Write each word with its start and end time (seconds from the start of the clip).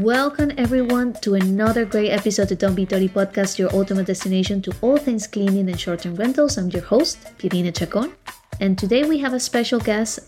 Welcome 0.00 0.50
everyone 0.58 1.12
to 1.20 1.34
another 1.34 1.84
great 1.84 2.10
episode 2.10 2.50
of 2.50 2.58
Don't 2.58 2.74
Be 2.74 2.84
Dirty 2.84 3.08
Podcast, 3.08 3.60
your 3.60 3.72
ultimate 3.72 4.06
destination 4.06 4.60
to 4.62 4.74
all 4.80 4.96
things 4.96 5.28
cleaning 5.28 5.68
and 5.68 5.78
short-term 5.78 6.16
rentals. 6.16 6.58
I'm 6.58 6.68
your 6.70 6.82
host, 6.82 7.18
Pirina 7.38 7.72
Chacon, 7.72 8.12
and 8.58 8.76
today 8.76 9.04
we 9.04 9.18
have 9.18 9.34
a 9.34 9.38
special 9.38 9.78
guest, 9.78 10.18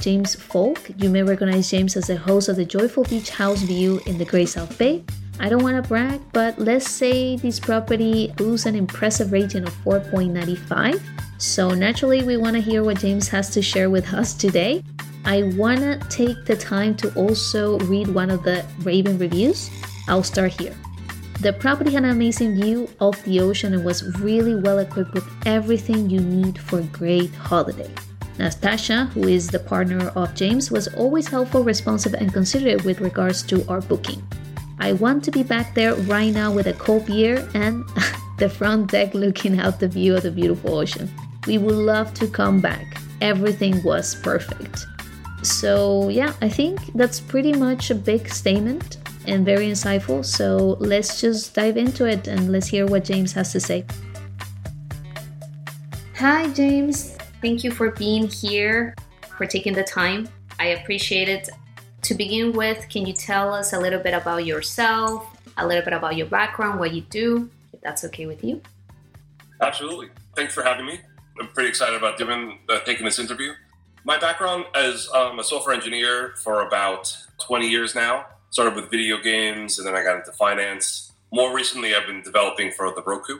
James 0.00 0.34
Folk. 0.34 0.90
You 0.96 1.10
may 1.10 1.22
recognize 1.22 1.70
James 1.70 1.94
as 1.94 2.06
the 2.06 2.16
host 2.16 2.48
of 2.48 2.56
the 2.56 2.64
Joyful 2.64 3.04
Beach 3.04 3.28
House 3.28 3.60
View 3.60 4.00
in 4.06 4.16
the 4.16 4.24
Great 4.24 4.48
South 4.48 4.78
Bay. 4.78 5.04
I 5.38 5.50
don't 5.50 5.62
want 5.62 5.76
to 5.76 5.86
brag, 5.86 6.18
but 6.32 6.58
let's 6.58 6.90
say 6.90 7.36
this 7.36 7.60
property 7.60 8.32
boasts 8.38 8.64
an 8.64 8.74
impressive 8.74 9.30
rating 9.30 9.64
of 9.64 9.74
4.95. 9.84 11.02
So 11.36 11.68
naturally, 11.68 12.22
we 12.22 12.38
want 12.38 12.56
to 12.56 12.62
hear 12.62 12.82
what 12.82 13.00
James 13.00 13.28
has 13.28 13.50
to 13.50 13.60
share 13.60 13.90
with 13.90 14.14
us 14.14 14.32
today. 14.32 14.82
I 15.24 15.44
wanna 15.56 15.98
take 16.08 16.44
the 16.44 16.56
time 16.56 16.96
to 16.96 17.14
also 17.14 17.78
read 17.80 18.08
one 18.08 18.30
of 18.30 18.42
the 18.42 18.64
Raven 18.82 19.18
reviews. 19.18 19.70
I'll 20.08 20.22
start 20.22 20.60
here. 20.60 20.74
The 21.40 21.52
property 21.52 21.92
had 21.92 22.04
an 22.04 22.10
amazing 22.10 22.60
view 22.60 22.88
of 23.00 23.22
the 23.24 23.40
ocean 23.40 23.74
and 23.74 23.84
was 23.84 24.18
really 24.20 24.54
well 24.54 24.78
equipped 24.78 25.12
with 25.12 25.28
everything 25.46 26.08
you 26.08 26.20
need 26.20 26.58
for 26.58 26.80
a 26.80 26.84
great 26.84 27.34
holiday. 27.34 27.90
Natasha, 28.38 29.06
who 29.06 29.28
is 29.28 29.48
the 29.48 29.58
partner 29.58 30.08
of 30.16 30.34
James, 30.34 30.70
was 30.70 30.88
always 30.94 31.28
helpful, 31.28 31.62
responsive, 31.62 32.14
and 32.14 32.32
considerate 32.32 32.84
with 32.84 33.00
regards 33.00 33.42
to 33.44 33.66
our 33.68 33.80
booking. 33.80 34.22
I 34.78 34.92
want 34.94 35.22
to 35.24 35.30
be 35.30 35.42
back 35.42 35.74
there 35.74 35.94
right 35.94 36.32
now 36.32 36.52
with 36.52 36.66
a 36.66 36.72
cold 36.72 37.06
beer 37.06 37.48
and 37.54 37.84
the 38.38 38.48
front 38.48 38.90
deck 38.90 39.14
looking 39.14 39.60
out 39.60 39.78
the 39.78 39.88
view 39.88 40.16
of 40.16 40.22
the 40.22 40.30
beautiful 40.30 40.74
ocean. 40.74 41.10
We 41.46 41.58
would 41.58 41.74
love 41.74 42.14
to 42.14 42.26
come 42.26 42.60
back. 42.60 43.00
Everything 43.20 43.82
was 43.84 44.14
perfect. 44.14 44.86
So, 45.42 46.08
yeah, 46.08 46.32
I 46.40 46.48
think 46.48 46.80
that's 46.94 47.18
pretty 47.20 47.52
much 47.52 47.90
a 47.90 47.94
big 47.94 48.28
statement 48.28 48.98
and 49.26 49.44
very 49.44 49.66
insightful. 49.66 50.24
So, 50.24 50.76
let's 50.78 51.20
just 51.20 51.54
dive 51.54 51.76
into 51.76 52.06
it 52.06 52.28
and 52.28 52.52
let's 52.52 52.68
hear 52.68 52.86
what 52.86 53.04
James 53.04 53.32
has 53.32 53.52
to 53.52 53.60
say. 53.60 53.84
Hi, 56.16 56.48
James. 56.50 57.16
Thank 57.40 57.64
you 57.64 57.72
for 57.72 57.90
being 57.90 58.28
here, 58.28 58.94
for 59.36 59.44
taking 59.46 59.72
the 59.72 59.82
time. 59.82 60.28
I 60.60 60.66
appreciate 60.78 61.28
it. 61.28 61.48
To 62.02 62.14
begin 62.14 62.52
with, 62.52 62.88
can 62.88 63.06
you 63.06 63.12
tell 63.12 63.52
us 63.52 63.72
a 63.72 63.78
little 63.78 63.98
bit 64.00 64.14
about 64.14 64.46
yourself, 64.46 65.26
a 65.56 65.66
little 65.66 65.84
bit 65.84 65.92
about 65.92 66.16
your 66.16 66.26
background, 66.26 66.78
what 66.78 66.92
you 66.92 67.00
do, 67.02 67.50
if 67.72 67.80
that's 67.80 68.04
okay 68.04 68.26
with 68.26 68.44
you? 68.44 68.60
Absolutely. 69.60 70.08
Thanks 70.36 70.54
for 70.54 70.62
having 70.62 70.86
me. 70.86 71.00
I'm 71.40 71.48
pretty 71.48 71.68
excited 71.68 71.96
about 71.96 72.18
doing 72.18 72.58
uh, 72.68 72.80
taking 72.80 73.04
this 73.04 73.18
interview. 73.18 73.52
My 74.04 74.18
background 74.18 74.64
as 74.74 75.08
um, 75.14 75.38
a 75.38 75.44
software 75.44 75.74
engineer 75.74 76.34
for 76.42 76.66
about 76.66 77.16
20 77.40 77.68
years 77.68 77.94
now. 77.94 78.26
Started 78.50 78.74
with 78.74 78.90
video 78.90 79.18
games, 79.18 79.78
and 79.78 79.86
then 79.86 79.94
I 79.94 80.02
got 80.02 80.16
into 80.16 80.32
finance. 80.32 81.12
More 81.32 81.54
recently, 81.54 81.94
I've 81.94 82.06
been 82.06 82.20
developing 82.22 82.72
for 82.72 82.92
the 82.94 83.02
Roku. 83.02 83.38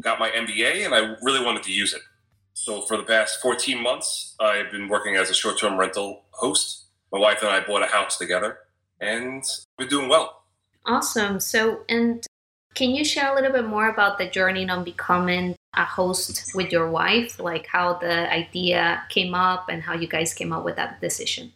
Got 0.00 0.18
my 0.18 0.30
MBA, 0.30 0.84
and 0.84 0.94
I 0.94 1.16
really 1.22 1.44
wanted 1.44 1.64
to 1.64 1.72
use 1.72 1.92
it. 1.92 2.02
So 2.54 2.82
for 2.82 2.96
the 2.96 3.02
past 3.02 3.40
14 3.42 3.82
months, 3.82 4.36
I've 4.40 4.70
been 4.70 4.88
working 4.88 5.16
as 5.16 5.28
a 5.28 5.34
short-term 5.34 5.78
rental 5.78 6.22
host. 6.30 6.86
My 7.12 7.18
wife 7.18 7.42
and 7.42 7.50
I 7.50 7.60
bought 7.60 7.82
a 7.82 7.86
house 7.86 8.16
together, 8.16 8.58
and 9.00 9.42
we're 9.78 9.88
doing 9.88 10.08
well. 10.08 10.44
Awesome. 10.86 11.40
So, 11.40 11.84
and 11.88 12.24
can 12.74 12.90
you 12.90 13.04
share 13.04 13.32
a 13.32 13.34
little 13.34 13.52
bit 13.52 13.66
more 13.66 13.88
about 13.88 14.18
the 14.18 14.28
journey 14.28 14.68
on 14.70 14.84
becoming 14.84 15.56
a 15.74 15.84
host 15.84 16.52
with 16.54 16.72
your 16.72 16.90
wife, 16.90 17.38
like 17.38 17.66
how 17.66 17.94
the 17.94 18.32
idea 18.32 19.02
came 19.08 19.34
up 19.34 19.68
and 19.68 19.82
how 19.82 19.94
you 19.94 20.08
guys 20.08 20.34
came 20.34 20.52
up 20.52 20.64
with 20.64 20.76
that 20.76 21.00
decision? 21.00 21.52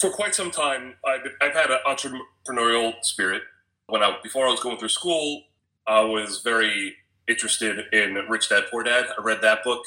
For 0.00 0.10
quite 0.10 0.34
some 0.34 0.50
time, 0.50 0.94
I've, 1.04 1.26
I've 1.40 1.54
had 1.54 1.70
an 1.70 1.78
entrepreneurial 1.86 2.94
spirit. 3.02 3.42
When 3.86 4.02
I 4.02 4.16
before 4.22 4.46
I 4.46 4.50
was 4.50 4.60
going 4.60 4.78
through 4.78 4.90
school, 4.90 5.44
I 5.86 6.00
was 6.00 6.40
very 6.42 6.94
interested 7.26 7.92
in 7.92 8.14
Rich 8.28 8.50
Dad 8.50 8.64
Poor 8.70 8.82
Dad. 8.82 9.06
I 9.18 9.22
read 9.22 9.42
that 9.42 9.64
book, 9.64 9.82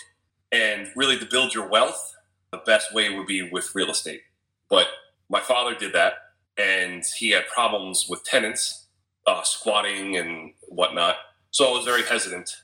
and 0.51 0.90
really 0.96 1.18
to 1.18 1.25
build 1.25 1.53
your 1.53 1.68
wealth, 1.68 2.16
the 2.51 2.57
best 2.57 2.94
way 2.94 3.16
would 3.16 3.28
be 3.28 3.50
with 3.50 3.74
real 3.74 3.90
estate. 3.90 4.22
But 4.69 4.88
my 5.30 5.40
father 5.40 5.75
did 5.75 5.94
that, 5.94 6.13
and 6.57 7.03
he 7.18 7.31
had 7.31 7.47
problems 7.47 8.07
with 8.09 8.24
tenants, 8.24 8.88
uh, 9.28 9.44
squatting 9.44 10.18
and 10.18 10.53
whatnot. 10.68 11.18
So 11.51 11.68
I 11.68 11.78
was 11.78 11.85
very 11.85 12.03
hesitant 12.03 12.61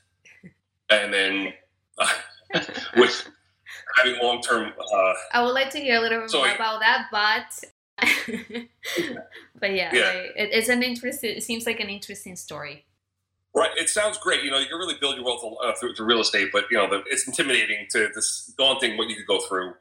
and 0.90 1.12
then 1.12 1.52
uh, 1.98 2.60
with 2.96 3.28
having 3.96 4.20
long 4.22 4.40
term. 4.42 4.72
Uh, 4.78 5.12
I 5.32 5.42
would 5.42 5.52
like 5.52 5.70
to 5.70 5.78
hear 5.78 5.98
a 5.98 6.00
little 6.00 6.20
bit 6.20 6.30
so 6.30 6.38
more 6.38 6.54
about 6.54 6.80
that, 6.80 7.06
but. 7.10 7.64
but 9.60 9.74
yeah, 9.74 9.92
yeah. 9.92 10.06
Like, 10.06 10.32
it, 10.36 10.50
it's 10.52 10.68
an 10.68 10.82
interesting. 10.82 11.36
It 11.36 11.42
seems 11.42 11.66
like 11.66 11.80
an 11.80 11.88
interesting 11.88 12.36
story. 12.36 12.84
Right. 13.54 13.70
It 13.76 13.88
sounds 13.88 14.18
great. 14.18 14.44
You 14.44 14.52
know, 14.52 14.58
you 14.58 14.66
can 14.66 14.78
really 14.78 14.94
build 15.00 15.16
your 15.16 15.24
wealth 15.24 15.42
uh, 15.64 15.72
through, 15.80 15.94
through, 15.94 16.06
real 16.06 16.20
estate, 16.20 16.50
but 16.52 16.66
you 16.70 16.76
know, 16.76 16.88
the, 16.88 17.02
it's 17.06 17.26
intimidating 17.26 17.86
to 17.90 18.08
this 18.14 18.52
daunting 18.56 18.96
what 18.96 19.08
you 19.08 19.16
could 19.16 19.26
go 19.26 19.40
through. 19.40 19.72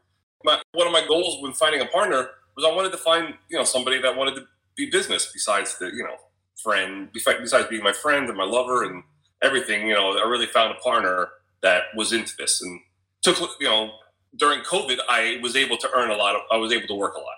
My, 0.44 0.60
one 0.72 0.88
of 0.88 0.94
my 0.94 1.06
goals 1.08 1.44
when 1.44 1.54
finding 1.54 1.82
a 1.82 1.86
partner 1.86 2.30
was 2.56 2.66
I 2.66 2.76
wanted 2.76 2.92
to 2.92 2.98
find 2.98 3.36
you 3.50 3.58
know 3.58 3.64
somebody 3.64 4.02
that 4.02 4.16
wanted 4.16 4.36
to 4.36 4.48
be 4.76 4.90
business 4.90 5.30
besides 5.32 5.78
the 5.78 5.88
you 5.88 6.04
know 6.04 6.16
friend 6.62 7.10
besides 7.14 7.68
being 7.70 7.84
my 7.84 7.94
friend 7.94 8.28
and 8.28 8.38
my 8.38 8.44
lover 8.44 8.84
and 8.84 9.04
everything, 9.44 9.88
you 9.88 9.94
know, 9.94 10.18
I 10.18 10.28
really 10.28 10.46
found 10.48 10.76
a 10.76 10.80
partner 10.80 11.30
that 11.62 11.84
was 11.96 12.14
into 12.14 12.34
this 12.38 12.62
and 12.62 12.80
took, 13.22 13.38
you 13.60 13.68
know, 13.68 13.92
during 14.36 14.62
COVID, 14.62 14.98
I 15.10 15.40
was 15.42 15.56
able 15.56 15.78
to 15.78 15.90
earn 15.96 16.12
a 16.12 16.16
lot 16.16 16.36
of, 16.36 16.42
I 16.52 16.58
was 16.58 16.72
able 16.72 16.88
to 16.88 16.96
work 16.96 17.16
a 17.16 17.20
lot. 17.20 17.38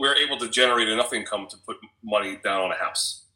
We 0.00 0.08
were 0.08 0.16
able 0.16 0.36
to 0.38 0.48
generate 0.48 0.88
enough 0.88 1.12
income 1.12 1.46
to 1.50 1.56
put 1.58 1.76
money 2.02 2.38
down 2.42 2.62
on 2.62 2.72
a 2.72 2.76
house. 2.76 3.26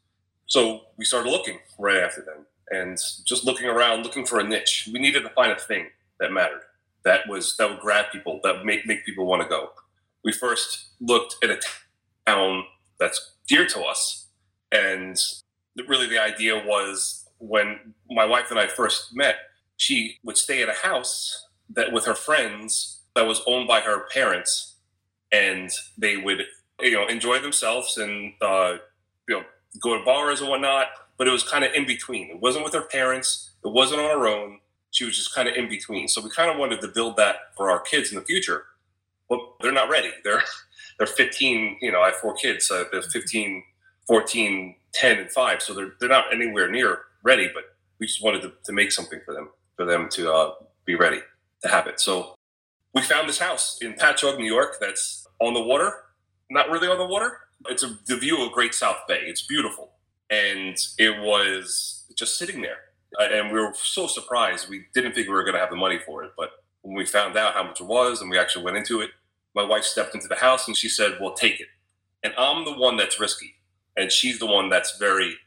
So 0.47 0.81
we 0.97 1.05
started 1.05 1.29
looking 1.29 1.59
right 1.77 1.97
after 1.97 2.25
then 2.25 2.45
and 2.69 2.97
just 3.25 3.45
looking 3.45 3.67
around, 3.67 4.03
looking 4.03 4.25
for 4.25 4.39
a 4.39 4.43
niche. 4.43 4.89
We 4.91 4.99
needed 4.99 5.23
to 5.23 5.29
find 5.29 5.51
a 5.51 5.59
thing 5.59 5.87
that 6.19 6.31
mattered, 6.31 6.63
that 7.05 7.21
was, 7.29 7.55
that 7.57 7.69
would 7.69 7.79
grab 7.79 8.05
people, 8.11 8.39
that 8.43 8.65
make, 8.65 8.85
make 8.85 9.05
people 9.05 9.25
want 9.25 9.41
to 9.43 9.47
go. 9.47 9.69
We 10.23 10.33
first 10.33 10.87
looked 10.99 11.35
at 11.43 11.49
a 11.49 11.61
town 12.25 12.63
that's 12.99 13.33
dear 13.47 13.65
to 13.67 13.81
us. 13.81 14.27
And 14.71 15.17
really 15.87 16.07
the 16.07 16.21
idea 16.21 16.55
was 16.65 17.26
when 17.39 17.93
my 18.09 18.25
wife 18.25 18.51
and 18.51 18.59
I 18.59 18.67
first 18.67 19.15
met, 19.15 19.35
she 19.77 20.17
would 20.23 20.37
stay 20.37 20.61
at 20.63 20.69
a 20.69 20.73
house 20.73 21.47
that 21.69 21.91
with 21.91 22.05
her 22.05 22.15
friends 22.15 23.01
that 23.15 23.27
was 23.27 23.41
owned 23.47 23.67
by 23.67 23.81
her 23.81 24.05
parents, 24.13 24.75
and 25.31 25.69
they 25.97 26.17
would 26.17 26.43
you 26.81 26.91
know 26.91 27.07
enjoy 27.07 27.39
themselves 27.39 27.97
and 27.97 28.33
uh, 28.41 28.77
you 29.27 29.35
know 29.35 29.43
go 29.81 29.97
to 29.97 30.03
bars 30.03 30.41
and 30.41 30.49
whatnot. 30.49 30.87
But 31.17 31.27
it 31.27 31.31
was 31.31 31.43
kind 31.43 31.63
of 31.63 31.73
in 31.73 31.85
between. 31.87 32.29
It 32.29 32.39
wasn't 32.39 32.63
with 32.63 32.73
her 32.73 32.81
parents. 32.81 33.51
It 33.65 33.71
wasn't 33.71 34.01
on 34.01 34.09
her 34.09 34.27
own. 34.27 34.59
She 34.91 35.03
was 35.03 35.17
just 35.17 35.33
kind 35.33 35.47
of 35.47 35.55
in 35.55 35.67
between. 35.67 36.07
So 36.07 36.21
we 36.21 36.29
kind 36.29 36.51
of 36.51 36.57
wanted 36.57 36.79
to 36.81 36.87
build 36.87 37.17
that 37.17 37.37
for 37.55 37.71
our 37.71 37.79
kids 37.79 38.11
in 38.11 38.19
the 38.19 38.23
future. 38.23 38.65
But 39.27 39.39
they're 39.61 39.71
not 39.71 39.89
ready. 39.89 40.11
They're 40.23 40.43
they're 40.97 41.07
15. 41.07 41.77
You 41.81 41.91
know, 41.91 42.01
I 42.01 42.07
have 42.07 42.17
four 42.17 42.35
kids. 42.35 42.67
So 42.67 42.85
they're 42.91 43.01
15, 43.01 43.63
14, 44.07 44.75
10, 44.93 45.17
and 45.19 45.31
five. 45.31 45.61
So 45.61 45.73
they're 45.73 45.93
they're 45.99 46.09
not 46.09 46.33
anywhere 46.33 46.69
near 46.69 46.99
ready, 47.23 47.49
but 47.53 47.63
we 47.99 48.07
just 48.07 48.23
wanted 48.23 48.41
to, 48.43 48.53
to 48.65 48.73
make 48.73 48.91
something 48.91 49.19
for 49.25 49.33
them, 49.33 49.49
for 49.75 49.85
them 49.85 50.07
to 50.09 50.31
uh, 50.31 50.53
be 50.85 50.95
ready 50.95 51.19
to 51.61 51.67
have 51.67 51.87
it. 51.87 51.99
So 51.99 52.35
we 52.93 53.01
found 53.01 53.27
this 53.27 53.39
house 53.39 53.79
in 53.81 53.93
Patchogue, 53.93 54.37
New 54.37 54.45
York, 54.45 54.77
that's 54.79 55.27
on 55.39 55.53
the 55.53 55.61
water, 55.61 55.91
not 56.49 56.69
really 56.69 56.87
on 56.87 56.97
the 56.97 57.05
water. 57.05 57.39
It's 57.69 57.83
a, 57.83 57.97
the 58.07 58.17
view 58.17 58.43
of 58.45 58.51
Great 58.51 58.73
South 58.73 58.97
Bay. 59.07 59.21
It's 59.25 59.41
beautiful. 59.41 59.91
And 60.29 60.77
it 60.97 61.19
was 61.21 62.05
just 62.15 62.37
sitting 62.37 62.61
there. 62.61 62.77
Uh, 63.19 63.27
and 63.31 63.51
we 63.51 63.59
were 63.59 63.73
so 63.73 64.07
surprised. 64.07 64.69
We 64.69 64.85
didn't 64.93 65.13
think 65.13 65.27
we 65.27 65.33
were 65.33 65.43
going 65.43 65.53
to 65.53 65.59
have 65.59 65.69
the 65.69 65.75
money 65.75 65.99
for 66.05 66.23
it. 66.23 66.31
But 66.37 66.51
when 66.81 66.95
we 66.95 67.05
found 67.05 67.37
out 67.37 67.53
how 67.53 67.63
much 67.63 67.81
it 67.81 67.85
was 67.85 68.21
and 68.21 68.29
we 68.29 68.37
actually 68.37 68.65
went 68.65 68.77
into 68.77 69.01
it, 69.01 69.11
my 69.55 69.63
wife 69.63 69.83
stepped 69.83 70.13
into 70.13 70.27
the 70.27 70.35
house 70.35 70.67
and 70.67 70.77
she 70.77 70.89
said, 70.89 71.17
Well, 71.19 71.33
take 71.33 71.59
it. 71.59 71.67
And 72.23 72.33
I'm 72.37 72.65
the 72.65 72.73
one 72.73 72.97
that's 72.97 73.19
risky. 73.19 73.55
And 73.95 74.11
she's 74.11 74.39
the 74.39 74.45
one 74.45 74.69
that's 74.69 74.97
very 74.97 75.37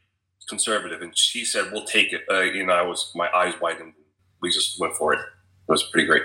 conservative, 0.47 1.01
and 1.01 1.17
she 1.17 1.45
said, 1.45 1.71
"We'll 1.71 1.85
take 1.85 2.13
it." 2.13 2.21
Uh, 2.29 2.41
you 2.41 2.65
know, 2.65 2.73
I 2.73 2.81
was 2.81 3.11
my 3.15 3.29
eyes 3.31 3.53
widened. 3.61 3.93
We 4.41 4.49
just 4.49 4.79
went 4.79 4.95
for 4.95 5.13
it. 5.13 5.19
It 5.19 5.71
was 5.71 5.83
pretty 5.83 6.07
great. 6.07 6.23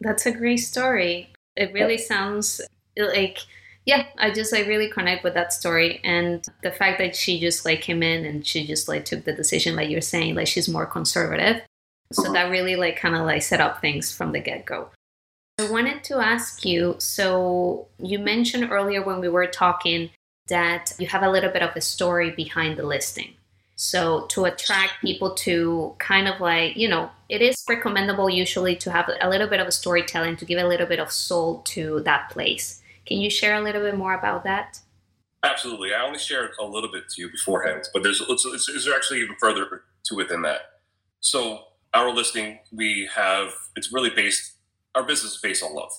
That's 0.00 0.26
a 0.26 0.32
great 0.32 0.58
story. 0.58 1.32
It 1.56 1.72
really 1.72 1.98
sounds 1.98 2.60
like 2.96 3.38
yeah 3.86 4.06
i 4.18 4.30
just 4.30 4.52
like 4.52 4.66
really 4.66 4.90
connect 4.90 5.24
with 5.24 5.34
that 5.34 5.52
story 5.52 6.00
and 6.04 6.44
the 6.62 6.70
fact 6.70 6.98
that 6.98 7.16
she 7.16 7.40
just 7.40 7.64
like 7.64 7.80
came 7.80 8.02
in 8.02 8.24
and 8.26 8.46
she 8.46 8.66
just 8.66 8.88
like 8.88 9.04
took 9.04 9.24
the 9.24 9.32
decision 9.32 9.76
like 9.76 9.88
you're 9.88 10.00
saying 10.00 10.34
like 10.34 10.46
she's 10.46 10.68
more 10.68 10.84
conservative 10.84 11.62
so 12.12 12.24
mm-hmm. 12.24 12.34
that 12.34 12.50
really 12.50 12.76
like 12.76 12.96
kind 12.96 13.14
of 13.14 13.22
like 13.22 13.42
set 13.42 13.60
up 13.60 13.80
things 13.80 14.12
from 14.12 14.32
the 14.32 14.40
get-go 14.40 14.90
i 15.58 15.70
wanted 15.70 16.04
to 16.04 16.18
ask 16.18 16.64
you 16.64 16.96
so 16.98 17.86
you 17.98 18.18
mentioned 18.18 18.70
earlier 18.70 19.02
when 19.02 19.20
we 19.20 19.28
were 19.28 19.46
talking 19.46 20.10
that 20.48 20.92
you 20.98 21.06
have 21.06 21.22
a 21.22 21.30
little 21.30 21.50
bit 21.50 21.62
of 21.62 21.74
a 21.76 21.80
story 21.80 22.30
behind 22.30 22.78
the 22.78 22.86
listing. 22.86 23.34
So 23.74 24.26
to 24.28 24.46
attract 24.46 25.02
people 25.02 25.34
to 25.34 25.94
kind 25.98 26.28
of 26.28 26.40
like, 26.40 26.76
you 26.76 26.88
know, 26.88 27.10
it 27.28 27.42
is 27.42 27.62
recommendable 27.68 28.30
usually 28.30 28.74
to 28.76 28.90
have 28.90 29.10
a 29.20 29.28
little 29.28 29.48
bit 29.48 29.60
of 29.60 29.66
a 29.66 29.72
storytelling 29.72 30.36
to 30.36 30.44
give 30.46 30.58
a 30.58 30.66
little 30.66 30.86
bit 30.86 30.98
of 30.98 31.12
soul 31.12 31.58
to 31.66 32.00
that 32.04 32.30
place. 32.30 32.80
Can 33.04 33.18
you 33.18 33.28
share 33.28 33.54
a 33.54 33.60
little 33.60 33.82
bit 33.82 33.96
more 33.96 34.14
about 34.14 34.44
that? 34.44 34.80
Absolutely. 35.42 35.94
I 35.94 36.04
only 36.04 36.18
shared 36.18 36.52
a 36.58 36.64
little 36.64 36.90
bit 36.90 37.08
to 37.10 37.22
you 37.22 37.30
beforehand, 37.30 37.84
but 37.92 38.02
there's 38.02 38.22
it's, 38.26 38.46
it's, 38.46 38.66
there's 38.66 38.88
actually 38.88 39.20
even 39.20 39.36
further 39.38 39.82
to 40.08 40.20
it 40.20 40.28
than 40.28 40.42
that. 40.42 40.60
So 41.20 41.64
our 41.92 42.12
listing, 42.12 42.58
we 42.72 43.08
have 43.14 43.52
it's 43.76 43.92
really 43.92 44.10
based. 44.10 44.54
Our 44.94 45.02
business 45.02 45.34
is 45.34 45.40
based 45.40 45.62
on 45.62 45.74
love, 45.74 45.92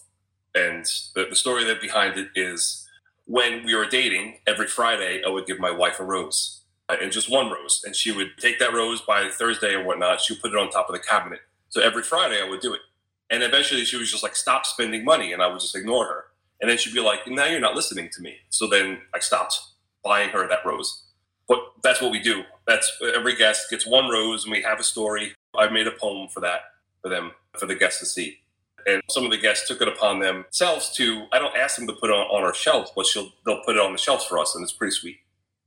and 0.56 0.86
the, 1.14 1.28
the 1.30 1.36
story 1.36 1.64
that 1.66 1.80
behind 1.80 2.18
it 2.18 2.30
is 2.36 2.87
when 3.28 3.64
we 3.64 3.76
were 3.76 3.86
dating. 3.86 4.40
Every 4.48 4.68
Friday, 4.68 5.22
I 5.26 5.30
would 5.30 5.46
give 5.46 5.60
my 5.60 5.72
wife 5.72 6.00
a 6.00 6.04
rose, 6.04 6.64
uh, 6.90 6.98
and 7.02 7.12
just 7.12 7.30
one 7.30 7.52
rose, 7.52 7.84
and 7.86 7.96
she 7.96 8.12
would 8.12 8.32
take 8.40 8.60
that 8.60 8.74
rose 8.74 9.02
by 9.02 9.30
Thursday 9.30 9.74
or 9.76 9.86
whatnot. 9.86 10.20
She 10.22 10.34
would 10.34 10.42
put 10.42 10.52
it 10.52 10.58
on 10.58 10.70
top 10.72 10.90
of 10.90 10.94
the 10.94 11.00
cabinet. 11.00 11.42
So 11.70 11.82
every 11.82 12.04
Friday, 12.04 12.42
I 12.42 12.50
would 12.50 12.62
do 12.62 12.74
it, 12.74 12.82
and 13.30 13.44
eventually, 13.44 13.86
she 13.86 13.98
was 13.98 14.12
just 14.12 14.24
like, 14.24 14.36
"Stop 14.36 14.66
spending 14.66 15.06
money," 15.06 15.32
and 15.32 15.42
I 15.42 15.48
would 15.48 15.62
just 15.62 15.76
ignore 15.76 16.06
her. 16.06 16.26
And 16.62 16.70
then 16.70 16.78
she'd 16.78 16.94
be 16.94 17.02
like, 17.02 17.28
now 17.28 17.46
you're 17.46 17.60
not 17.60 17.76
listening 17.76 18.10
to 18.14 18.22
me. 18.22 18.36
So 18.50 18.68
then 18.68 19.00
I 19.14 19.20
stopped 19.20 19.60
buying 20.04 20.30
her 20.30 20.48
that 20.48 20.66
rose. 20.66 21.04
But 21.48 21.60
that's 21.84 22.02
what 22.02 22.12
we 22.12 22.20
do. 22.20 22.44
That's 22.66 22.92
every 23.16 23.36
guest 23.36 23.70
gets 23.70 23.86
one 23.86 24.10
rose 24.10 24.44
and 24.44 24.52
we 24.52 24.62
have 24.64 24.80
a 24.80 24.84
story. 24.84 25.34
I've 25.58 25.72
made 25.72 25.88
a 25.88 25.92
poem 25.92 26.28
for 26.28 26.40
that 26.42 26.62
for 27.02 27.10
them, 27.10 27.32
for 27.58 27.68
the 27.68 27.76
guests 27.76 28.00
to 28.00 28.06
see. 28.06 28.40
And 28.88 29.02
some 29.10 29.26
of 29.26 29.32
the 29.32 29.38
guests 29.38 29.68
took 29.68 29.82
it 29.82 29.88
upon 29.90 30.20
themselves 30.20 30.92
to, 30.96 31.28
I 31.34 31.40
don't 31.40 31.56
ask 31.58 31.76
them 31.76 31.88
to 31.88 31.94
put 31.94 32.10
it 32.10 32.14
on, 32.14 32.26
on 32.28 32.44
our 32.44 32.54
shelves, 32.54 32.92
but 32.96 33.06
she'll, 33.06 33.30
they'll 33.46 33.62
put 33.66 33.76
it 33.76 33.82
on 33.82 33.92
the 33.92 33.98
shelves 33.98 34.24
for 34.24 34.40
us. 34.40 34.56
And 34.56 34.64
it's 34.64 34.72
pretty 34.72 34.96
sweet. 34.96 35.18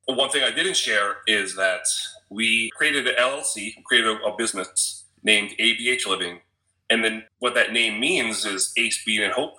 But 0.06 0.16
one 0.16 0.30
thing 0.30 0.42
I 0.42 0.50
didn't 0.50 0.76
share 0.76 1.18
is 1.26 1.54
that 1.56 1.82
we 2.30 2.70
created 2.74 3.06
an 3.06 3.14
LLC, 3.16 3.74
created 3.84 4.08
a, 4.08 4.24
a 4.24 4.36
business 4.36 5.04
named 5.22 5.50
ABH 5.60 6.06
Living. 6.06 6.40
And 6.88 7.04
then 7.04 7.24
what 7.40 7.54
that 7.54 7.72
name 7.72 8.00
means 8.00 8.46
is 8.46 8.72
Ace, 8.78 9.04
Bean, 9.04 9.22
and 9.22 9.32
Hope. 9.32 9.56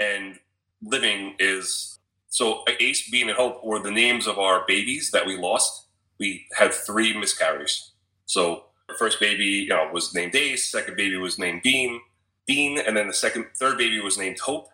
And 0.00 0.38
living 0.82 1.36
is 1.38 1.98
so 2.28 2.64
Ace, 2.80 3.08
Bean, 3.10 3.28
and 3.28 3.38
Hope 3.38 3.64
were 3.64 3.78
the 3.78 3.90
names 3.90 4.26
of 4.26 4.38
our 4.38 4.64
babies 4.66 5.10
that 5.12 5.26
we 5.26 5.36
lost. 5.36 5.86
We 6.18 6.46
had 6.56 6.74
three 6.74 7.16
miscarriages. 7.16 7.92
So 8.26 8.64
first 8.98 9.20
baby, 9.20 9.44
you 9.44 9.68
know, 9.68 9.88
was 9.92 10.14
named 10.14 10.34
Ace. 10.34 10.70
Second 10.70 10.96
baby 10.96 11.16
was 11.16 11.38
named 11.38 11.62
Bean, 11.62 12.00
Bean, 12.48 12.80
and 12.80 12.96
then 12.96 13.06
the 13.06 13.14
second, 13.14 13.46
third 13.54 13.78
baby 13.78 14.00
was 14.00 14.18
named 14.18 14.40
Hope. 14.40 14.68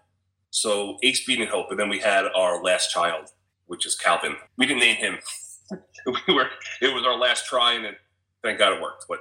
So 0.50 0.98
Ace, 1.02 1.26
Bean, 1.26 1.42
and 1.42 1.50
Hope, 1.50 1.66
and 1.70 1.78
then 1.78 1.90
we 1.90 1.98
had 1.98 2.24
our 2.34 2.62
last 2.62 2.90
child, 2.90 3.32
which 3.66 3.84
is 3.84 3.96
Calvin. 3.96 4.36
We 4.56 4.64
didn't 4.64 4.80
name 4.80 4.96
him. 4.96 5.18
we 6.28 6.34
were. 6.34 6.46
It 6.80 6.94
was 6.94 7.04
our 7.04 7.18
last 7.18 7.46
try, 7.46 7.74
and 7.74 7.84
it, 7.84 7.96
thank 8.42 8.60
God 8.60 8.72
it 8.72 8.80
worked. 8.80 9.06
But 9.08 9.18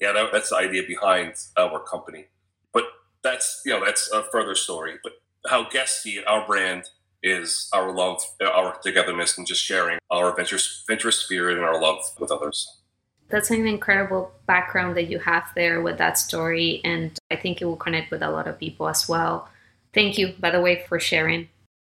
yeah, 0.00 0.12
that, 0.12 0.30
that's 0.32 0.50
the 0.50 0.56
idea 0.56 0.84
behind 0.86 1.34
our 1.56 1.80
company. 1.80 2.26
But 2.72 2.84
that's 3.22 3.62
you 3.66 3.72
know 3.72 3.84
that's 3.84 4.10
a 4.12 4.22
further 4.22 4.54
story. 4.54 4.94
But 5.02 5.12
how 5.48 5.68
guests 5.68 6.02
see 6.02 6.18
it, 6.18 6.28
our 6.28 6.46
brand 6.46 6.84
is 7.22 7.68
our 7.72 7.92
love, 7.92 8.20
our 8.40 8.78
togetherness, 8.80 9.36
and 9.36 9.46
just 9.46 9.64
sharing 9.64 9.98
our 10.10 10.30
adventurous, 10.30 10.84
adventurous 10.84 11.16
spirit 11.18 11.56
and 11.56 11.66
our 11.66 11.80
love 11.80 11.98
with 12.20 12.30
others. 12.30 12.80
That's 13.28 13.50
an 13.50 13.66
incredible 13.66 14.32
background 14.46 14.96
that 14.96 15.10
you 15.10 15.18
have 15.18 15.50
there 15.54 15.82
with 15.82 15.98
that 15.98 16.18
story, 16.18 16.80
and 16.84 17.18
I 17.30 17.36
think 17.36 17.60
it 17.60 17.64
will 17.64 17.76
connect 17.76 18.10
with 18.10 18.22
a 18.22 18.30
lot 18.30 18.46
of 18.46 18.58
people 18.58 18.88
as 18.88 19.08
well. 19.08 19.48
Thank 19.92 20.18
you, 20.18 20.34
by 20.38 20.50
the 20.50 20.60
way, 20.60 20.84
for 20.88 21.00
sharing. 21.00 21.48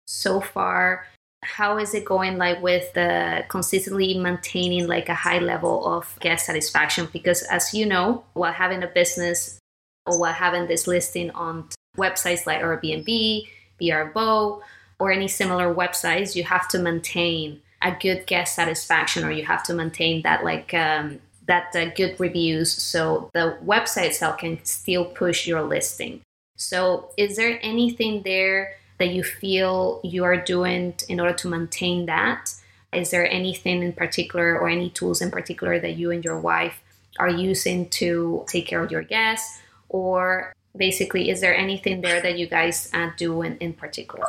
So 0.05 0.41
far, 0.41 1.07
how 1.43 1.77
is 1.77 1.93
it 1.93 2.05
going 2.05 2.37
like 2.37 2.61
with 2.61 2.93
the 2.93 3.43
consistently 3.49 4.17
maintaining 4.17 4.87
like 4.87 5.09
a 5.09 5.13
high 5.13 5.39
level 5.39 5.85
of 5.85 6.17
guest 6.19 6.45
satisfaction 6.45 7.07
because 7.11 7.41
as 7.43 7.73
you 7.73 7.85
know 7.85 8.23
while 8.33 8.53
having 8.53 8.81
a 8.81 8.87
business 8.87 9.59
or 10.05 10.19
while 10.19 10.33
having 10.33 10.67
this 10.67 10.87
listing 10.87 11.31
on 11.31 11.67
websites 11.97 12.45
like 12.45 12.61
Airbnb, 12.61 13.47
Vrbo, 13.81 14.61
or 14.99 15.11
any 15.11 15.27
similar 15.27 15.73
websites, 15.73 16.35
you 16.35 16.43
have 16.43 16.67
to 16.69 16.79
maintain 16.79 17.61
a 17.83 17.91
good 17.99 18.25
guest 18.25 18.55
satisfaction 18.55 19.23
or 19.23 19.31
you 19.31 19.45
have 19.45 19.63
to 19.63 19.73
maintain 19.73 20.21
that 20.23 20.43
like 20.43 20.73
um, 20.73 21.19
that 21.47 21.75
uh, 21.75 21.85
good 21.95 22.17
reviews 22.19 22.71
so 22.71 23.29
the 23.33 23.57
website 23.63 24.07
itself 24.07 24.37
can 24.37 24.63
still 24.63 25.05
push 25.05 25.45
your 25.45 25.61
listing. 25.61 26.21
So, 26.55 27.09
is 27.17 27.35
there 27.35 27.59
anything 27.61 28.21
there 28.23 28.75
that 28.99 29.09
you 29.09 29.23
feel 29.23 29.99
you 30.03 30.23
are 30.23 30.37
doing 30.37 30.93
in 31.09 31.19
order 31.19 31.33
to 31.33 31.49
maintain 31.49 32.05
that? 32.05 32.53
Is 32.93 33.09
there 33.09 33.29
anything 33.29 33.81
in 33.81 33.93
particular 33.93 34.57
or 34.57 34.69
any 34.69 34.89
tools 34.91 35.21
in 35.21 35.31
particular 35.31 35.79
that 35.79 35.97
you 35.97 36.11
and 36.11 36.23
your 36.23 36.39
wife 36.39 36.81
are 37.17 37.29
using 37.29 37.89
to 37.89 38.45
take 38.47 38.67
care 38.67 38.83
of 38.83 38.91
your 38.91 39.01
guests? 39.01 39.59
Or 39.89 40.53
basically, 40.77 41.29
is 41.29 41.41
there 41.41 41.55
anything 41.55 42.01
there 42.01 42.21
that 42.21 42.37
you 42.37 42.47
guys 42.47 42.89
uh, 42.93 43.09
do 43.17 43.41
in, 43.41 43.57
in 43.57 43.73
particular? 43.73 44.27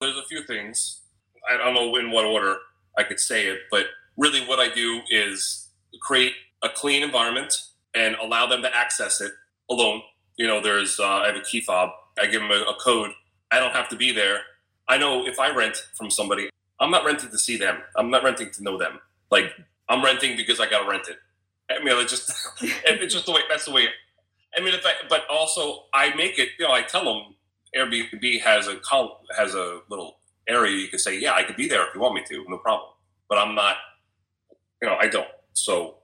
There's 0.00 0.16
a 0.16 0.24
few 0.24 0.42
things. 0.44 1.00
I 1.48 1.56
don't 1.56 1.74
know 1.74 1.94
in 1.96 2.10
what 2.10 2.24
order 2.24 2.58
I 2.98 3.04
could 3.04 3.20
say 3.20 3.46
it, 3.46 3.60
but 3.70 3.86
really 4.16 4.40
what 4.46 4.58
I 4.58 4.72
do 4.72 5.00
is 5.10 5.68
create 6.00 6.32
a 6.62 6.68
clean 6.68 7.02
environment 7.02 7.54
and 7.94 8.14
allow 8.16 8.46
them 8.46 8.62
to 8.62 8.74
access 8.74 9.20
it 9.20 9.32
alone. 9.70 10.02
You 10.36 10.46
know, 10.46 10.60
there's, 10.60 10.98
uh, 11.00 11.06
I 11.06 11.26
have 11.28 11.36
a 11.36 11.40
key 11.40 11.60
fob. 11.60 11.90
I 12.18 12.26
give 12.26 12.40
them 12.40 12.50
a, 12.50 12.62
a 12.62 12.74
code. 12.82 13.10
I 13.50 13.58
don't 13.58 13.72
have 13.72 13.88
to 13.90 13.96
be 13.96 14.12
there. 14.12 14.40
I 14.88 14.98
know 14.98 15.26
if 15.26 15.38
I 15.38 15.54
rent 15.54 15.76
from 15.94 16.10
somebody, 16.10 16.48
I'm 16.80 16.90
not 16.90 17.04
renting 17.04 17.30
to 17.30 17.38
see 17.38 17.56
them. 17.56 17.78
I'm 17.96 18.10
not 18.10 18.22
renting 18.22 18.50
to 18.52 18.62
know 18.62 18.78
them. 18.78 19.00
Like 19.30 19.52
I'm 19.88 20.04
renting 20.04 20.36
because 20.36 20.60
I 20.60 20.68
got 20.68 20.84
to 20.84 20.90
rent 20.90 21.08
it. 21.08 21.16
I 21.70 21.82
mean, 21.82 21.96
it's 21.98 22.10
just, 22.10 22.32
it's 22.84 23.12
just 23.12 23.26
the 23.26 23.32
way, 23.32 23.40
that's 23.48 23.64
the 23.64 23.72
way 23.72 23.88
I 24.56 24.60
mean, 24.60 24.74
if 24.74 24.86
I, 24.86 24.92
but 25.08 25.24
also 25.28 25.84
I 25.92 26.14
make 26.14 26.38
it. 26.38 26.50
You 26.58 26.66
know, 26.66 26.72
I 26.72 26.82
tell 26.82 27.04
them 27.04 27.34
Airbnb 27.76 28.40
has 28.40 28.68
a 28.68 28.76
col- 28.76 29.20
has 29.36 29.54
a 29.54 29.80
little 29.90 30.18
area 30.48 30.76
you 30.76 30.88
can 30.88 30.98
say, 30.98 31.18
yeah, 31.18 31.34
I 31.34 31.42
could 31.42 31.56
be 31.56 31.68
there 31.68 31.86
if 31.86 31.94
you 31.94 32.00
want 32.00 32.14
me 32.14 32.22
to, 32.28 32.44
no 32.48 32.58
problem. 32.58 32.90
But 33.28 33.38
I'm 33.38 33.54
not. 33.54 33.76
You 34.82 34.88
know, 34.88 34.96
I 35.00 35.08
don't. 35.08 35.28
So. 35.52 35.96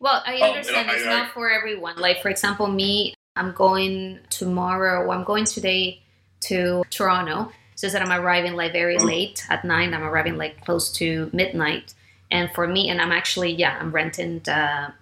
Well, 0.00 0.22
I 0.26 0.36
understand 0.40 0.88
um, 0.88 0.96
it's 0.96 1.06
I, 1.06 1.10
not 1.10 1.30
I, 1.30 1.32
for 1.32 1.50
everyone. 1.50 1.96
Like, 1.96 2.20
for 2.22 2.28
example, 2.28 2.66
me, 2.66 3.14
I'm 3.36 3.52
going 3.52 4.20
tomorrow. 4.30 5.02
Or 5.02 5.10
I'm 5.10 5.24
going 5.24 5.44
today 5.44 6.02
to 6.40 6.82
Toronto. 6.90 7.52
So 7.76 7.90
that 7.90 8.00
I'm 8.00 8.20
arriving 8.20 8.54
like 8.54 8.72
very 8.72 8.96
mm-hmm. 8.96 9.06
late 9.06 9.46
at 9.50 9.64
night. 9.64 9.92
I'm 9.92 10.02
arriving 10.02 10.38
like 10.38 10.64
close 10.64 10.90
to 10.92 11.28
midnight. 11.34 11.94
And 12.30 12.50
for 12.52 12.66
me, 12.66 12.88
and 12.88 13.00
I'm 13.00 13.12
actually, 13.12 13.52
yeah, 13.52 13.76
I'm 13.78 13.92
renting. 13.92 14.40
Uh, 14.48 14.92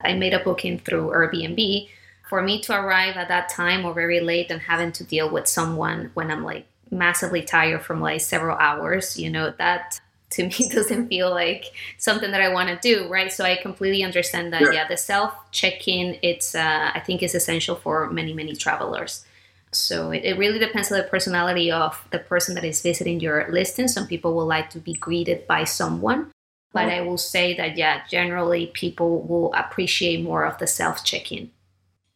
I 0.00 0.14
made 0.14 0.34
a 0.34 0.40
booking 0.40 0.78
through 0.78 1.10
Airbnb 1.10 1.88
for 2.28 2.40
me 2.42 2.60
to 2.62 2.72
arrive 2.72 3.16
at 3.16 3.28
that 3.28 3.50
time 3.50 3.84
or 3.84 3.92
very 3.92 4.20
late 4.20 4.50
and 4.50 4.62
having 4.62 4.90
to 4.92 5.04
deal 5.04 5.28
with 5.28 5.46
someone 5.46 6.10
when 6.14 6.30
I'm 6.30 6.42
like 6.42 6.66
massively 6.92 7.42
tired 7.42 7.82
from 7.82 8.00
like 8.00 8.20
several 8.20 8.56
hours, 8.56 9.18
you 9.18 9.30
know, 9.30 9.52
that 9.58 10.00
to 10.32 10.44
me 10.44 10.68
doesn't 10.70 11.08
feel 11.08 11.30
like 11.30 11.66
something 11.98 12.30
that 12.30 12.40
I 12.40 12.52
want 12.52 12.68
to 12.68 12.76
do, 12.76 13.08
right? 13.08 13.32
So 13.32 13.44
I 13.44 13.56
completely 13.56 14.02
understand 14.02 14.52
that. 14.52 14.62
Yeah, 14.62 14.72
yeah 14.72 14.88
the 14.88 14.96
self 14.96 15.34
check-in, 15.50 16.18
it's 16.22 16.54
uh, 16.54 16.90
I 16.94 17.00
think 17.00 17.22
is 17.22 17.34
essential 17.34 17.76
for 17.76 18.10
many 18.10 18.34
many 18.34 18.54
travelers. 18.54 19.24
So 19.72 20.10
it, 20.10 20.24
it 20.24 20.38
really 20.38 20.58
depends 20.58 20.92
on 20.92 20.98
the 20.98 21.04
personality 21.04 21.70
of 21.70 22.06
the 22.10 22.18
person 22.18 22.54
that 22.56 22.64
is 22.64 22.82
visiting 22.82 23.20
your 23.20 23.50
listing. 23.50 23.88
Some 23.88 24.06
people 24.06 24.34
will 24.34 24.46
like 24.46 24.68
to 24.70 24.78
be 24.78 24.92
greeted 24.92 25.46
by 25.46 25.64
someone, 25.64 26.30
but 26.74 26.90
I 26.90 27.00
will 27.00 27.18
say 27.18 27.56
that 27.56 27.78
yeah, 27.78 28.02
generally 28.06 28.66
people 28.66 29.22
will 29.22 29.52
appreciate 29.54 30.22
more 30.22 30.44
of 30.44 30.58
the 30.58 30.66
self 30.66 31.04
check-in. 31.04 31.50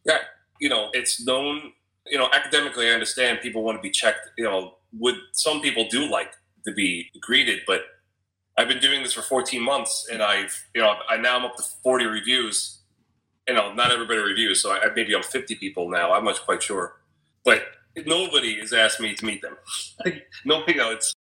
Yeah, 0.05 0.19
you 0.59 0.69
know, 0.69 0.89
it's 0.93 1.25
known. 1.25 1.73
You 2.09 2.17
know, 2.17 2.29
academically, 2.33 2.89
I 2.89 2.91
understand 2.91 3.39
people 3.41 3.63
want 3.63 3.77
to 3.77 3.81
be 3.81 3.91
checked. 3.91 4.29
You 4.37 4.45
know, 4.45 4.75
would 4.93 5.15
some 5.33 5.61
people 5.61 5.87
do 5.89 6.09
like 6.09 6.31
to 6.65 6.73
be 6.73 7.09
greeted, 7.21 7.61
but 7.67 7.81
I've 8.57 8.67
been 8.67 8.79
doing 8.79 9.03
this 9.03 9.13
for 9.13 9.21
14 9.21 9.61
months, 9.61 10.07
and 10.11 10.21
I've 10.21 10.65
you 10.73 10.81
know, 10.81 10.95
I 11.09 11.17
now 11.17 11.37
I'm 11.37 11.45
up 11.45 11.55
to 11.57 11.63
40 11.83 12.05
reviews. 12.05 12.79
You 13.47 13.53
know, 13.53 13.73
not 13.73 13.91
everybody 13.91 14.19
reviews, 14.19 14.61
so 14.61 14.71
I, 14.71 14.87
maybe 14.93 15.15
I'm 15.15 15.23
50 15.23 15.55
people 15.55 15.89
now. 15.89 16.11
I'm 16.11 16.25
not 16.25 16.41
quite 16.41 16.61
sure, 16.61 16.97
but 17.45 17.63
nobody 18.05 18.59
has 18.59 18.73
asked 18.73 18.99
me 18.99 19.13
to 19.15 19.25
meet 19.25 19.41
them. 19.41 19.55
no, 20.45 20.63
you 20.67 20.75
know, 20.75 20.91
it's 20.91 21.13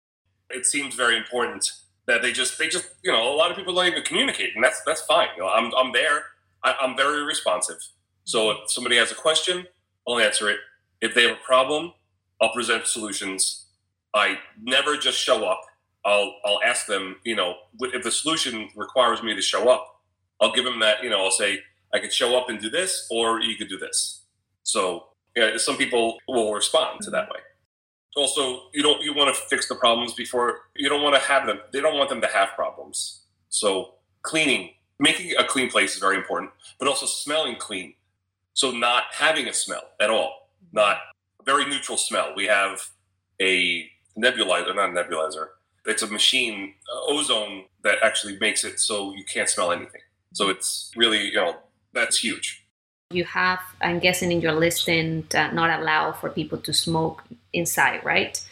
it 0.50 0.66
seems 0.66 0.94
very 0.94 1.16
important 1.16 1.70
that 2.06 2.22
they 2.22 2.32
just 2.32 2.58
they 2.58 2.68
just 2.68 2.88
you 3.02 3.12
know 3.12 3.32
a 3.32 3.36
lot 3.36 3.50
of 3.50 3.56
people 3.56 3.74
don't 3.74 3.86
even 3.86 4.02
communicate, 4.02 4.54
and 4.54 4.64
that's 4.64 4.80
that's 4.86 5.02
fine. 5.02 5.28
You 5.36 5.42
know, 5.42 5.48
I'm 5.48 5.72
I'm 5.74 5.92
there. 5.92 6.22
I, 6.62 6.74
I'm 6.80 6.96
very 6.96 7.24
responsive. 7.24 7.78
So 8.24 8.50
if 8.52 8.70
somebody 8.70 8.96
has 8.96 9.12
a 9.12 9.14
question, 9.14 9.66
I'll 10.08 10.18
answer 10.18 10.48
it. 10.48 10.58
If 11.00 11.14
they 11.14 11.22
have 11.22 11.32
a 11.32 11.44
problem, 11.44 11.92
I'll 12.40 12.52
present 12.52 12.86
solutions. 12.86 13.66
I 14.14 14.38
never 14.62 14.96
just 14.96 15.18
show 15.18 15.44
up. 15.44 15.60
I'll 16.04 16.36
I'll 16.44 16.60
ask 16.64 16.86
them, 16.86 17.16
you 17.24 17.36
know, 17.36 17.54
if 17.80 18.02
the 18.02 18.10
solution 18.10 18.68
requires 18.76 19.22
me 19.22 19.34
to 19.34 19.42
show 19.42 19.70
up, 19.70 20.02
I'll 20.40 20.52
give 20.52 20.64
them 20.64 20.80
that, 20.80 21.02
you 21.02 21.10
know, 21.10 21.24
I'll 21.24 21.30
say 21.30 21.60
I 21.92 21.98
could 21.98 22.12
show 22.12 22.36
up 22.36 22.48
and 22.48 22.60
do 22.60 22.70
this, 22.70 23.06
or 23.10 23.40
you 23.40 23.56
could 23.56 23.68
do 23.68 23.78
this. 23.78 24.22
So 24.62 25.08
yeah, 25.36 25.56
some 25.56 25.76
people 25.76 26.18
will 26.28 26.52
respond 26.52 27.00
to 27.02 27.10
that 27.10 27.28
way. 27.30 27.40
Also, 28.16 28.68
you 28.72 28.82
don't 28.82 29.02
you 29.02 29.14
want 29.14 29.34
to 29.34 29.40
fix 29.48 29.68
the 29.68 29.74
problems 29.74 30.14
before 30.14 30.60
you 30.76 30.88
don't 30.88 31.02
want 31.02 31.14
to 31.16 31.22
have 31.22 31.46
them. 31.46 31.60
They 31.72 31.80
don't 31.80 31.96
want 31.96 32.10
them 32.10 32.20
to 32.20 32.28
have 32.28 32.50
problems. 32.50 33.22
So 33.48 33.94
cleaning, 34.22 34.70
making 34.98 35.34
a 35.38 35.44
clean 35.44 35.70
place 35.70 35.94
is 35.94 36.00
very 36.00 36.16
important, 36.16 36.52
but 36.78 36.88
also 36.88 37.06
smelling 37.06 37.56
clean 37.56 37.94
so 38.54 38.70
not 38.70 39.04
having 39.12 39.48
a 39.48 39.52
smell 39.52 39.82
at 40.00 40.10
all, 40.10 40.43
not 40.72 40.98
very 41.44 41.64
neutral 41.66 41.98
smell. 41.98 42.32
We 42.36 42.46
have 42.46 42.80
a 43.40 43.88
nebulizer, 44.18 44.74
not 44.74 44.90
a 44.90 44.92
nebulizer. 44.92 45.48
it's 45.86 46.02
a 46.02 46.06
machine, 46.06 46.74
uh, 46.90 47.12
ozone, 47.12 47.64
that 47.82 47.98
actually 48.02 48.38
makes 48.38 48.64
it 48.64 48.80
so 48.80 49.12
you 49.14 49.24
can't 49.24 49.48
smell 49.48 49.70
anything. 49.70 50.00
So 50.32 50.48
it's 50.48 50.90
really, 50.96 51.26
you 51.26 51.34
know, 51.34 51.56
that's 51.92 52.18
huge. 52.18 52.64
You 53.10 53.24
have, 53.24 53.60
I'm 53.82 53.98
guessing, 53.98 54.32
in 54.32 54.40
your 54.40 54.52
listing, 54.52 55.26
uh, 55.34 55.48
not 55.48 55.78
allow 55.78 56.12
for 56.12 56.30
people 56.30 56.58
to 56.58 56.72
smoke 56.72 57.22
inside, 57.52 58.02
right? 58.04 58.42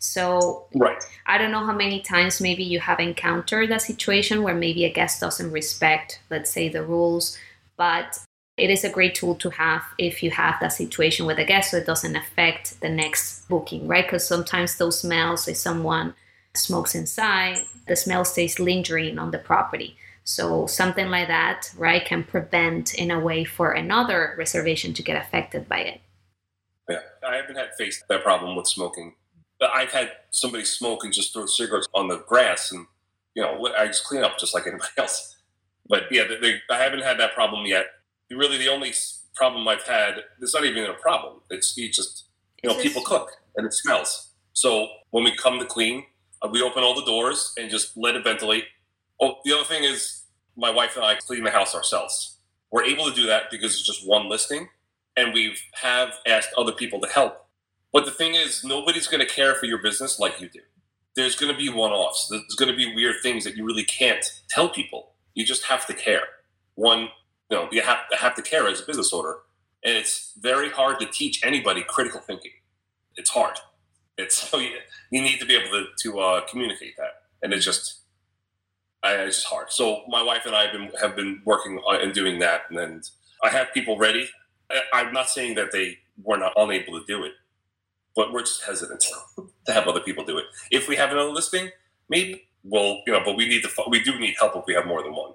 So 0.00 0.66
right. 0.74 1.02
I 1.26 1.38
don't 1.38 1.52
know 1.52 1.64
how 1.64 1.74
many 1.74 2.00
times 2.00 2.40
maybe 2.40 2.64
you 2.64 2.80
have 2.80 2.98
encountered 2.98 3.70
a 3.70 3.78
situation 3.78 4.42
where 4.42 4.54
maybe 4.54 4.84
a 4.84 4.92
guest 4.92 5.20
doesn't 5.20 5.52
respect, 5.52 6.20
let's 6.30 6.50
say, 6.50 6.68
the 6.68 6.82
rules, 6.82 7.38
but 7.76 8.18
it 8.60 8.70
is 8.70 8.84
a 8.84 8.90
great 8.90 9.14
tool 9.14 9.34
to 9.36 9.50
have 9.50 9.82
if 9.96 10.22
you 10.22 10.30
have 10.30 10.60
that 10.60 10.72
situation 10.72 11.26
with 11.26 11.38
a 11.38 11.44
guest 11.44 11.70
so 11.70 11.78
it 11.78 11.86
doesn't 11.86 12.14
affect 12.14 12.80
the 12.80 12.88
next 12.88 13.48
booking, 13.48 13.88
right? 13.88 14.04
Because 14.04 14.26
sometimes 14.26 14.76
those 14.76 15.00
smells, 15.00 15.48
if 15.48 15.56
someone 15.56 16.14
smokes 16.54 16.94
inside, 16.94 17.58
the 17.88 17.96
smell 17.96 18.24
stays 18.24 18.60
lingering 18.60 19.18
on 19.18 19.30
the 19.30 19.38
property. 19.38 19.96
So 20.24 20.66
something 20.66 21.08
like 21.08 21.28
that, 21.28 21.72
right, 21.76 22.04
can 22.04 22.22
prevent 22.22 22.94
in 22.94 23.10
a 23.10 23.18
way 23.18 23.44
for 23.44 23.72
another 23.72 24.34
reservation 24.36 24.92
to 24.94 25.02
get 25.02 25.20
affected 25.20 25.68
by 25.68 25.80
it. 25.80 26.00
Yeah, 26.88 27.00
I 27.26 27.36
haven't 27.36 27.56
had 27.56 27.70
faced 27.78 28.04
that 28.08 28.22
problem 28.22 28.56
with 28.56 28.66
smoking. 28.66 29.14
But 29.58 29.70
I've 29.74 29.92
had 29.92 30.12
somebody 30.30 30.64
smoke 30.64 31.04
and 31.04 31.12
just 31.12 31.32
throw 31.32 31.46
cigarettes 31.46 31.86
on 31.94 32.08
the 32.08 32.18
grass, 32.18 32.72
and 32.72 32.86
you 33.34 33.42
know, 33.42 33.68
I 33.76 33.86
just 33.86 34.04
clean 34.04 34.22
up 34.22 34.38
just 34.38 34.54
like 34.54 34.66
anybody 34.66 34.90
else. 34.98 35.36
But 35.88 36.04
yeah, 36.10 36.24
they, 36.40 36.60
I 36.70 36.78
haven't 36.78 37.02
had 37.02 37.18
that 37.18 37.34
problem 37.34 37.66
yet. 37.66 37.86
Really, 38.30 38.58
the 38.58 38.68
only 38.68 38.92
problem 39.34 39.66
I've 39.66 39.82
had, 39.82 40.22
it's 40.40 40.54
not 40.54 40.64
even 40.64 40.84
a 40.84 40.94
problem. 40.94 41.40
It's 41.50 41.76
you 41.76 41.90
just, 41.90 42.24
you 42.62 42.68
know, 42.68 42.76
people 42.76 43.02
cook 43.02 43.30
and 43.56 43.66
it 43.66 43.74
smells. 43.74 44.28
So 44.52 44.88
when 45.10 45.24
we 45.24 45.34
come 45.34 45.58
to 45.58 45.64
clean, 45.64 46.04
uh, 46.42 46.48
we 46.50 46.62
open 46.62 46.82
all 46.82 46.94
the 46.94 47.04
doors 47.04 47.52
and 47.58 47.70
just 47.70 47.96
let 47.96 48.14
it 48.14 48.24
ventilate. 48.24 48.64
Oh, 49.20 49.36
the 49.44 49.52
other 49.52 49.64
thing 49.64 49.84
is, 49.84 50.24
my 50.56 50.70
wife 50.70 50.96
and 50.96 51.04
I 51.04 51.14
clean 51.14 51.44
the 51.44 51.50
house 51.50 51.74
ourselves. 51.74 52.38
We're 52.70 52.84
able 52.84 53.06
to 53.06 53.14
do 53.14 53.26
that 53.26 53.44
because 53.50 53.72
it's 53.72 53.86
just 53.86 54.06
one 54.06 54.28
listing, 54.28 54.68
and 55.16 55.34
we 55.34 55.56
have 55.82 56.14
asked 56.26 56.50
other 56.56 56.72
people 56.72 57.00
to 57.00 57.08
help. 57.08 57.46
But 57.92 58.04
the 58.04 58.10
thing 58.12 58.34
is, 58.34 58.62
nobody's 58.64 59.08
going 59.08 59.26
to 59.26 59.32
care 59.32 59.54
for 59.54 59.66
your 59.66 59.78
business 59.78 60.20
like 60.20 60.40
you 60.40 60.48
do. 60.48 60.60
There's 61.16 61.34
going 61.34 61.52
to 61.52 61.58
be 61.58 61.68
one 61.68 61.90
offs. 61.90 62.28
There's 62.28 62.54
going 62.56 62.70
to 62.70 62.76
be 62.76 62.94
weird 62.94 63.16
things 63.22 63.44
that 63.44 63.56
you 63.56 63.64
really 63.64 63.84
can't 63.84 64.24
tell 64.48 64.68
people. 64.68 65.12
You 65.34 65.44
just 65.44 65.64
have 65.64 65.86
to 65.86 65.94
care. 65.94 66.22
One, 66.76 67.08
you 67.50 67.56
know, 67.56 67.68
you 67.72 67.82
have 67.82 68.08
to 68.10 68.16
have 68.16 68.34
to 68.36 68.42
care 68.42 68.68
as 68.68 68.80
a 68.80 68.86
business 68.86 69.12
owner, 69.12 69.38
and 69.84 69.96
it's 69.96 70.32
very 70.40 70.70
hard 70.70 71.00
to 71.00 71.06
teach 71.06 71.44
anybody 71.44 71.84
critical 71.86 72.20
thinking. 72.20 72.52
It's 73.16 73.30
hard. 73.30 73.58
It's 74.16 74.36
so 74.36 74.58
you, 74.58 74.70
you 75.10 75.22
need 75.22 75.38
to 75.40 75.46
be 75.46 75.56
able 75.56 75.70
to 75.70 75.86
to 76.02 76.20
uh, 76.20 76.40
communicate 76.46 76.96
that, 76.96 77.22
and 77.42 77.52
it's 77.52 77.64
just 77.64 78.00
I, 79.02 79.14
it's 79.14 79.36
just 79.36 79.48
hard. 79.48 79.70
So 79.70 80.02
my 80.08 80.22
wife 80.22 80.46
and 80.46 80.54
I 80.54 80.64
have 80.64 80.72
been 80.72 80.90
have 81.00 81.16
been 81.16 81.42
working 81.44 81.80
and 81.86 82.12
doing 82.12 82.38
that, 82.40 82.62
and 82.70 83.08
I 83.42 83.48
have 83.48 83.72
people 83.72 83.98
ready. 83.98 84.28
I, 84.92 85.00
am 85.00 85.12
not 85.12 85.28
saying 85.28 85.56
that 85.56 85.72
they 85.72 85.98
were 86.22 86.36
not 86.36 86.52
unable 86.56 87.00
to 87.00 87.04
do 87.06 87.24
it, 87.24 87.32
but 88.14 88.32
we're 88.32 88.42
just 88.42 88.64
hesitant 88.64 89.04
to 89.66 89.72
have 89.72 89.88
other 89.88 90.00
people 90.00 90.24
do 90.24 90.38
it. 90.38 90.44
If 90.70 90.88
we 90.88 90.94
have 90.94 91.10
another 91.10 91.30
listing, 91.30 91.70
maybe 92.08 92.44
we'll 92.62 93.00
you 93.06 93.12
know, 93.12 93.22
but 93.24 93.36
we 93.36 93.48
need 93.48 93.62
to 93.62 93.70
we 93.88 94.00
do 94.00 94.18
need 94.18 94.36
help 94.38 94.54
if 94.54 94.64
we 94.66 94.74
have 94.74 94.86
more 94.86 95.02
than 95.02 95.14
one. 95.14 95.32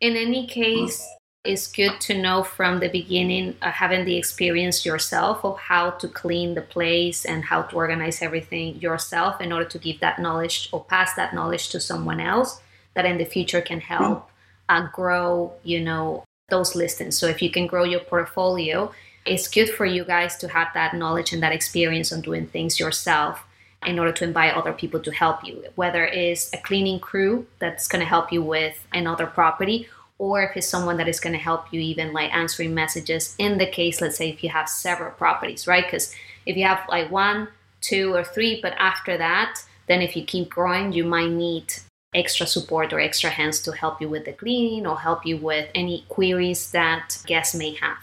In 0.00 0.16
any 0.16 0.46
case, 0.46 1.04
it's 1.44 1.66
good 1.66 2.00
to 2.00 2.20
know 2.20 2.42
from 2.42 2.80
the 2.80 2.88
beginning, 2.88 3.54
uh, 3.60 3.70
having 3.70 4.06
the 4.06 4.16
experience 4.16 4.86
yourself 4.86 5.44
of 5.44 5.58
how 5.58 5.90
to 5.90 6.08
clean 6.08 6.54
the 6.54 6.62
place 6.62 7.26
and 7.26 7.44
how 7.44 7.62
to 7.62 7.76
organize 7.76 8.22
everything 8.22 8.76
yourself 8.76 9.40
in 9.42 9.52
order 9.52 9.66
to 9.66 9.78
give 9.78 10.00
that 10.00 10.18
knowledge 10.18 10.70
or 10.72 10.82
pass 10.82 11.12
that 11.14 11.34
knowledge 11.34 11.68
to 11.68 11.78
someone 11.78 12.18
else 12.18 12.62
that 12.94 13.04
in 13.04 13.18
the 13.18 13.26
future 13.26 13.60
can 13.60 13.80
help 13.80 14.30
uh, 14.70 14.86
grow, 14.92 15.52
you 15.62 15.80
know, 15.80 16.24
those 16.48 16.74
listings. 16.74 17.18
So 17.18 17.26
if 17.26 17.42
you 17.42 17.50
can 17.50 17.66
grow 17.66 17.84
your 17.84 18.00
portfolio, 18.00 18.92
it's 19.26 19.48
good 19.48 19.68
for 19.68 19.84
you 19.84 20.04
guys 20.04 20.36
to 20.36 20.48
have 20.48 20.68
that 20.72 20.94
knowledge 20.94 21.34
and 21.34 21.42
that 21.42 21.52
experience 21.52 22.10
on 22.10 22.22
doing 22.22 22.46
things 22.46 22.80
yourself 22.80 23.44
in 23.84 23.98
order 23.98 24.12
to 24.12 24.24
invite 24.24 24.54
other 24.54 24.72
people 24.72 25.00
to 25.00 25.10
help 25.10 25.44
you, 25.44 25.62
whether 25.74 26.06
it's 26.06 26.50
a 26.54 26.58
cleaning 26.58 26.98
crew 26.98 27.46
that's 27.58 27.86
going 27.86 28.00
to 28.00 28.08
help 28.08 28.32
you 28.32 28.42
with 28.42 28.86
another 28.94 29.26
property 29.26 29.88
or 30.24 30.42
if 30.42 30.56
it's 30.56 30.66
someone 30.66 30.96
that 30.96 31.08
is 31.08 31.20
going 31.20 31.32
to 31.32 31.48
help 31.50 31.72
you 31.72 31.80
even 31.80 32.12
like 32.12 32.34
answering 32.34 32.72
messages 32.74 33.34
in 33.38 33.58
the 33.58 33.66
case 33.66 34.00
let's 34.00 34.16
say 34.16 34.30
if 34.30 34.42
you 34.42 34.48
have 34.48 34.68
several 34.68 35.10
properties 35.12 35.66
right 35.66 35.84
because 35.84 36.14
if 36.46 36.56
you 36.56 36.64
have 36.64 36.80
like 36.88 37.10
one 37.10 37.48
two 37.80 38.14
or 38.14 38.24
three 38.24 38.60
but 38.62 38.72
after 38.78 39.18
that 39.18 39.60
then 39.86 40.00
if 40.00 40.16
you 40.16 40.24
keep 40.24 40.48
growing 40.48 40.92
you 40.92 41.04
might 41.04 41.30
need 41.30 41.66
extra 42.14 42.46
support 42.46 42.92
or 42.92 43.00
extra 43.00 43.30
hands 43.30 43.60
to 43.62 43.72
help 43.72 44.00
you 44.00 44.08
with 44.08 44.24
the 44.24 44.32
cleaning 44.32 44.86
or 44.86 44.98
help 44.98 45.26
you 45.26 45.36
with 45.36 45.68
any 45.74 46.04
queries 46.08 46.70
that 46.70 47.18
guests 47.26 47.54
may 47.54 47.74
have. 47.74 47.98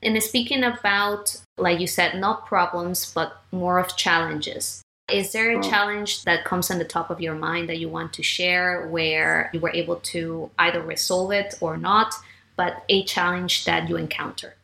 And 0.00 0.20
speaking 0.22 0.62
about, 0.62 1.36
like 1.56 1.80
you 1.80 1.88
said, 1.88 2.14
not 2.14 2.46
problems, 2.46 3.12
but 3.12 3.42
more 3.50 3.78
of 3.78 3.96
challenges. 3.96 4.82
Is 5.10 5.32
there 5.32 5.58
a 5.58 5.62
challenge 5.62 6.24
that 6.24 6.44
comes 6.44 6.70
on 6.70 6.78
the 6.78 6.84
top 6.84 7.10
of 7.10 7.20
your 7.20 7.34
mind 7.34 7.68
that 7.68 7.78
you 7.78 7.88
want 7.88 8.12
to 8.14 8.22
share 8.22 8.86
where 8.88 9.50
you 9.52 9.60
were 9.60 9.70
able 9.70 9.96
to 9.96 10.50
either 10.58 10.82
resolve 10.82 11.32
it 11.32 11.54
or 11.60 11.76
not, 11.76 12.14
but 12.56 12.84
a 12.88 13.04
challenge 13.04 13.64
that 13.64 13.88
you 13.88 13.96
encounter? 13.96 14.54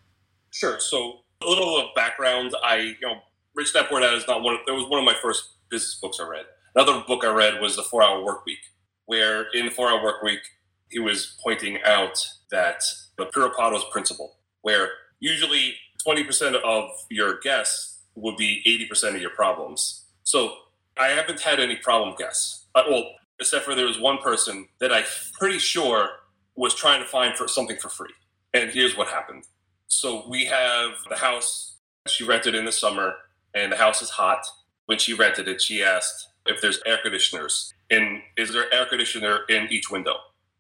Sure. 0.51 0.79
So 0.79 1.21
a 1.43 1.47
little 1.47 1.79
of 1.79 1.95
background. 1.95 2.55
I, 2.63 2.77
you 2.77 2.97
know, 3.03 3.21
Rich 3.55 3.73
Dad 3.73 3.87
Poor 3.89 4.01
Dad 4.01 4.15
is 4.15 4.27
not 4.29 4.43
one. 4.43 4.55
Of, 4.55 4.61
that 4.67 4.75
was 4.75 4.89
one 4.89 4.99
of 4.99 5.05
my 5.05 5.15
first 5.21 5.49
business 5.71 5.99
books 6.01 6.19
I 6.21 6.29
read. 6.29 6.45
Another 6.75 7.03
book 7.07 7.25
I 7.25 7.33
read 7.33 7.61
was 7.61 7.77
The 7.77 7.83
Four 7.83 8.03
Hour 8.03 8.23
Work 8.25 8.45
Week 8.45 8.59
where 9.07 9.47
in 9.53 9.67
the 9.67 9.71
four 9.71 9.91
hour 9.91 10.03
work 10.03 10.23
week, 10.23 10.41
he 10.91 10.99
was 10.99 11.37
pointing 11.43 11.79
out 11.85 12.19
that 12.51 12.83
the 13.19 13.27
Pareto's 13.27 13.85
principle, 13.91 14.37
where 14.63 14.89
usually 15.21 15.75
20% 16.07 16.55
of 16.63 16.91
your 17.11 17.39
guests 17.41 18.01
would 18.15 18.37
be 18.37 18.63
80% 18.93 19.15
of 19.15 19.21
your 19.21 19.31
problems. 19.31 20.04
So 20.25 20.55
I 20.99 21.09
haven't 21.09 21.41
had 21.41 21.61
any 21.61 21.77
problem 21.77 22.15
guests. 22.19 22.67
Uh, 22.75 22.83
well, 22.89 23.05
except 23.41 23.65
for 23.65 23.75
there 23.75 23.87
was 23.87 24.01
one 24.01 24.19
person 24.19 24.69
that 24.81 24.93
I'm 24.93 25.05
pretty 25.39 25.59
sure 25.59 26.09
was 26.57 26.75
trying 26.75 27.03
to 27.03 27.09
find 27.09 27.37
for 27.37 27.49
something 27.49 27.77
for 27.77 27.89
free. 27.89 28.13
And 28.53 28.71
here's 28.71 28.97
what 28.97 29.09
happened. 29.09 29.45
So 29.89 30.29
we 30.29 30.45
have 30.47 30.93
the 31.09 31.17
house 31.17 31.77
she 32.09 32.25
rented 32.25 32.55
in 32.55 32.65
the 32.65 32.73
summer, 32.73 33.15
and 33.55 33.73
the 33.73 33.77
house 33.77 34.03
is 34.03 34.11
hot. 34.11 34.45
When 34.87 34.99
she 34.99 35.15
rented 35.15 35.49
it, 35.49 35.63
she 35.63 35.83
asked 35.83 36.29
if 36.47 36.61
there's 36.61 36.81
air 36.87 36.99
conditioners 37.03 37.73
in 37.91 38.23
is 38.37 38.53
there 38.53 38.73
air 38.73 38.87
conditioner 38.87 39.41
in 39.49 39.69
each 39.71 39.91
window? 39.91 40.17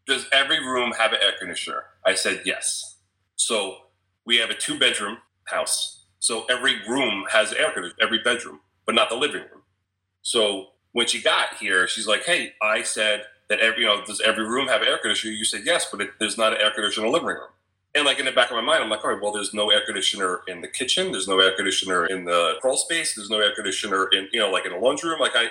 Does 0.06 0.26
every 0.32 0.60
room 0.60 0.92
have 0.98 1.12
an 1.12 1.18
air 1.22 1.32
conditioner? 1.38 1.84
I 2.04 2.14
said 2.14 2.42
yes. 2.44 2.96
So 3.36 3.76
we 4.24 4.36
have 4.38 4.50
a 4.50 4.54
two 4.54 4.78
bedroom 4.78 5.18
house. 5.44 6.04
So 6.18 6.44
every 6.50 6.76
room 6.88 7.24
has 7.30 7.52
air 7.52 7.70
conditioner, 7.72 7.98
every 8.02 8.18
bedroom, 8.22 8.60
but 8.86 8.94
not 8.94 9.10
the 9.10 9.16
living 9.16 9.42
room. 9.42 9.53
So 10.24 10.68
when 10.92 11.06
she 11.06 11.22
got 11.22 11.54
here, 11.60 11.86
she's 11.86 12.08
like, 12.08 12.24
"Hey, 12.24 12.54
I 12.60 12.82
said 12.82 13.24
that 13.48 13.60
every 13.60 13.82
you 13.82 13.86
know 13.86 14.04
does 14.04 14.20
every 14.22 14.48
room 14.48 14.66
have 14.68 14.82
air 14.82 14.98
conditioner?" 14.98 15.32
You 15.34 15.44
said 15.44 15.62
yes, 15.64 15.86
but 15.90 16.00
it, 16.00 16.10
there's 16.18 16.38
not 16.38 16.54
an 16.54 16.60
air 16.60 16.72
conditioner 16.72 17.06
in 17.06 17.12
the 17.12 17.18
living 17.18 17.28
room. 17.28 17.48
And 17.94 18.04
like 18.04 18.18
in 18.18 18.24
the 18.24 18.32
back 18.32 18.50
of 18.50 18.56
my 18.56 18.62
mind, 18.62 18.82
I'm 18.82 18.90
like, 18.90 19.04
all 19.04 19.12
right, 19.12 19.22
well, 19.22 19.30
there's 19.30 19.54
no 19.54 19.70
air 19.70 19.82
conditioner 19.86 20.40
in 20.48 20.60
the 20.62 20.66
kitchen. 20.66 21.12
There's 21.12 21.28
no 21.28 21.38
air 21.38 21.54
conditioner 21.54 22.06
in 22.06 22.24
the 22.24 22.54
crawl 22.60 22.76
space. 22.76 23.14
There's 23.14 23.30
no 23.30 23.38
air 23.38 23.54
conditioner 23.54 24.08
in, 24.12 24.28
you 24.32 24.40
know, 24.40 24.50
like 24.50 24.66
in 24.66 24.72
the 24.72 24.78
laundry 24.78 25.10
room. 25.10 25.20
Like 25.20 25.36
I, 25.36 25.46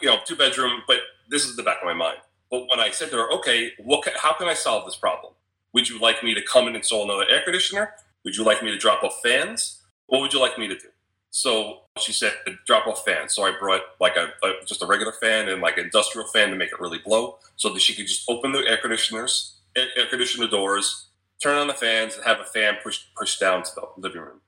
you 0.00 0.08
know, 0.08 0.16
two 0.24 0.36
bedroom, 0.36 0.82
but 0.86 1.00
this 1.28 1.44
is 1.44 1.56
the 1.56 1.62
back 1.62 1.78
of 1.82 1.86
my 1.86 1.92
mind. 1.92 2.18
But 2.50 2.68
when 2.70 2.80
I 2.80 2.90
said 2.90 3.10
to 3.10 3.16
her, 3.16 3.30
okay, 3.32 3.72
what, 3.78 4.08
how 4.16 4.32
can 4.32 4.48
I 4.48 4.54
solve 4.54 4.86
this 4.86 4.96
problem? 4.96 5.34
Would 5.74 5.88
you 5.90 5.98
like 5.98 6.22
me 6.22 6.32
to 6.34 6.40
come 6.40 6.66
and 6.66 6.76
install 6.76 7.04
another 7.04 7.26
air 7.28 7.42
conditioner? 7.42 7.94
Would 8.24 8.36
you 8.36 8.44
like 8.44 8.62
me 8.62 8.70
to 8.70 8.78
drop 8.78 9.02
off 9.02 9.20
fans? 9.22 9.82
What 10.06 10.20
would 10.20 10.32
you 10.32 10.40
like 10.40 10.56
me 10.58 10.68
to 10.68 10.74
do? 10.74 10.88
So 11.34 11.80
she 11.98 12.12
said, 12.12 12.32
drop 12.64 12.86
off 12.86 13.04
fan. 13.04 13.28
So 13.28 13.44
I 13.44 13.58
brought 13.58 13.80
like 14.00 14.16
a, 14.16 14.28
a 14.46 14.64
just 14.64 14.82
a 14.82 14.86
regular 14.86 15.12
fan 15.12 15.48
and 15.48 15.60
like 15.60 15.78
an 15.78 15.84
industrial 15.86 16.28
fan 16.28 16.50
to 16.50 16.56
make 16.56 16.70
it 16.70 16.78
really 16.78 17.00
blow 17.04 17.38
so 17.56 17.70
that 17.70 17.82
she 17.82 17.92
could 17.92 18.06
just 18.06 18.30
open 18.30 18.52
the 18.52 18.60
air 18.68 18.76
conditioners, 18.76 19.56
air, 19.76 19.88
air 19.96 20.06
conditioner 20.06 20.46
doors, 20.46 21.08
turn 21.42 21.58
on 21.58 21.66
the 21.66 21.74
fans, 21.74 22.14
and 22.14 22.24
have 22.24 22.38
a 22.38 22.44
fan 22.44 22.76
pushed 22.84 23.12
pushed 23.16 23.40
down 23.40 23.64
to 23.64 23.70
the 23.74 23.82
living 23.96 24.20
room. 24.20 24.42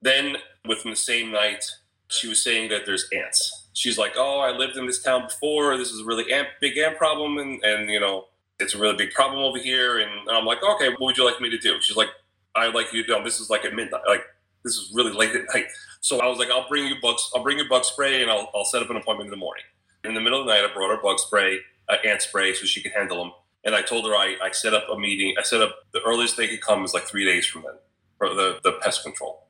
Then 0.00 0.38
within 0.66 0.90
the 0.90 0.96
same 0.96 1.30
night, 1.30 1.64
she 2.08 2.28
was 2.28 2.42
saying 2.42 2.70
that 2.70 2.86
there's 2.86 3.08
ants 3.12 3.66
she's 3.76 3.98
like, 3.98 4.14
"Oh, 4.16 4.40
I 4.40 4.50
lived 4.56 4.76
in 4.76 4.86
this 4.86 5.02
town 5.02 5.26
before. 5.26 5.76
This 5.76 5.90
is 5.92 6.00
a 6.00 6.04
really 6.06 6.32
amp, 6.32 6.48
big 6.60 6.78
ant 6.78 6.96
problem, 6.96 7.36
and 7.38 7.62
and 7.62 7.90
you 7.90 8.00
know, 8.00 8.24
it's 8.58 8.74
a 8.74 8.78
really 8.78 8.96
big 8.96 9.12
problem 9.12 9.44
over 9.44 9.58
here." 9.58 9.98
And 9.98 10.10
I'm 10.30 10.46
like, 10.46 10.62
"Okay, 10.62 10.88
what 10.88 11.00
would 11.02 11.18
you 11.18 11.24
like 11.24 11.40
me 11.40 11.50
to 11.50 11.58
do?" 11.58 11.80
She's 11.82 11.96
like, 11.96 12.08
"I 12.56 12.68
like 12.68 12.92
you 12.92 13.04
to 13.04 13.10
know 13.12 13.22
this 13.22 13.38
is 13.38 13.50
like 13.50 13.64
at 13.64 13.74
midnight. 13.74 14.02
Like 14.06 14.24
this 14.66 14.76
is 14.76 14.92
really 14.94 15.12
late 15.12 15.34
at 15.34 15.46
night." 15.54 15.66
So 16.00 16.20
I 16.20 16.26
was 16.26 16.38
like, 16.38 16.50
"I'll 16.50 16.68
bring 16.68 16.86
you 16.86 16.96
bugs. 17.00 17.30
I'll 17.34 17.42
bring 17.42 17.58
you 17.58 17.68
bug 17.68 17.84
spray, 17.84 18.22
and 18.22 18.30
I'll 18.30 18.50
I'll 18.54 18.64
set 18.64 18.82
up 18.82 18.90
an 18.90 18.96
appointment 18.96 19.28
in 19.28 19.30
the 19.30 19.38
morning." 19.38 19.64
In 20.04 20.14
the 20.14 20.20
middle 20.20 20.40
of 20.40 20.46
the 20.46 20.52
night, 20.52 20.64
I 20.68 20.72
brought 20.72 20.90
her 20.94 21.02
bug 21.02 21.18
spray, 21.18 21.60
uh, 21.88 21.96
ant 22.04 22.22
spray, 22.22 22.52
so 22.52 22.66
she 22.66 22.82
could 22.82 22.92
handle 22.92 23.18
them. 23.18 23.32
And 23.64 23.74
I 23.74 23.82
told 23.82 24.04
her 24.06 24.12
I, 24.14 24.36
I 24.42 24.50
set 24.52 24.74
up 24.74 24.86
a 24.92 24.98
meeting. 24.98 25.34
I 25.38 25.42
set 25.42 25.62
up 25.62 25.76
the 25.92 26.02
earliest 26.02 26.36
they 26.36 26.48
could 26.48 26.60
come 26.60 26.84
is 26.84 26.94
like 26.94 27.04
three 27.04 27.24
days 27.24 27.46
from 27.46 27.62
then 27.62 27.74
for 28.18 28.28
the, 28.34 28.60
the 28.62 28.72
pest 28.82 29.02
control. 29.02 29.48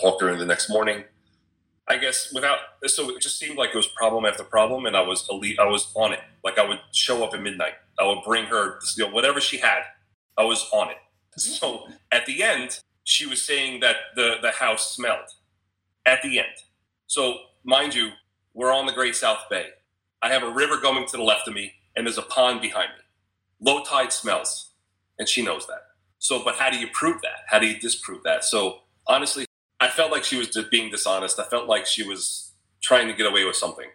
Talked 0.00 0.20
to 0.20 0.26
her 0.26 0.32
in 0.32 0.38
the 0.38 0.46
next 0.46 0.68
morning 0.68 1.04
I 1.88 1.98
guess 1.98 2.32
without 2.32 2.58
so 2.86 3.10
it 3.10 3.22
just 3.22 3.38
seemed 3.38 3.56
like 3.56 3.70
it 3.70 3.76
was 3.76 3.86
problem 3.86 4.24
after 4.24 4.42
problem, 4.42 4.86
and 4.86 4.96
I 4.96 5.02
was 5.02 5.26
elite. 5.30 5.58
I 5.58 5.66
was 5.66 5.92
on 5.94 6.12
it. 6.12 6.20
Like 6.42 6.58
I 6.58 6.66
would 6.66 6.80
show 6.92 7.24
up 7.24 7.32
at 7.32 7.40
midnight. 7.40 7.74
I 7.98 8.06
would 8.06 8.24
bring 8.24 8.46
her, 8.46 8.78
you 8.96 9.06
know, 9.06 9.12
whatever 9.12 9.40
she 9.40 9.58
had. 9.58 9.82
I 10.36 10.44
was 10.44 10.68
on 10.72 10.90
it. 10.90 10.96
So 11.38 11.86
at 12.10 12.24
the 12.24 12.42
end, 12.42 12.80
she 13.06 13.24
was 13.24 13.42
saying 13.42 13.80
that 13.80 13.96
the 14.16 14.36
the 14.42 14.50
house 14.50 14.94
smelled. 14.94 15.30
At 16.06 16.22
the 16.22 16.38
end, 16.38 16.56
so 17.08 17.38
mind 17.64 17.94
you, 17.94 18.10
we're 18.54 18.72
on 18.72 18.86
the 18.86 18.92
Great 18.92 19.16
South 19.16 19.40
Bay. 19.50 19.66
I 20.22 20.30
have 20.30 20.42
a 20.42 20.50
river 20.50 20.78
going 20.80 21.06
to 21.06 21.16
the 21.16 21.22
left 21.22 21.48
of 21.48 21.54
me, 21.54 21.72
and 21.96 22.06
there's 22.06 22.18
a 22.18 22.22
pond 22.22 22.60
behind 22.60 22.90
me. 22.90 23.04
Low 23.60 23.84
tide 23.84 24.12
smells, 24.12 24.70
and 25.18 25.28
she 25.28 25.42
knows 25.42 25.66
that. 25.68 25.82
So, 26.18 26.44
but 26.44 26.56
how 26.56 26.70
do 26.70 26.78
you 26.78 26.88
prove 26.92 27.22
that? 27.22 27.40
How 27.48 27.58
do 27.58 27.66
you 27.66 27.78
disprove 27.78 28.22
that? 28.24 28.44
So 28.44 28.80
honestly, 29.06 29.46
I 29.80 29.88
felt 29.88 30.12
like 30.12 30.24
she 30.24 30.36
was 30.36 30.56
being 30.70 30.90
dishonest. 30.90 31.38
I 31.38 31.44
felt 31.44 31.68
like 31.68 31.86
she 31.86 32.02
was 32.02 32.52
trying 32.82 33.08
to 33.08 33.14
get 33.14 33.26
away 33.26 33.44
with 33.44 33.56
something. 33.56 33.86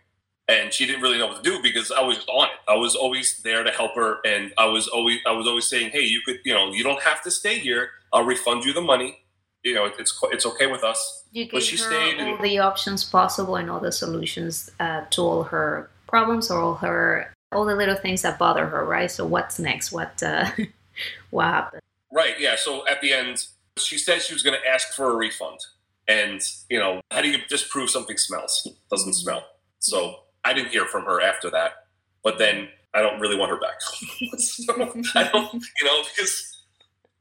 And 0.52 0.74
she 0.74 0.86
didn't 0.86 1.02
really 1.02 1.18
know 1.18 1.28
what 1.28 1.42
to 1.42 1.50
do 1.50 1.62
because 1.64 1.92
I 1.92 2.02
was 2.02 2.18
just 2.18 2.28
on 2.28 2.48
it. 2.48 2.56
I 2.68 2.76
was 2.76 2.94
always 2.94 3.38
there 3.38 3.64
to 3.64 3.72
help 3.72 3.96
her, 3.96 4.20
and 4.26 4.52
I 4.58 4.66
was 4.66 4.90
always 4.90 5.20
I 5.26 5.32
was 5.32 5.48
always 5.48 5.66
saying, 5.66 5.92
"Hey, 5.92 6.02
you 6.02 6.22
could, 6.26 6.40
you 6.44 6.54
know, 6.54 6.74
you 6.74 6.84
don't 6.84 7.02
have 7.02 7.22
to 7.24 7.32
stay 7.32 7.58
here. 7.58 7.92
I'll 8.12 8.26
refund 8.26 8.66
you 8.66 8.74
the 8.74 8.82
money. 8.82 9.20
You 9.64 9.76
know, 9.76 9.86
it's 9.86 10.20
it's 10.24 10.46
okay 10.46 10.68
with 10.68 10.84
us." 10.84 11.24
You 11.32 11.46
gave 11.46 11.54
but 11.54 11.64
she 11.64 11.78
her 11.78 11.84
stayed 11.84 12.20
all 12.20 12.36
and, 12.36 12.44
the 12.44 12.60
options 12.60 13.06
possible 13.06 13.56
and 13.56 13.72
all 13.72 13.80
the 13.80 13.94
solutions 13.94 14.70
uh, 14.82 15.06
to 15.12 15.22
all 15.22 15.44
her 15.44 15.90
problems 16.08 16.52
or 16.52 16.60
all 16.60 16.76
her 16.76 17.34
all 17.54 17.64
the 17.64 17.76
little 17.76 17.96
things 17.96 18.22
that 18.24 18.38
bother 18.38 18.66
her, 18.66 18.84
right? 18.86 19.10
So 19.10 19.26
what's 19.26 19.58
next? 19.58 19.94
What 19.94 20.22
uh, 20.22 20.52
what 21.30 21.46
happened? 21.46 21.82
Right. 22.12 22.38
Yeah. 22.40 22.56
So 22.58 22.86
at 22.90 23.00
the 23.00 23.14
end, 23.14 23.46
she 23.78 23.98
said 23.98 24.22
she 24.22 24.34
was 24.34 24.44
going 24.44 24.60
to 24.60 24.68
ask 24.68 24.94
for 24.94 25.12
a 25.12 25.16
refund. 25.16 25.60
And, 26.08 26.42
you 26.70 26.78
know, 26.78 27.00
how 27.12 27.22
do 27.22 27.30
you 27.30 27.38
disprove 27.48 27.90
something 27.90 28.18
smells? 28.18 28.68
Doesn't 28.90 29.14
smell. 29.14 29.46
So 29.80 30.20
I 30.44 30.54
didn't 30.54 30.70
hear 30.70 30.86
from 30.86 31.06
her 31.06 31.22
after 31.22 31.50
that. 31.52 31.86
But 32.24 32.38
then 32.38 32.70
I 32.94 33.02
don't 33.02 33.20
really 33.20 33.36
want 33.36 33.52
her 33.52 33.60
back. 33.60 33.82
so 34.38 34.74
I 35.16 35.30
don't, 35.30 35.54
you 35.54 35.88
know, 35.88 36.04
because 36.04 36.66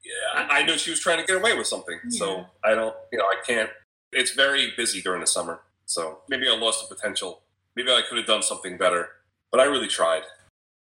yeah, 0.04 0.46
I 0.50 0.62
knew 0.64 0.76
she 0.78 0.90
was 0.90 1.00
trying 1.00 1.20
to 1.20 1.26
get 1.26 1.36
away 1.36 1.56
with 1.56 1.66
something. 1.66 1.98
Yeah. 2.08 2.18
So 2.18 2.46
I 2.64 2.74
don't, 2.74 2.94
you 3.12 3.18
know, 3.18 3.24
I 3.24 3.36
can't. 3.46 3.70
It's 4.12 4.32
very 4.32 4.72
busy 4.76 5.00
during 5.00 5.20
the 5.20 5.26
summer. 5.26 5.60
So 5.86 6.20
maybe 6.28 6.48
I 6.48 6.56
lost 6.56 6.88
the 6.88 6.94
potential. 6.94 7.42
Maybe 7.76 7.90
I 7.90 8.02
could 8.08 8.18
have 8.18 8.26
done 8.26 8.42
something 8.42 8.76
better. 8.76 9.08
But 9.50 9.60
I 9.60 9.64
really 9.64 9.88
tried. 9.88 10.22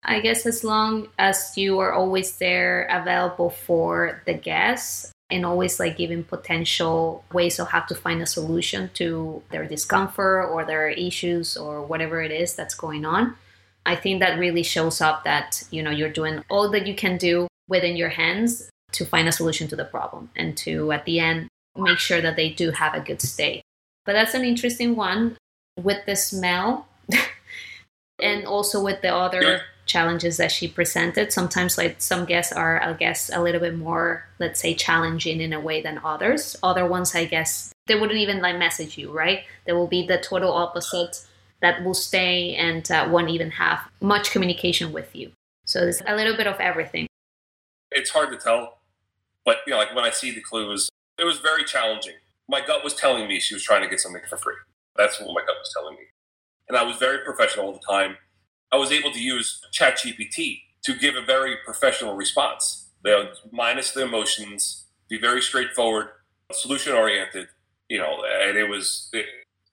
I 0.03 0.21
guess 0.21 0.45
as 0.45 0.63
long 0.63 1.07
as 1.17 1.57
you 1.57 1.79
are 1.79 1.93
always 1.93 2.37
there 2.37 2.85
available 2.85 3.49
for 3.49 4.21
the 4.25 4.33
guests 4.33 5.11
and 5.29 5.45
always 5.45 5.79
like 5.79 5.97
giving 5.97 6.23
potential 6.23 7.23
ways 7.31 7.59
of 7.59 7.69
how 7.69 7.81
to 7.81 7.95
find 7.95 8.21
a 8.21 8.25
solution 8.25 8.89
to 8.95 9.43
their 9.51 9.65
discomfort 9.65 10.49
or 10.49 10.65
their 10.65 10.89
issues 10.89 11.55
or 11.55 11.83
whatever 11.83 12.21
it 12.21 12.31
is 12.31 12.55
that's 12.55 12.73
going 12.73 13.05
on. 13.05 13.35
I 13.85 13.95
think 13.95 14.19
that 14.19 14.39
really 14.39 14.63
shows 14.63 15.01
up 15.01 15.23
that, 15.23 15.63
you 15.71 15.83
know, 15.83 15.91
you're 15.91 16.11
doing 16.11 16.43
all 16.49 16.69
that 16.71 16.87
you 16.87 16.95
can 16.95 17.17
do 17.17 17.47
within 17.67 17.95
your 17.95 18.09
hands 18.09 18.69
to 18.93 19.05
find 19.05 19.27
a 19.27 19.31
solution 19.31 19.67
to 19.67 19.75
the 19.75 19.85
problem 19.85 20.29
and 20.35 20.57
to 20.57 20.91
at 20.91 21.05
the 21.05 21.19
end 21.19 21.47
make 21.77 21.99
sure 21.99 22.21
that 22.21 22.35
they 22.35 22.49
do 22.49 22.71
have 22.71 22.93
a 22.93 22.99
good 22.99 23.21
stay. 23.21 23.61
But 24.05 24.13
that's 24.13 24.33
an 24.33 24.43
interesting 24.43 24.95
one 24.95 25.37
with 25.77 26.05
the 26.05 26.15
smell 26.15 26.87
and 28.21 28.45
also 28.45 28.83
with 28.83 29.01
the 29.01 29.13
other 29.13 29.61
challenges 29.89 30.37
that 30.37 30.51
she 30.51 30.67
presented. 30.67 31.33
Sometimes, 31.33 31.77
like 31.77 31.95
some 31.99 32.25
guests 32.25 32.53
are, 32.53 32.81
I 32.81 32.93
guess, 32.93 33.29
a 33.33 33.41
little 33.41 33.59
bit 33.59 33.75
more, 33.75 34.25
let's 34.39 34.61
say, 34.61 34.73
challenging 34.73 35.41
in 35.41 35.51
a 35.51 35.59
way 35.59 35.81
than 35.81 35.99
others. 36.03 36.55
Other 36.63 36.87
ones, 36.87 37.15
I 37.15 37.25
guess, 37.25 37.73
they 37.87 37.95
wouldn't 37.95 38.19
even 38.19 38.41
like 38.41 38.57
message 38.57 38.97
you, 38.97 39.11
right? 39.11 39.43
They 39.65 39.73
will 39.73 39.87
be 39.87 40.05
the 40.05 40.19
total 40.19 40.53
opposite 40.53 41.25
that 41.61 41.83
will 41.83 41.95
stay 41.95 42.55
and 42.55 42.89
uh, 42.89 43.09
won't 43.11 43.29
even 43.29 43.51
have 43.51 43.79
much 43.99 44.31
communication 44.31 44.93
with 44.93 45.13
you. 45.13 45.31
So 45.65 45.81
there's 45.81 46.01
a 46.07 46.15
little 46.15 46.37
bit 46.37 46.47
of 46.47 46.59
everything. 46.59 47.07
It's 47.91 48.11
hard 48.11 48.29
to 48.31 48.37
tell, 48.37 48.77
but 49.43 49.57
you 49.65 49.73
know, 49.73 49.79
like 49.79 49.93
when 49.95 50.05
I 50.05 50.11
see 50.11 50.31
the 50.31 50.41
clues, 50.41 50.89
it 51.17 51.25
was 51.25 51.39
very 51.39 51.63
challenging. 51.63 52.15
My 52.47 52.61
gut 52.65 52.83
was 52.83 52.93
telling 52.93 53.27
me 53.27 53.39
she 53.39 53.55
was 53.55 53.63
trying 53.63 53.81
to 53.81 53.89
get 53.89 53.99
something 53.99 54.21
for 54.29 54.37
free. 54.37 54.55
That's 54.95 55.19
what 55.19 55.33
my 55.33 55.41
gut 55.41 55.55
was 55.59 55.73
telling 55.75 55.95
me. 55.95 56.03
And 56.67 56.77
I 56.77 56.83
was 56.83 56.97
very 56.97 57.19
professional 57.25 57.65
all 57.65 57.73
the 57.73 57.79
time 57.79 58.17
I 58.71 58.77
was 58.77 58.91
able 58.91 59.11
to 59.11 59.21
use 59.21 59.61
ChatGPT 59.73 60.61
to 60.83 60.93
give 60.95 61.15
a 61.15 61.21
very 61.21 61.55
professional 61.65 62.15
response, 62.15 62.89
you 63.03 63.11
know, 63.11 63.29
minus 63.51 63.91
the 63.91 64.03
emotions, 64.03 64.85
be 65.09 65.19
very 65.19 65.41
straightforward, 65.41 66.09
solution 66.51 66.93
oriented, 66.93 67.47
you 67.89 67.97
know, 67.97 68.23
and 68.41 68.57
it 68.57 68.69
was 68.69 69.09
it, 69.13 69.25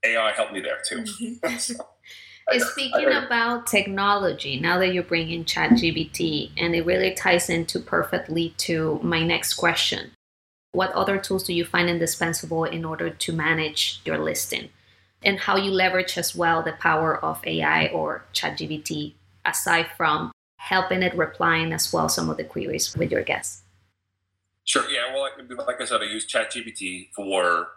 AI 0.05 0.33
helped 0.33 0.53
me 0.53 0.61
there 0.61 0.79
too. 0.87 1.03
Mm-hmm. 1.03 1.81
Speaking 2.59 3.09
I 3.09 3.25
about 3.25 3.67
technology, 3.67 4.61
now 4.61 4.79
that 4.79 4.95
you're 4.95 5.03
bringing 5.03 5.45
ChatGPT, 5.45 6.53
and 6.57 6.77
it 6.77 6.87
really 6.87 7.13
ties 7.13 7.51
into 7.51 7.81
perfectly 7.81 8.55
to 8.59 9.01
my 9.03 9.25
next 9.25 9.55
question. 9.55 10.13
What 10.71 10.93
other 10.93 11.19
tools 11.19 11.43
do 11.43 11.53
you 11.53 11.65
find 11.65 11.89
indispensable 11.89 12.65
in 12.65 12.85
order 12.85 13.11
to 13.11 13.33
manage 13.33 14.01
your 14.05 14.19
listing? 14.19 14.69
And 15.23 15.39
how 15.39 15.57
you 15.57 15.71
leverage 15.71 16.19
as 16.19 16.35
well 16.35 16.63
the 16.63 16.73
power 16.73 17.25
of 17.25 17.41
AI 17.47 17.89
or 17.89 18.25
ChatGPT 18.33 19.15
aside 19.45 19.87
from 19.97 20.33
helping 20.57 21.03
it 21.03 21.17
replying 21.17 21.73
as 21.73 21.93
well 21.93 22.09
some 22.09 22.29
of 22.31 22.37
the 22.37 22.45
queries 22.45 22.97
with 22.97 23.11
your 23.11 23.23
guests? 23.23 23.63
Sure. 24.65 24.89
Yeah. 24.91 25.13
Well, 25.13 25.23
like, 25.23 25.81
I 25.81 25.85
said, 25.85 26.03
I 26.03 26.07
use 26.07 26.27
ChatGPT 26.27 27.11
for 27.15 27.69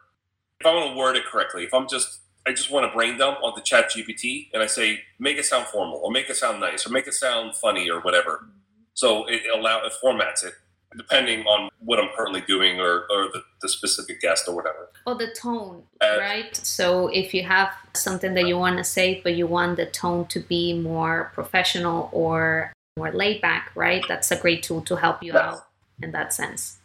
if 0.60 0.66
I 0.66 0.74
want 0.74 0.92
to 0.92 0.98
word 0.98 1.16
it 1.16 1.26
correctly. 1.26 1.64
If 1.64 1.74
I'm 1.74 1.88
just 1.88 2.22
I 2.48 2.52
just 2.52 2.72
want 2.72 2.90
to 2.90 2.96
brain 2.96 3.18
dump 3.18 3.40
onto 3.44 3.62
ChatGPT 3.62 4.50
and 4.54 4.64
I 4.64 4.66
say 4.66 5.02
make 5.20 5.38
it 5.38 5.46
sound 5.46 5.68
formal 5.68 6.00
or 6.04 6.12
make 6.12 6.30
it 6.30 6.36
sound 6.36 6.60
nice 6.60 6.88
or 6.88 6.90
make 6.90 7.06
it 7.06 7.14
sound 7.14 7.56
funny 7.56 7.90
or 7.90 8.02
whatever. 8.02 8.48
So 8.94 9.26
it 9.28 9.44
allow 9.54 9.86
it 9.86 9.94
formats 10.04 10.44
it 10.44 10.54
depending 10.98 11.46
on 11.46 11.70
what 11.80 12.00
I'm 12.00 12.10
currently 12.16 12.42
doing 12.42 12.80
or, 12.80 13.06
or 13.12 13.30
the, 13.32 13.44
the 13.62 13.70
specific 13.70 14.22
guest 14.22 14.48
or 14.48 14.56
whatever. 14.56 14.90
Or 15.06 15.16
the 15.16 15.32
tone, 15.34 15.84
uh, 16.02 16.18
right? 16.20 16.56
So 16.56 17.08
if 17.08 17.34
you 17.34 17.44
have 17.44 17.70
something 17.94 18.34
that 18.34 18.48
you 18.48 18.58
want 18.58 18.78
to 18.78 18.84
say, 18.84 19.22
but 19.24 19.36
you 19.36 19.46
want 19.46 19.78
the 19.78 19.86
tone 19.86 20.26
to 20.28 20.40
be 20.40 20.80
more 20.80 21.32
professional 21.34 22.10
or 22.12 22.74
more 22.98 23.12
laid 23.12 23.42
back, 23.42 23.72
right? 23.76 24.04
That's 24.08 24.32
a 24.32 24.36
great 24.36 24.64
tool 24.64 24.82
to 24.82 24.96
help 24.96 25.22
you 25.22 25.38
out 25.38 25.68
in 26.02 26.12
that 26.12 26.34
sense. 26.34 26.80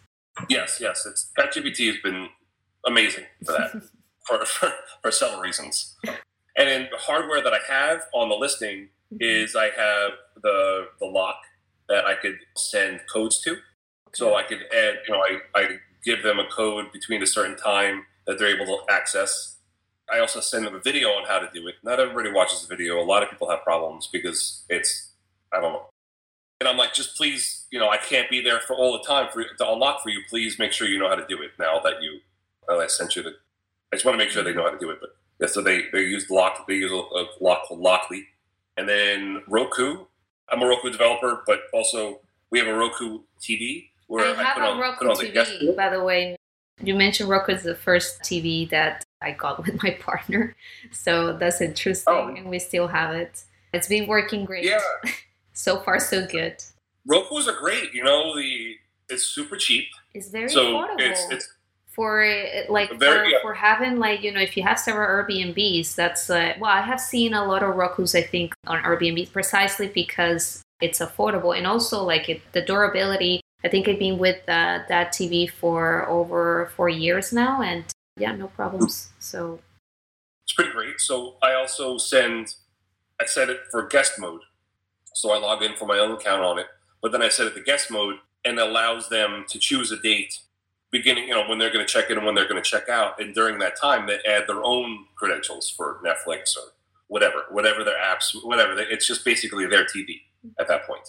Yes, 0.49 0.79
yes. 0.81 1.07
It's 1.07 1.31
ChatGPT 1.39 1.87
has 1.87 1.97
been 2.03 2.29
amazing 2.87 3.25
for 3.45 3.53
that, 3.53 3.71
for, 4.27 4.45
for, 4.45 4.73
for 5.03 5.11
several 5.11 5.41
reasons. 5.41 5.97
And 6.57 6.69
in 6.69 6.83
the 6.91 6.99
hardware 6.99 7.43
that 7.43 7.53
I 7.53 7.73
have 7.73 8.03
on 8.13 8.29
the 8.29 8.35
listing 8.35 8.89
mm-hmm. 9.13 9.17
is 9.21 9.57
I 9.57 9.71
have 9.77 10.13
the 10.43 10.89
the 11.01 11.07
lock 11.07 11.37
that 11.89 12.05
I 12.07 12.15
could 12.15 12.39
send 12.57 13.01
codes 13.13 13.41
to. 13.43 13.57
So 14.15 14.37
I 14.37 14.43
could 14.45 14.61
add, 14.73 14.99
you 15.07 15.15
know, 15.15 15.21
I, 15.21 15.39
I 15.55 15.69
give 16.05 16.23
them 16.23 16.39
a 16.39 16.47
code 16.47 16.93
between 16.93 17.23
a 17.23 17.27
certain 17.27 17.57
time 17.57 18.07
that 18.27 18.39
they're 18.39 18.55
able 18.55 18.67
to 18.67 18.79
access. 18.91 19.57
I 20.13 20.21
also 20.21 20.41
send 20.41 20.67
them 20.67 20.75
a 20.75 20.81
video 20.81 21.09
on 21.11 21.27
how 21.27 21.39
to 21.39 21.49
do 21.53 21.67
it. 21.67 21.77
Not 21.83 21.99
everybody 21.99 22.31
watches 22.31 22.63
the 22.63 22.69
video. 22.69 23.01
A 23.01 23.05
lot 23.05 23.23
of 23.23 23.31
people 23.31 23.51
have 23.51 23.63
problems 23.63 24.09
because 24.13 24.65
it's, 24.69 25.13
I 25.53 25.61
don't 25.61 25.73
know. 25.73 25.87
And 26.61 26.69
I'm 26.69 26.77
like, 26.77 26.95
just 26.95 27.17
please, 27.17 27.67
you 27.71 27.79
know, 27.79 27.91
I 27.91 27.97
can't 27.97 28.31
be 28.31 28.41
there 28.41 28.61
for 28.61 28.75
all 28.75 28.93
the 28.93 29.05
time 29.05 29.29
for 29.33 29.45
to 29.45 29.73
unlock 29.73 30.03
for 30.03 30.11
you. 30.11 30.21
Please 30.29 30.59
make 30.59 30.73
sure 30.73 30.87
you 30.87 30.99
know 30.99 31.09
how 31.09 31.17
to 31.17 31.27
do 31.27 31.43
it 31.43 31.51
now 31.59 31.81
that 31.81 32.03
you, 32.03 32.21
well, 32.69 32.81
I 32.81 32.87
sent 32.87 33.17
you 33.17 33.23
the, 33.23 33.31
I 33.93 33.97
just 33.97 34.05
want 34.05 34.15
to 34.19 34.25
make 34.25 34.31
sure 34.31 34.43
they 34.43 34.55
know 34.55 34.65
how 34.65 34.71
to 34.71 34.79
do 34.79 34.91
it. 34.91 34.99
But 35.01 35.11
yeah, 35.41 35.49
so 35.49 35.61
they, 35.61 35.87
they 35.93 36.03
use 36.03 36.31
lock, 36.31 36.67
they 36.69 36.75
use 36.75 36.93
a, 36.93 36.95
a 36.95 37.27
lock 37.41 37.65
called 37.67 37.81
Lockly. 37.81 38.25
And 38.77 38.89
then 38.89 39.43
Roku. 39.49 40.05
I'm 40.49 40.63
a 40.63 40.67
Roku 40.67 40.91
developer, 40.91 41.43
but 41.47 41.61
also 41.73 42.21
we 42.51 42.59
have 42.59 42.69
a 42.69 42.75
Roku 42.75 43.21
TV 43.41 43.89
where 44.07 44.35
I 44.35 44.43
have 44.43 44.59
I 44.59 44.67
a 44.67 44.71
on, 44.71 44.81
Roku 44.81 45.07
TV, 45.07 45.77
by 45.77 45.89
the 45.89 46.03
way. 46.03 46.37
You 46.83 46.95
mentioned 46.95 47.29
Roku 47.29 47.53
is 47.53 47.63
the 47.63 47.75
first 47.75 48.21
TV 48.23 48.69
that 48.71 49.05
I 49.23 49.33
got 49.33 49.63
with 49.65 49.83
my 49.83 49.91
partner, 50.01 50.55
so 50.91 51.37
that's 51.37 51.61
interesting, 51.61 52.15
oh. 52.15 52.35
and 52.35 52.51
we 52.51 52.59
still 52.59 52.89
have 52.89 53.15
it. 53.15 53.43
It's 53.73 53.89
been 53.89 54.07
working 54.07 54.45
great. 54.45 54.65
Yeah. 54.65 54.81
so 55.53 55.81
far, 55.81 55.99
so 55.99 56.27
good. 56.27 56.57
Roku's 57.07 57.49
are 57.49 57.59
great. 57.59 57.93
You 57.93 58.05
know, 58.05 58.37
the 58.37 58.77
it's 59.09 59.25
super 59.25 59.57
cheap. 59.57 59.87
It's 60.15 60.29
very 60.29 60.49
so 60.49 60.73
affordable. 60.73 61.01
It's, 61.01 61.27
it's 61.31 61.49
for 61.95 62.27
like 62.69 62.99
very, 62.99 63.19
for, 63.19 63.25
yeah. 63.25 63.39
for, 63.43 63.55
having 63.55 63.99
like 63.99 64.23
you 64.23 64.33
know 64.33 64.41
if 64.41 64.57
you 64.57 64.63
have 64.63 64.79
several 64.79 65.07
Airbnbs, 65.07 65.95
that's 65.95 66.29
uh, 66.29 66.55
well 66.59 66.71
I 66.71 66.81
have 66.81 67.01
seen 67.01 67.35
a 67.35 67.45
lot 67.45 67.63
of 67.63 67.77
Roku's 67.77 68.15
I 68.15 68.23
think 68.23 68.55
on 68.67 68.83
Airbnb 68.83 69.33
precisely 69.33 69.89
because 69.89 70.63
it's 70.81 70.99
affordable 70.99 71.57
and 71.57 71.67
also 71.67 72.03
like 72.03 72.29
it, 72.29 72.41
the 72.53 72.63
durability 72.63 73.41
I 73.65 73.69
think 73.69 73.89
I've 73.89 73.99
been 73.99 74.19
with 74.19 74.41
uh, 74.47 74.81
that 74.89 75.13
TV 75.13 75.51
for 75.51 76.07
over 76.09 76.71
four 76.77 76.91
years 76.91 77.33
now, 77.33 77.63
and 77.63 77.85
yeah, 78.17 78.37
no 78.37 78.49
problems. 78.49 79.11
So 79.19 79.59
it's 80.45 80.53
pretty 80.53 80.73
great. 80.73 81.01
So 81.01 81.37
I 81.43 81.55
also 81.55 81.97
send, 81.97 82.55
I 83.21 83.25
set 83.25 83.49
it 83.49 83.61
for 83.71 83.87
guest 83.87 84.13
mode. 84.19 84.43
So 85.15 85.33
I 85.33 85.39
log 85.39 85.63
in 85.63 85.77
for 85.77 85.87
my 85.87 85.99
own 85.99 86.13
account 86.13 86.43
on 86.43 86.59
it, 86.59 86.67
but 87.01 87.11
then 87.13 87.23
I 87.23 87.29
set 87.31 87.47
it 87.47 87.55
to 87.55 87.63
guest 87.63 87.91
mode 87.91 88.17
and 88.45 88.59
allows 88.59 89.09
them 89.09 89.47
to 89.49 89.59
choose 89.59 89.91
a 89.91 89.97
date 89.97 90.39
beginning, 90.91 91.29
you 91.29 91.35
know, 91.35 91.49
when 91.49 91.59
they're 91.59 91.73
going 91.73 91.85
to 91.85 91.93
check 91.93 92.11
in 92.11 92.19
and 92.19 92.27
when 92.27 92.35
they're 92.35 92.49
going 92.49 92.63
to 92.63 92.71
check 92.71 92.89
out. 92.89 93.21
And 93.21 93.35
during 93.35 93.59
that 93.61 93.81
time, 93.81 94.07
they 94.07 94.19
add 94.29 94.45
their 94.47 94.63
own 94.63 95.07
credentials 95.17 95.71
for 95.71 96.01
Netflix 96.05 96.57
or 96.57 96.73
whatever, 97.09 97.45
whatever 97.51 97.83
their 97.83 97.99
apps, 97.99 98.35
whatever. 98.45 98.79
It's 98.79 99.07
just 99.07 99.25
basically 99.25 99.67
their 99.67 99.85
TV 99.85 100.21
at 100.61 100.69
that 100.69 100.87
point. 100.87 101.09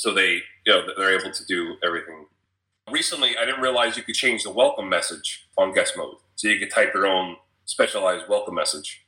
So 0.00 0.14
they, 0.14 0.40
you 0.64 0.72
know, 0.72 0.80
they're 0.96 1.20
able 1.20 1.30
to 1.30 1.44
do 1.44 1.74
everything. 1.84 2.24
Recently, 2.90 3.36
I 3.36 3.44
didn't 3.44 3.60
realize 3.60 3.98
you 3.98 4.02
could 4.02 4.14
change 4.14 4.44
the 4.44 4.50
welcome 4.50 4.88
message 4.88 5.46
on 5.58 5.74
guest 5.74 5.92
mode. 5.94 6.14
So 6.36 6.48
you 6.48 6.58
could 6.58 6.70
type 6.70 6.94
your 6.94 7.06
own 7.06 7.36
specialized 7.66 8.24
welcome 8.26 8.54
message. 8.54 9.04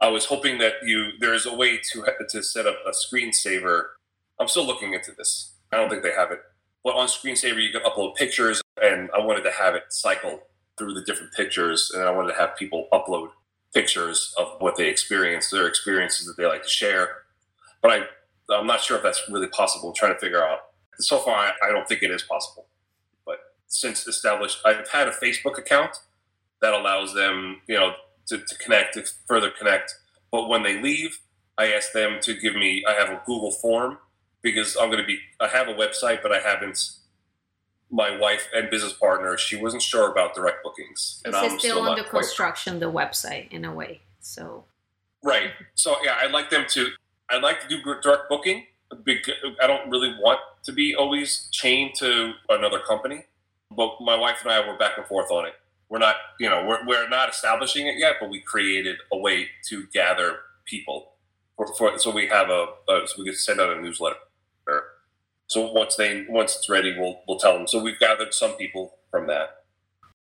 I 0.00 0.08
was 0.08 0.24
hoping 0.24 0.56
that 0.56 0.72
you 0.84 1.10
there's 1.20 1.44
a 1.44 1.54
way 1.54 1.76
to 1.76 2.06
to 2.30 2.42
set 2.42 2.66
up 2.66 2.76
a 2.86 2.92
screensaver. 2.92 3.88
I'm 4.40 4.48
still 4.48 4.66
looking 4.66 4.94
into 4.94 5.12
this. 5.12 5.52
I 5.70 5.76
don't 5.76 5.90
think 5.90 6.02
they 6.02 6.14
have 6.14 6.32
it. 6.32 6.40
But 6.82 6.94
on 6.94 7.08
screensaver, 7.08 7.62
you 7.62 7.70
can 7.70 7.82
upload 7.82 8.16
pictures, 8.16 8.62
and 8.82 9.10
I 9.14 9.20
wanted 9.20 9.42
to 9.42 9.52
have 9.52 9.74
it 9.74 9.82
cycle 9.90 10.40
through 10.78 10.94
the 10.94 11.02
different 11.02 11.34
pictures, 11.34 11.92
and 11.94 12.04
I 12.04 12.10
wanted 12.10 12.32
to 12.32 12.38
have 12.38 12.56
people 12.56 12.88
upload 12.90 13.28
pictures 13.74 14.34
of 14.38 14.56
what 14.60 14.76
they 14.78 14.88
experienced, 14.88 15.50
their 15.50 15.68
experiences 15.68 16.26
that 16.26 16.38
they 16.38 16.46
like 16.46 16.62
to 16.62 16.70
share. 16.70 17.16
But 17.82 17.90
I, 17.90 18.04
I'm 18.52 18.66
not 18.66 18.80
sure 18.80 18.96
if 18.96 19.02
that's 19.02 19.28
really 19.28 19.48
possible. 19.48 19.90
I'm 19.90 19.94
trying 19.94 20.14
to 20.14 20.18
figure 20.18 20.42
out. 20.42 20.58
So 20.98 21.18
far, 21.18 21.34
I, 21.34 21.52
I 21.64 21.72
don't 21.72 21.88
think 21.88 22.02
it 22.02 22.10
is 22.10 22.22
possible. 22.22 22.66
But 23.24 23.38
since 23.66 24.06
established, 24.06 24.58
I've 24.64 24.88
had 24.88 25.08
a 25.08 25.12
Facebook 25.12 25.58
account 25.58 25.96
that 26.60 26.72
allows 26.72 27.14
them, 27.14 27.60
you 27.66 27.76
know, 27.76 27.92
to, 28.26 28.38
to 28.38 28.58
connect, 28.58 28.94
to 28.94 29.04
further 29.26 29.50
connect. 29.50 29.94
But 30.30 30.48
when 30.48 30.62
they 30.62 30.80
leave, 30.80 31.18
I 31.58 31.72
ask 31.72 31.92
them 31.92 32.18
to 32.22 32.34
give 32.34 32.54
me, 32.54 32.84
I 32.88 32.92
have 32.92 33.08
a 33.08 33.20
Google 33.26 33.52
form 33.52 33.98
because 34.42 34.76
I'm 34.76 34.88
going 34.88 35.00
to 35.00 35.06
be, 35.06 35.18
I 35.40 35.48
have 35.48 35.68
a 35.68 35.74
website, 35.74 36.22
but 36.22 36.32
I 36.32 36.38
haven't, 36.38 36.90
my 37.90 38.16
wife 38.16 38.48
and 38.54 38.70
business 38.70 38.92
partner, 38.92 39.36
she 39.36 39.56
wasn't 39.56 39.82
sure 39.82 40.10
about 40.10 40.34
direct 40.34 40.62
bookings. 40.62 41.20
And 41.24 41.34
I'm 41.34 41.58
still, 41.58 41.58
still 41.58 41.82
under 41.82 42.02
construction, 42.02 42.80
the 42.80 42.90
website 42.90 43.52
in 43.52 43.64
a 43.64 43.74
way. 43.74 44.00
So, 44.20 44.64
right. 45.22 45.50
So, 45.74 45.96
yeah, 46.02 46.16
I'd 46.22 46.30
like 46.30 46.48
them 46.48 46.64
to, 46.70 46.88
I'd 47.32 47.42
like 47.42 47.60
to 47.62 47.68
do 47.68 47.82
direct 48.02 48.28
booking. 48.28 48.66
I 48.92 49.66
don't 49.66 49.88
really 49.90 50.14
want 50.20 50.40
to 50.64 50.72
be 50.72 50.94
always 50.94 51.48
chained 51.50 51.94
to 51.96 52.34
another 52.50 52.78
company. 52.78 53.24
But 53.70 53.96
my 54.00 54.16
wife 54.16 54.38
and 54.42 54.52
I 54.52 54.66
were 54.66 54.76
back 54.76 54.98
and 54.98 55.06
forth 55.06 55.30
on 55.30 55.46
it 55.46 55.54
we're 55.92 55.98
not 55.98 56.16
you 56.40 56.48
know 56.48 56.64
we're, 56.66 56.84
we're 56.86 57.08
not 57.08 57.28
establishing 57.28 57.86
it 57.86 57.98
yet 57.98 58.14
but 58.18 58.30
we 58.30 58.40
created 58.40 58.96
a 59.12 59.18
way 59.18 59.46
to 59.68 59.86
gather 59.92 60.38
people 60.64 61.12
for, 61.54 61.66
for 61.74 61.98
so 61.98 62.10
we 62.10 62.26
have 62.26 62.48
a, 62.48 62.66
a 62.88 63.02
so 63.06 63.14
we 63.18 63.26
can 63.26 63.34
send 63.34 63.60
out 63.60 63.76
a 63.76 63.80
newsletter 63.80 64.16
so 65.46 65.70
once 65.70 65.96
they 65.96 66.24
once 66.30 66.56
it's 66.56 66.68
ready 66.70 66.98
we'll 66.98 67.20
we'll 67.28 67.38
tell 67.38 67.52
them 67.52 67.68
so 67.68 67.80
we've 67.80 67.98
gathered 67.98 68.32
some 68.32 68.52
people 68.52 68.94
from 69.10 69.26
that 69.26 69.61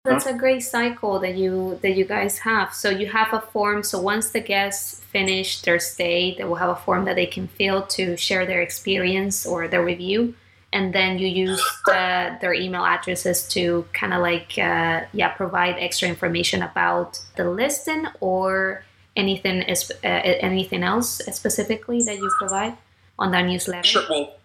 that's 0.04 0.26
a 0.26 0.34
great 0.34 0.62
cycle 0.62 1.20
that 1.20 1.36
you 1.36 1.80
that 1.82 1.96
you 1.96 2.04
guys 2.04 2.40
have. 2.40 2.74
So 2.74 2.90
you 2.90 3.08
have 3.08 3.32
a 3.32 3.40
form 3.40 3.84
so 3.84 4.02
once 4.02 4.32
the 4.32 4.42
guests 4.42 5.00
finish 5.00 5.62
their 5.62 5.80
stay 5.80 6.36
they 6.38 6.44
will 6.44 6.56
have 6.56 6.70
a 6.70 6.76
form 6.76 7.06
that 7.06 7.16
they 7.16 7.26
can 7.26 7.48
fill 7.48 7.84
to 7.98 8.18
share 8.18 8.46
their 8.46 8.62
experience 8.62 9.46
or 9.46 9.68
their 9.68 9.84
review. 9.84 10.36
And 10.74 10.92
then 10.92 11.20
you 11.20 11.28
use 11.28 11.64
the, 11.86 12.36
their 12.42 12.54
email 12.54 12.84
addresses 12.84 13.48
to 13.50 13.86
kind 13.94 14.12
of 14.14 14.22
like 14.22 14.58
uh, 14.58 15.06
yeah 15.14 15.30
provide 15.30 15.76
extra 15.80 16.10
information 16.10 16.62
about 16.64 17.22
the 17.38 17.50
listing 17.50 18.08
or 18.20 18.84
anything 19.16 19.62
is 19.62 19.90
uh, 20.04 20.08
anything 20.08 20.84
else 20.84 21.22
specifically 21.32 22.04
that 22.04 22.18
you 22.18 22.30
provide 22.40 22.76
on 23.18 23.32
that 23.32 23.46
newsletter? 23.46 23.88
Sure 23.88 24.04
well 24.10 24.36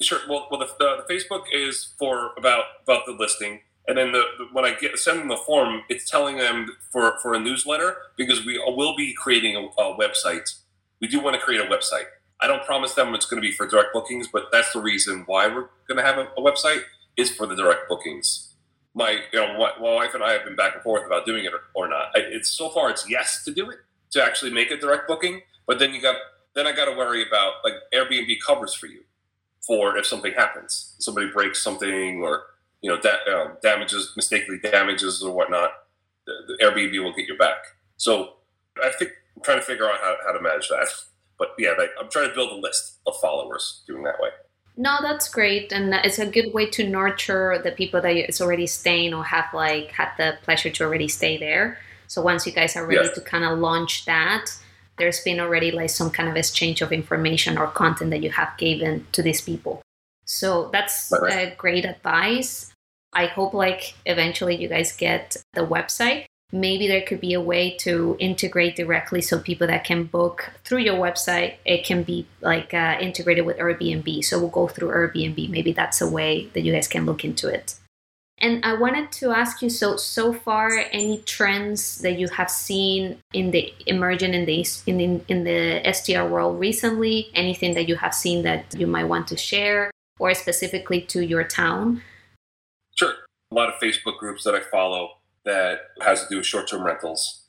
sure 0.00 0.20
well, 0.28 0.46
well 0.50 0.60
the, 0.60 0.68
the, 0.78 1.02
the 1.02 1.14
facebook 1.14 1.44
is 1.52 1.92
for 1.98 2.32
about 2.38 2.64
about 2.84 3.04
the 3.06 3.12
listing 3.12 3.60
and 3.88 3.98
then 3.98 4.12
the, 4.12 4.22
when 4.52 4.64
I 4.64 4.74
get 4.74 4.98
send 4.98 5.20
them 5.20 5.28
the 5.28 5.36
form, 5.36 5.82
it's 5.88 6.08
telling 6.08 6.36
them 6.36 6.68
for, 6.90 7.18
for 7.20 7.34
a 7.34 7.40
newsletter 7.40 7.96
because 8.16 8.44
we 8.44 8.58
will 8.58 8.96
be 8.96 9.12
creating 9.14 9.56
a, 9.56 9.60
a 9.60 9.98
website. 9.98 10.54
We 11.00 11.08
do 11.08 11.20
want 11.20 11.34
to 11.34 11.42
create 11.42 11.60
a 11.60 11.66
website. 11.66 12.04
I 12.40 12.46
don't 12.46 12.64
promise 12.64 12.94
them 12.94 13.14
it's 13.14 13.26
going 13.26 13.42
to 13.42 13.46
be 13.46 13.54
for 13.54 13.66
direct 13.66 13.92
bookings, 13.92 14.28
but 14.28 14.46
that's 14.52 14.72
the 14.72 14.80
reason 14.80 15.24
why 15.26 15.46
we're 15.48 15.68
going 15.88 15.96
to 15.96 16.02
have 16.02 16.18
a, 16.18 16.28
a 16.36 16.42
website 16.42 16.82
is 17.16 17.30
for 17.30 17.46
the 17.46 17.56
direct 17.56 17.88
bookings. 17.88 18.54
My, 18.94 19.20
you 19.32 19.40
know, 19.40 19.58
my, 19.58 19.72
my, 19.80 19.94
wife 19.94 20.14
and 20.14 20.22
I 20.22 20.32
have 20.32 20.44
been 20.44 20.56
back 20.56 20.74
and 20.74 20.82
forth 20.82 21.06
about 21.06 21.24
doing 21.24 21.44
it 21.44 21.52
or, 21.52 21.60
or 21.74 21.88
not. 21.88 22.10
I, 22.14 22.20
it's 22.20 22.50
so 22.50 22.68
far 22.68 22.90
it's 22.90 23.08
yes 23.08 23.44
to 23.44 23.52
do 23.52 23.70
it 23.70 23.78
to 24.12 24.22
actually 24.22 24.52
make 24.52 24.70
a 24.70 24.76
direct 24.76 25.08
booking, 25.08 25.40
but 25.66 25.78
then 25.78 25.94
you 25.94 26.00
got 26.00 26.16
then 26.54 26.66
I 26.66 26.72
got 26.72 26.84
to 26.84 26.96
worry 26.96 27.26
about 27.26 27.54
like 27.64 27.74
Airbnb 27.94 28.36
covers 28.46 28.74
for 28.74 28.86
you 28.86 29.00
for 29.66 29.96
if 29.96 30.06
something 30.06 30.32
happens, 30.34 30.94
somebody 30.98 31.28
breaks 31.30 31.62
something 31.62 32.22
or 32.22 32.42
you 32.82 32.90
know 32.90 33.00
da- 33.00 33.24
uh, 33.30 33.54
damages 33.62 34.12
mistakenly 34.16 34.60
damages 34.60 35.22
or 35.22 35.34
whatnot. 35.34 35.70
The, 36.26 36.32
the 36.48 36.64
Airbnb 36.64 37.02
will 37.02 37.14
get 37.14 37.26
you 37.26 37.36
back. 37.36 37.58
So 37.96 38.34
I 38.82 38.90
think 38.90 39.12
I'm 39.36 39.42
trying 39.42 39.58
to 39.58 39.64
figure 39.64 39.88
out 39.90 39.98
how, 40.00 40.16
how 40.26 40.32
to 40.32 40.40
manage 40.40 40.68
that. 40.68 40.88
But 41.38 41.48
yeah, 41.58 41.72
like, 41.78 41.90
I'm 41.98 42.08
trying 42.08 42.28
to 42.28 42.34
build 42.34 42.52
a 42.52 42.56
list 42.56 43.00
of 43.06 43.14
followers 43.20 43.82
doing 43.86 44.04
that 44.04 44.20
way. 44.20 44.28
No, 44.76 44.98
that's 45.02 45.28
great, 45.28 45.70
and 45.70 45.92
it's 45.92 46.18
a 46.18 46.26
good 46.26 46.54
way 46.54 46.66
to 46.70 46.88
nurture 46.88 47.60
the 47.62 47.72
people 47.72 48.00
that 48.00 48.16
is 48.28 48.40
already 48.40 48.66
staying 48.66 49.12
or 49.12 49.24
have 49.24 49.46
like 49.52 49.90
had 49.90 50.10
the 50.16 50.38
pleasure 50.42 50.70
to 50.70 50.84
already 50.84 51.08
stay 51.08 51.36
there. 51.36 51.78
So 52.06 52.22
once 52.22 52.46
you 52.46 52.52
guys 52.52 52.76
are 52.76 52.86
ready 52.86 53.04
yes. 53.04 53.14
to 53.14 53.20
kind 53.20 53.44
of 53.44 53.58
launch 53.58 54.06
that, 54.06 54.46
there's 54.98 55.20
been 55.20 55.40
already 55.40 55.72
like 55.72 55.90
some 55.90 56.10
kind 56.10 56.28
of 56.28 56.36
exchange 56.36 56.80
of 56.80 56.92
information 56.92 57.58
or 57.58 57.66
content 57.66 58.10
that 58.10 58.22
you 58.22 58.30
have 58.30 58.56
given 58.56 59.06
to 59.12 59.22
these 59.22 59.40
people. 59.40 59.82
So 60.24 60.70
that's 60.72 61.12
right. 61.20 61.52
a 61.52 61.56
great 61.56 61.84
advice. 61.84 62.71
I 63.12 63.26
hope 63.26 63.54
like 63.54 63.94
eventually 64.06 64.56
you 64.56 64.68
guys 64.68 64.92
get 64.96 65.36
the 65.52 65.66
website. 65.66 66.24
Maybe 66.54 66.86
there 66.86 67.02
could 67.02 67.20
be 67.20 67.32
a 67.32 67.40
way 67.40 67.76
to 67.78 68.16
integrate 68.18 68.76
directly 68.76 69.22
so 69.22 69.38
people 69.38 69.66
that 69.66 69.84
can 69.84 70.04
book 70.04 70.50
through 70.64 70.80
your 70.80 70.96
website. 70.96 71.54
It 71.64 71.84
can 71.84 72.02
be 72.02 72.26
like 72.42 72.74
uh, 72.74 72.98
integrated 73.00 73.46
with 73.46 73.56
airbnb. 73.56 74.22
So 74.24 74.38
we'll 74.38 74.48
go 74.48 74.68
through 74.68 74.88
airbnb. 74.88 75.48
Maybe 75.48 75.72
that's 75.72 76.02
a 76.02 76.10
way 76.10 76.50
that 76.52 76.60
you 76.60 76.72
guys 76.72 76.88
can 76.88 77.06
look 77.06 77.24
into 77.24 77.48
it. 77.48 77.74
And 78.38 78.64
i 78.64 78.74
wanted 78.74 79.12
to 79.12 79.30
ask 79.30 79.62
you 79.62 79.70
so 79.70 79.96
so 79.96 80.32
far 80.32 80.68
any 80.90 81.18
trends 81.18 81.98
that 81.98 82.18
you 82.18 82.26
have 82.28 82.50
seen 82.50 83.18
in 83.32 83.52
the 83.52 83.72
emerging 83.86 84.34
in 84.34 84.46
the 84.46 84.66
in, 84.86 85.00
in, 85.00 85.24
in 85.28 85.44
the 85.44 85.92
str 85.92 86.24
world 86.24 86.58
recently? 86.58 87.30
Anything 87.34 87.74
that 87.74 87.88
you 87.88 87.96
have 87.96 88.14
seen 88.14 88.42
that 88.42 88.74
you 88.76 88.88
might 88.88 89.04
want 89.04 89.28
to 89.28 89.36
share 89.36 89.92
or 90.18 90.34
specifically 90.34 91.00
to 91.02 91.24
your 91.24 91.44
town 91.44 92.02
sure 92.94 93.14
a 93.50 93.54
lot 93.54 93.68
of 93.68 93.74
facebook 93.80 94.18
groups 94.18 94.44
that 94.44 94.54
i 94.54 94.60
follow 94.60 95.10
that 95.44 95.78
has 96.00 96.22
to 96.22 96.28
do 96.28 96.36
with 96.38 96.46
short-term 96.46 96.84
rentals. 96.84 97.44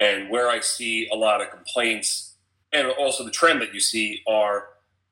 And 0.00 0.30
where 0.30 0.48
I 0.48 0.60
see 0.60 1.08
a 1.12 1.16
lot 1.16 1.40
of 1.40 1.50
complaints, 1.50 2.36
and 2.72 2.88
also 2.98 3.24
the 3.24 3.30
trend 3.30 3.60
that 3.62 3.72
you 3.72 3.80
see 3.80 4.22
are 4.28 4.64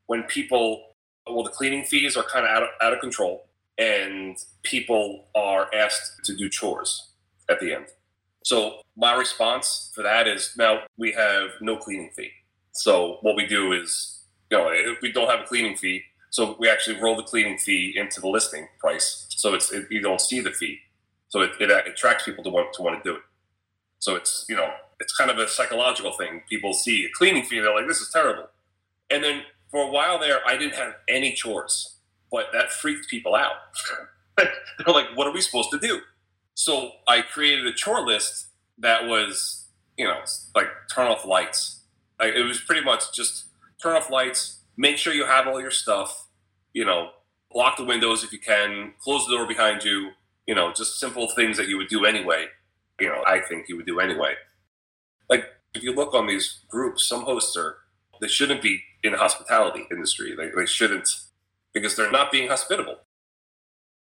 when 0.06 0.24
people, 0.24 0.94
well, 1.26 1.44
the 1.44 1.50
cleaning 1.50 1.84
fees 1.84 2.16
are 2.16 2.24
kind 2.24 2.44
of 2.44 2.50
out 2.50 2.62
of, 2.64 2.68
out 2.82 2.92
of 2.92 3.00
control, 3.00 3.46
and 3.78 4.36
people 4.62 5.28
are 5.34 5.72
asked 5.74 6.24
to 6.24 6.36
do 6.36 6.48
chores 6.48 7.12
at 7.48 7.60
the 7.60 7.72
end. 7.72 7.86
So 8.44 8.80
my 8.96 9.14
response 9.14 9.92
for 9.94 10.02
that 10.02 10.26
is 10.26 10.52
now 10.56 10.80
we 10.98 11.12
have 11.12 11.50
no 11.60 11.76
cleaning 11.76 12.10
fee. 12.16 12.30
So 12.72 13.18
what 13.22 13.36
we 13.36 13.46
do 13.46 13.72
is, 13.72 14.24
you 14.50 14.58
know, 14.58 14.68
if 14.70 15.00
we 15.02 15.12
don't 15.12 15.30
have 15.30 15.40
a 15.40 15.44
cleaning 15.44 15.76
fee, 15.76 16.02
so 16.30 16.56
we 16.58 16.70
actually 16.70 17.00
roll 17.00 17.16
the 17.16 17.24
cleaning 17.24 17.58
fee 17.58 17.92
into 17.96 18.20
the 18.20 18.28
listing 18.28 18.68
price. 18.78 19.26
So 19.30 19.54
it's 19.54 19.72
it, 19.72 19.86
you 19.90 20.00
don't 20.00 20.20
see 20.20 20.40
the 20.40 20.52
fee. 20.52 20.78
So 21.28 21.42
it, 21.42 21.52
it, 21.60 21.70
attracts 21.86 22.24
people 22.24 22.42
to 22.44 22.50
want 22.50 22.72
to 22.74 22.82
want 22.82 23.02
to 23.02 23.08
do 23.08 23.16
it. 23.16 23.22
So 23.98 24.14
it's 24.14 24.46
you 24.48 24.56
know 24.56 24.70
it's 25.00 25.14
kind 25.16 25.30
of 25.30 25.38
a 25.38 25.48
psychological 25.48 26.12
thing. 26.12 26.42
People 26.48 26.72
see 26.72 27.04
a 27.04 27.08
cleaning 27.16 27.44
fee, 27.44 27.58
they're 27.60 27.74
like, 27.74 27.88
"This 27.88 28.00
is 28.00 28.10
terrible," 28.10 28.48
and 29.10 29.22
then 29.22 29.42
for 29.70 29.82
a 29.82 29.90
while 29.90 30.18
there, 30.18 30.40
I 30.46 30.56
didn't 30.56 30.74
have 30.74 30.94
any 31.08 31.32
chores, 31.32 31.96
but 32.30 32.46
that 32.52 32.70
freaked 32.70 33.08
people 33.08 33.34
out. 33.34 33.54
they're 34.36 34.94
like, 34.94 35.16
"What 35.16 35.26
are 35.26 35.32
we 35.32 35.40
supposed 35.40 35.70
to 35.72 35.78
do?" 35.78 36.00
So 36.54 36.92
I 37.08 37.22
created 37.22 37.66
a 37.66 37.72
chore 37.72 38.06
list 38.06 38.46
that 38.78 39.06
was 39.06 39.66
you 39.96 40.04
know 40.04 40.20
like 40.54 40.68
turn 40.94 41.08
off 41.08 41.24
lights. 41.24 41.80
Like 42.20 42.34
it 42.34 42.42
was 42.42 42.60
pretty 42.60 42.84
much 42.84 43.12
just 43.12 43.46
turn 43.82 43.96
off 43.96 44.10
lights, 44.10 44.59
make 44.80 44.96
sure 44.96 45.12
you 45.12 45.26
have 45.26 45.46
all 45.46 45.60
your 45.60 45.70
stuff, 45.70 46.26
you 46.72 46.86
know, 46.86 47.10
lock 47.54 47.76
the 47.76 47.84
windows 47.84 48.24
if 48.24 48.32
you 48.32 48.38
can, 48.38 48.94
close 48.98 49.26
the 49.26 49.36
door 49.36 49.46
behind 49.46 49.84
you, 49.84 50.10
you 50.46 50.54
know, 50.54 50.72
just 50.72 50.98
simple 50.98 51.28
things 51.28 51.58
that 51.58 51.68
you 51.68 51.76
would 51.76 51.88
do 51.88 52.06
anyway. 52.06 52.46
You 52.98 53.08
know, 53.08 53.22
I 53.26 53.40
think 53.40 53.68
you 53.68 53.76
would 53.76 53.84
do 53.84 54.00
anyway. 54.00 54.32
Like 55.28 55.44
if 55.74 55.82
you 55.82 55.94
look 55.94 56.14
on 56.14 56.26
these 56.26 56.60
groups, 56.68 57.06
some 57.06 57.22
hosts 57.22 57.56
are 57.58 57.76
they 58.22 58.28
shouldn't 58.28 58.62
be 58.62 58.82
in 59.04 59.12
the 59.12 59.18
hospitality 59.18 59.86
industry. 59.90 60.34
They, 60.34 60.48
they 60.48 60.66
shouldn't 60.66 61.08
because 61.74 61.94
they're 61.94 62.10
not 62.10 62.32
being 62.32 62.48
hospitable. 62.48 62.96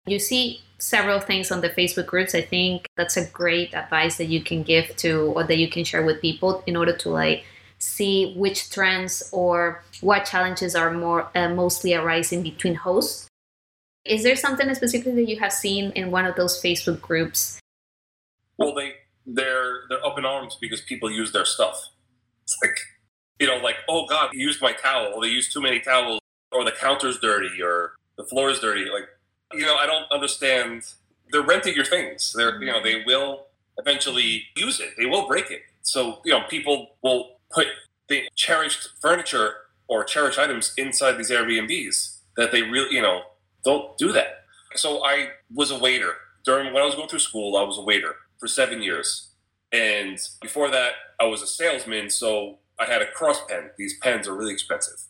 You 0.06 0.18
see 0.18 0.60
several 0.78 1.20
things 1.20 1.50
on 1.50 1.62
the 1.62 1.70
Facebook 1.70 2.06
groups. 2.06 2.34
I 2.34 2.42
think 2.42 2.86
that's 2.96 3.16
a 3.16 3.26
great 3.30 3.74
advice 3.74 4.18
that 4.18 4.26
you 4.26 4.42
can 4.42 4.62
give 4.62 4.94
to 4.96 5.32
or 5.34 5.44
that 5.44 5.56
you 5.56 5.68
can 5.68 5.84
share 5.84 6.04
with 6.04 6.20
people 6.20 6.62
in 6.66 6.76
order 6.76 6.94
to 6.98 7.08
like 7.08 7.44
see 7.78 8.34
which 8.36 8.70
trends 8.70 9.28
or 9.32 9.82
what 10.00 10.24
challenges 10.24 10.74
are 10.74 10.90
more 10.92 11.28
uh, 11.34 11.48
mostly 11.48 11.94
arising 11.94 12.42
between 12.42 12.74
hosts 12.74 13.28
Is 14.04 14.22
there 14.22 14.36
something 14.36 14.72
specifically 14.74 15.24
that 15.24 15.30
you 15.30 15.38
have 15.40 15.52
seen 15.52 15.90
in 15.92 16.10
one 16.10 16.26
of 16.26 16.36
those 16.36 16.60
Facebook 16.62 17.00
groups? 17.00 17.60
Well, 18.58 18.74
they 18.74 18.94
they're 19.26 19.82
they're 19.88 20.04
up 20.04 20.18
in 20.18 20.24
arms 20.24 20.56
because 20.60 20.80
people 20.80 21.10
use 21.10 21.32
their 21.32 21.44
stuff. 21.44 21.76
It's 22.44 22.56
like 22.62 22.78
you 23.40 23.46
know, 23.46 23.58
like 23.58 23.76
oh 23.88 24.06
god, 24.06 24.30
they 24.32 24.38
used 24.38 24.62
my 24.62 24.72
towel, 24.72 25.12
or 25.14 25.22
they 25.22 25.28
used 25.28 25.52
too 25.52 25.60
many 25.60 25.80
towels, 25.80 26.20
or 26.52 26.64
the 26.64 26.72
counter's 26.72 27.18
dirty, 27.18 27.60
or 27.62 27.92
the 28.16 28.24
floor 28.24 28.50
is 28.50 28.60
dirty. 28.60 28.86
Like 28.90 29.08
you 29.52 29.66
know, 29.66 29.76
I 29.76 29.86
don't 29.86 30.10
understand. 30.10 30.84
They're 31.32 31.42
renting 31.42 31.74
your 31.74 31.84
things. 31.84 32.32
They're 32.36 32.60
you 32.62 32.66
know 32.66 32.82
they 32.82 33.02
will 33.04 33.46
eventually 33.78 34.44
use 34.56 34.80
it. 34.80 34.90
They 34.96 35.06
will 35.06 35.26
break 35.26 35.50
it. 35.50 35.62
So 35.82 36.20
you 36.24 36.32
know, 36.32 36.42
people 36.48 36.90
will 37.02 37.35
put 37.56 37.66
the 38.08 38.28
cherished 38.36 38.90
furniture 39.00 39.54
or 39.88 40.04
cherished 40.04 40.38
items 40.38 40.74
inside 40.76 41.12
these 41.12 41.30
Airbnbs 41.30 42.18
that 42.36 42.52
they 42.52 42.62
really 42.62 42.94
you 42.94 43.02
know 43.02 43.22
don't 43.64 43.96
do 43.98 44.12
that. 44.12 44.44
So 44.74 45.04
I 45.04 45.30
was 45.52 45.70
a 45.70 45.78
waiter 45.78 46.12
during 46.44 46.72
when 46.72 46.82
I 46.82 46.86
was 46.86 46.94
going 46.94 47.08
through 47.08 47.20
school. 47.20 47.56
I 47.56 47.62
was 47.62 47.78
a 47.78 47.82
waiter 47.82 48.14
for 48.38 48.46
seven 48.46 48.82
years, 48.82 49.30
and 49.72 50.18
before 50.42 50.70
that, 50.70 50.92
I 51.18 51.24
was 51.24 51.42
a 51.42 51.46
salesman. 51.46 52.10
So 52.10 52.58
I 52.78 52.84
had 52.84 53.02
a 53.02 53.10
cross 53.10 53.40
pen. 53.48 53.70
These 53.78 53.98
pens 54.00 54.28
are 54.28 54.36
really 54.36 54.52
expensive. 54.52 55.00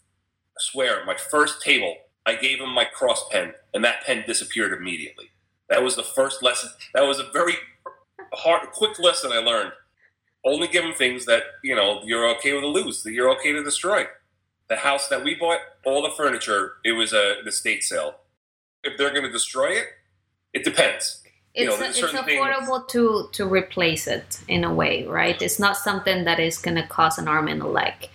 I 0.57 0.61
swear, 0.61 1.05
my 1.05 1.17
first 1.17 1.61
table, 1.63 1.97
I 2.25 2.37
gave 2.37 2.61
him 2.61 2.71
my 2.71 2.85
cross 2.85 3.29
pen, 3.31 3.53
and 3.75 3.85
that 3.85 4.05
pen 4.05 4.25
disappeared 4.27 4.73
immediately. 4.73 5.31
That 5.69 5.83
was 5.83 5.97
the 5.97 6.05
first 6.05 6.43
lesson. 6.43 6.71
That 6.95 7.03
was 7.03 7.19
a 7.19 7.31
very 7.33 7.55
hard, 8.33 8.71
quick 8.71 8.99
lesson 9.01 9.33
I 9.33 9.39
learned. 9.39 9.73
Only 10.47 10.69
give 10.69 10.85
them 10.85 10.95
things 10.95 11.27
that 11.27 11.43
you 11.63 11.75
know 11.75 12.01
you're 12.05 12.29
okay 12.37 12.53
with 12.53 12.63
to 12.63 12.69
lose, 12.69 13.03
that 13.03 13.13
you're 13.13 13.31
okay 13.37 13.53
to 13.53 13.63
destroy. 13.63 14.05
The 14.69 14.77
house 14.77 15.09
that 15.09 15.23
we 15.23 15.35
bought, 15.35 15.59
all 15.85 16.03
the 16.03 16.11
furniture, 16.11 16.75
it 16.85 16.93
was 16.93 17.13
a 17.13 17.41
an 17.41 17.49
estate 17.49 17.83
sale 17.83 18.15
if 18.87 18.97
they're 18.97 19.11
going 19.11 19.25
to 19.25 19.31
destroy 19.31 19.73
it, 19.73 19.87
it 20.53 20.65
depends. 20.65 21.23
It's, 21.55 21.63
you 21.63 21.67
know, 21.67 21.85
a, 21.85 21.89
it's 21.89 22.01
affordable 22.01 22.87
to 22.89 23.29
to 23.33 23.47
replace 23.47 24.07
it 24.07 24.41
in 24.47 24.65
a 24.65 24.73
way, 24.73 25.07
right? 25.07 25.41
It's 25.41 25.59
not 25.59 25.77
something 25.77 26.25
that 26.25 26.39
is 26.39 26.59
going 26.59 26.77
to 26.77 26.87
cost 26.87 27.19
an 27.19 27.29
arm 27.29 27.49
and 27.49 27.63
a 27.63 27.67
leg. 27.67 28.09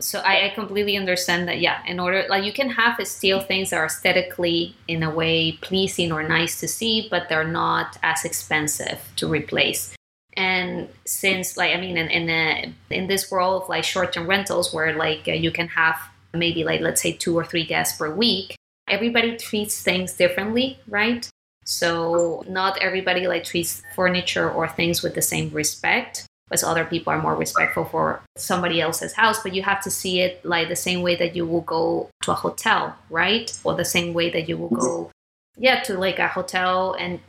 So 0.00 0.20
I, 0.20 0.46
I, 0.46 0.48
completely 0.54 0.96
understand 0.96 1.46
that. 1.48 1.60
Yeah, 1.60 1.82
in 1.86 2.00
order 2.00 2.24
like 2.28 2.44
you 2.44 2.52
can 2.52 2.70
have 2.70 3.06
steel 3.06 3.40
things 3.40 3.70
that 3.70 3.76
are 3.76 3.84
aesthetically 3.84 4.74
in 4.88 5.02
a 5.02 5.10
way 5.10 5.52
pleasing 5.60 6.10
or 6.10 6.26
nice 6.26 6.58
to 6.60 6.66
see, 6.66 7.06
but 7.10 7.28
they're 7.28 7.44
not 7.46 7.96
as 8.02 8.24
expensive 8.24 8.98
to 9.16 9.28
replace. 9.28 9.94
And 10.40 10.88
since 11.04 11.58
like 11.58 11.72
I 11.76 11.80
mean, 11.80 11.96
in 11.98 12.08
in, 12.08 12.30
a, 12.30 12.72
in 12.88 13.08
this 13.08 13.30
world 13.30 13.62
of 13.62 13.68
like 13.68 13.84
short 13.84 14.14
term 14.14 14.26
rentals 14.26 14.72
where 14.72 14.96
like 14.96 15.28
uh, 15.28 15.32
you 15.32 15.50
can 15.50 15.68
have 15.68 15.96
maybe 16.32 16.64
like 16.64 16.80
let's 16.80 17.02
say 17.02 17.12
two 17.12 17.36
or 17.36 17.44
three 17.44 17.66
guests 17.66 17.98
per 17.98 18.08
week 18.10 18.56
everybody 18.90 19.36
treats 19.36 19.82
things 19.82 20.12
differently, 20.14 20.78
right? 20.88 21.28
So 21.64 22.44
not 22.48 22.82
everybody 22.82 23.26
like 23.26 23.44
treats 23.44 23.82
furniture 23.94 24.50
or 24.50 24.68
things 24.68 25.02
with 25.02 25.14
the 25.14 25.22
same 25.22 25.50
respect 25.50 26.26
as 26.50 26.64
other 26.64 26.84
people 26.84 27.12
are 27.12 27.22
more 27.22 27.36
respectful 27.36 27.84
for 27.84 28.20
somebody 28.36 28.80
else's 28.80 29.12
house, 29.12 29.40
but 29.42 29.54
you 29.54 29.62
have 29.62 29.80
to 29.84 29.90
see 29.90 30.20
it 30.20 30.44
like 30.44 30.68
the 30.68 30.76
same 30.88 31.02
way 31.02 31.14
that 31.14 31.36
you 31.36 31.46
will 31.46 31.60
go 31.60 32.10
to 32.22 32.32
a 32.32 32.34
hotel, 32.34 32.96
right? 33.08 33.56
Or 33.62 33.74
the 33.74 33.84
same 33.84 34.12
way 34.14 34.30
that 34.30 34.48
you 34.48 34.56
will 34.56 34.70
go 34.70 35.10
yeah, 35.60 35.80
to 35.82 35.98
like 35.98 36.18
a 36.18 36.26
hotel 36.26 36.94
and 36.98 37.20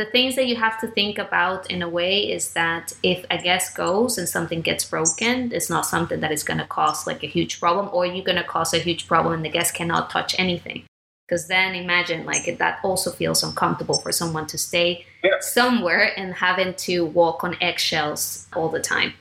the 0.00 0.06
things 0.06 0.34
that 0.34 0.46
you 0.46 0.56
have 0.56 0.80
to 0.80 0.86
think 0.86 1.18
about 1.18 1.70
in 1.70 1.82
a 1.82 1.88
way 1.88 2.20
is 2.32 2.54
that 2.54 2.94
if 3.02 3.26
a 3.30 3.36
guest 3.36 3.76
goes 3.76 4.16
and 4.16 4.26
something 4.26 4.62
gets 4.62 4.82
broken, 4.82 5.52
it's 5.52 5.68
not 5.68 5.84
something 5.84 6.20
that 6.20 6.32
is 6.32 6.42
going 6.42 6.58
to 6.58 6.66
cause 6.66 7.06
like 7.06 7.22
a 7.22 7.26
huge 7.26 7.60
problem, 7.60 7.90
or 7.92 8.06
you're 8.06 8.24
going 8.24 8.38
to 8.38 8.44
cause 8.56 8.72
a 8.72 8.78
huge 8.78 9.06
problem 9.06 9.34
and 9.34 9.44
the 9.44 9.50
guest 9.50 9.74
cannot 9.74 10.08
touch 10.08 10.34
anything. 10.38 10.84
Because 11.28 11.48
then 11.48 11.74
imagine 11.74 12.24
like 12.24 12.46
that 12.56 12.80
also 12.82 13.10
feels 13.10 13.42
uncomfortable 13.42 13.98
for 13.98 14.10
someone 14.10 14.46
to 14.46 14.56
stay 14.56 15.04
yeah. 15.22 15.32
somewhere 15.40 16.18
and 16.18 16.32
having 16.32 16.72
to 16.86 17.04
walk 17.04 17.44
on 17.44 17.58
eggshells 17.60 18.48
all 18.54 18.70
the 18.70 18.80
time. 18.80 19.12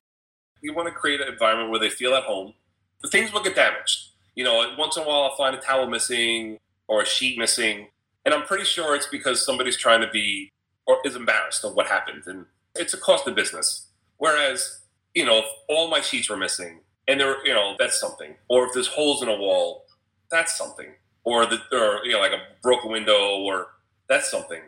You 0.62 0.74
want 0.74 0.88
to 0.88 0.94
create 0.94 1.20
an 1.20 1.28
environment 1.28 1.72
where 1.72 1.80
they 1.82 1.89
feel 1.89 2.15
at 2.15 2.24
home. 2.24 2.54
The 3.02 3.10
things 3.10 3.34
will 3.34 3.44
get 3.44 3.56
damaged. 3.56 4.12
You 4.36 4.46
know 4.46 4.74
once 4.78 4.96
in 4.96 5.04
a 5.04 5.06
while 5.06 5.24
i'll 5.24 5.36
find 5.36 5.54
a 5.54 5.60
towel 5.60 5.88
missing 5.88 6.60
or 6.88 7.02
a 7.02 7.06
sheet 7.06 7.38
missing 7.38 7.88
and 8.24 8.34
i'm 8.34 8.44
pretty 8.44 8.63
sure 8.63 8.96
it's 8.96 9.08
because 9.08 9.46
somebody's 9.46 9.76
trying 9.76 10.00
to 10.00 10.10
be 10.12 10.50
or 10.89 10.97
is 11.06 11.15
embarrassed 11.15 11.63
of 11.63 11.75
what 11.75 11.88
happened 11.88 12.23
and 12.25 12.45
it's 12.75 12.93
a 12.93 12.97
cost 12.97 13.28
of 13.28 13.36
business 13.36 13.88
whereas 14.17 14.82
you 15.13 15.25
know 15.25 15.39
if 15.39 15.45
all 15.67 15.89
my 15.89 16.02
sheets 16.02 16.30
were 16.30 16.38
missing 16.38 16.80
and 17.08 17.19
there 17.19 17.45
you 17.45 17.54
know 17.54 17.75
that's 17.80 17.99
something 17.99 18.36
or 18.49 18.65
if 18.65 18.73
there's 18.73 18.88
holes 18.88 19.21
in 19.21 19.30
a 19.30 19.36
wall 19.36 19.86
that's 20.30 20.58
something 20.58 20.93
or 21.23 21.45
the 21.45 21.60
or 21.71 22.06
you 22.06 22.13
know 22.13 22.19
like 22.19 22.32
a 22.32 22.41
broken 22.62 22.91
window 22.91 23.38
or 23.39 23.67
that's 24.10 24.30
something. 24.30 24.62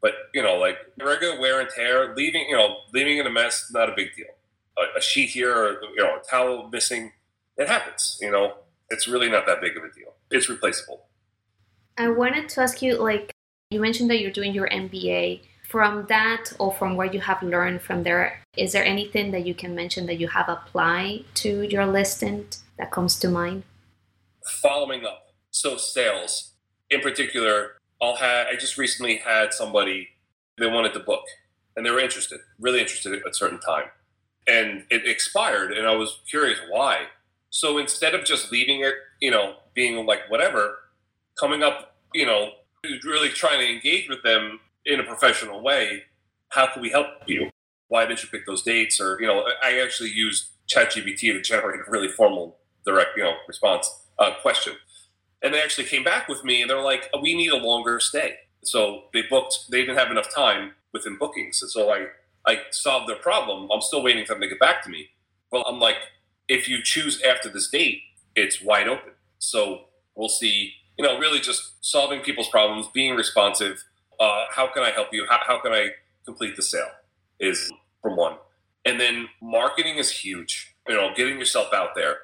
But 0.00 0.12
you 0.34 0.42
know, 0.42 0.56
like 0.56 0.78
regular 1.00 1.38
wear 1.38 1.60
and 1.60 1.68
tear, 1.68 2.14
leaving 2.16 2.46
you 2.48 2.56
know 2.56 2.78
leaving 2.92 3.18
in 3.18 3.26
a 3.26 3.30
mess, 3.30 3.70
not 3.72 3.88
a 3.88 3.92
big 3.94 4.14
deal. 4.16 4.26
A, 4.78 4.98
a 4.98 5.02
sheet 5.02 5.30
here, 5.30 5.54
or 5.54 5.82
you 5.96 6.02
know, 6.02 6.16
a 6.16 6.22
towel 6.28 6.68
missing, 6.72 7.12
it 7.56 7.68
happens. 7.68 8.18
You 8.20 8.30
know, 8.30 8.54
it's 8.90 9.06
really 9.06 9.28
not 9.28 9.46
that 9.46 9.60
big 9.60 9.76
of 9.76 9.84
a 9.84 9.92
deal. 9.92 10.14
It's 10.30 10.48
replaceable. 10.48 11.04
I 11.98 12.08
wanted 12.08 12.48
to 12.50 12.60
ask 12.62 12.80
you, 12.80 12.96
like 12.96 13.32
you 13.70 13.80
mentioned 13.80 14.08
that 14.10 14.20
you're 14.20 14.30
doing 14.30 14.54
your 14.54 14.68
MBA. 14.68 15.42
From 15.68 16.06
that, 16.08 16.50
or 16.58 16.72
from 16.72 16.96
what 16.96 17.12
you 17.12 17.20
have 17.20 17.42
learned 17.42 17.82
from 17.82 18.02
there, 18.02 18.40
is 18.56 18.72
there 18.72 18.84
anything 18.84 19.32
that 19.32 19.44
you 19.44 19.52
can 19.52 19.74
mention 19.74 20.06
that 20.06 20.18
you 20.18 20.26
have 20.28 20.48
applied 20.48 21.26
to 21.34 21.60
your 21.60 21.84
listing 21.84 22.46
that 22.78 22.90
comes 22.90 23.18
to 23.18 23.28
mind? 23.28 23.64
Following 24.62 25.04
up 25.04 25.26
so 25.50 25.76
sales 25.76 26.54
in 26.88 27.02
particular, 27.02 27.72
I'll 28.00 28.16
have, 28.16 28.46
I 28.46 28.56
just 28.56 28.78
recently 28.78 29.18
had 29.18 29.52
somebody, 29.52 30.08
they 30.56 30.70
wanted 30.70 30.94
the 30.94 31.00
book 31.00 31.24
and 31.76 31.84
they 31.84 31.90
were 31.90 32.00
interested, 32.00 32.40
really 32.58 32.80
interested 32.80 33.12
at 33.12 33.28
a 33.28 33.34
certain 33.34 33.60
time. 33.60 33.90
And 34.46 34.84
it 34.90 35.06
expired 35.06 35.72
and 35.72 35.86
I 35.86 35.94
was 35.94 36.20
curious 36.30 36.58
why. 36.70 37.08
So 37.50 37.76
instead 37.76 38.14
of 38.14 38.24
just 38.24 38.50
leaving 38.50 38.80
it, 38.80 38.94
you 39.20 39.30
know, 39.30 39.56
being 39.74 40.06
like 40.06 40.30
whatever, 40.30 40.78
coming 41.38 41.62
up, 41.62 41.96
you 42.14 42.24
know, 42.24 42.52
really 43.04 43.28
trying 43.28 43.58
to 43.58 43.70
engage 43.70 44.08
with 44.08 44.22
them 44.22 44.60
in 44.88 44.98
a 44.98 45.04
professional 45.04 45.62
way, 45.62 46.02
how 46.48 46.66
can 46.72 46.82
we 46.82 46.90
help 46.90 47.06
you? 47.26 47.50
Why 47.88 48.06
didn't 48.06 48.22
you 48.22 48.28
pick 48.30 48.46
those 48.46 48.62
dates? 48.62 49.00
Or, 49.00 49.20
you 49.20 49.26
know, 49.26 49.44
I 49.62 49.80
actually 49.80 50.10
used 50.10 50.48
ChatGPT 50.66 51.32
to 51.32 51.40
generate 51.40 51.80
a 51.86 51.90
really 51.90 52.08
formal, 52.08 52.56
direct, 52.84 53.10
you 53.16 53.22
know, 53.22 53.34
response 53.46 53.88
uh, 54.18 54.32
question. 54.42 54.74
And 55.42 55.54
they 55.54 55.62
actually 55.62 55.84
came 55.84 56.02
back 56.02 56.26
with 56.28 56.42
me 56.42 56.60
and 56.62 56.68
they're 56.68 56.80
like, 56.80 57.08
we 57.22 57.34
need 57.34 57.52
a 57.52 57.56
longer 57.56 58.00
stay. 58.00 58.34
So 58.64 59.04
they 59.12 59.22
booked, 59.22 59.66
they 59.70 59.80
didn't 59.80 59.98
have 59.98 60.10
enough 60.10 60.34
time 60.34 60.72
within 60.92 61.16
bookings. 61.16 61.62
And 61.62 61.70
so 61.70 61.92
I, 61.92 62.06
I 62.46 62.62
solved 62.70 63.08
their 63.08 63.16
problem. 63.16 63.70
I'm 63.72 63.80
still 63.82 64.02
waiting 64.02 64.24
for 64.24 64.34
them 64.34 64.42
to 64.42 64.48
get 64.48 64.58
back 64.58 64.82
to 64.84 64.90
me. 64.90 65.10
Well, 65.52 65.64
I'm 65.68 65.78
like, 65.78 65.96
if 66.48 66.68
you 66.68 66.82
choose 66.82 67.22
after 67.22 67.48
this 67.48 67.68
date, 67.68 68.00
it's 68.34 68.62
wide 68.62 68.88
open. 68.88 69.12
So 69.38 69.82
we'll 70.14 70.28
see, 70.28 70.72
you 70.98 71.04
know, 71.04 71.18
really 71.18 71.40
just 71.40 71.84
solving 71.84 72.20
people's 72.20 72.48
problems, 72.48 72.88
being 72.92 73.14
responsive. 73.14 73.84
Uh, 74.20 74.44
how 74.50 74.66
can 74.68 74.82
I 74.82 74.90
help 74.90 75.08
you? 75.12 75.26
How, 75.28 75.40
how 75.46 75.60
can 75.60 75.72
I 75.72 75.90
complete 76.24 76.56
the 76.56 76.62
sale? 76.62 76.90
Is 77.40 77.70
from 78.02 78.16
one. 78.16 78.36
And 78.84 79.00
then 79.00 79.28
marketing 79.42 79.96
is 79.96 80.10
huge. 80.10 80.74
You 80.88 80.96
know, 80.96 81.10
getting 81.14 81.38
yourself 81.38 81.72
out 81.74 81.90
there. 81.94 82.16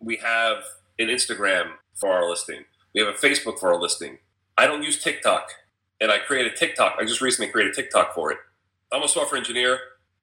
We 0.00 0.16
have 0.16 0.58
an 0.98 1.08
Instagram 1.08 1.72
for 1.94 2.10
our 2.10 2.28
listing. 2.28 2.64
We 2.94 3.00
have 3.02 3.10
a 3.14 3.18
Facebook 3.18 3.58
for 3.58 3.72
our 3.72 3.80
listing. 3.80 4.18
I 4.56 4.66
don't 4.66 4.82
use 4.82 5.02
TikTok, 5.02 5.48
and 6.00 6.10
I 6.12 6.18
created 6.18 6.56
TikTok. 6.56 6.96
I 7.00 7.04
just 7.04 7.20
recently 7.20 7.50
created 7.50 7.74
TikTok 7.74 8.14
for 8.14 8.30
it. 8.32 8.38
I'm 8.92 9.02
a 9.02 9.08
software 9.08 9.38
engineer, 9.38 9.78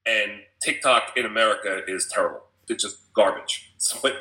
and 0.05 0.31
TikTok 0.63 1.13
in 1.17 1.25
America 1.25 1.81
is 1.87 2.07
terrible. 2.11 2.41
It's 2.69 2.83
just 2.83 3.13
garbage. 3.13 3.73
But 4.03 4.13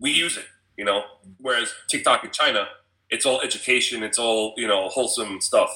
we 0.00 0.10
use 0.12 0.36
it, 0.36 0.46
you 0.76 0.84
know. 0.84 1.02
Whereas 1.38 1.72
TikTok 1.90 2.24
in 2.24 2.30
China, 2.30 2.68
it's 3.10 3.26
all 3.26 3.40
education. 3.40 4.02
It's 4.02 4.18
all 4.18 4.54
you 4.56 4.68
know, 4.68 4.88
wholesome 4.88 5.40
stuff. 5.40 5.70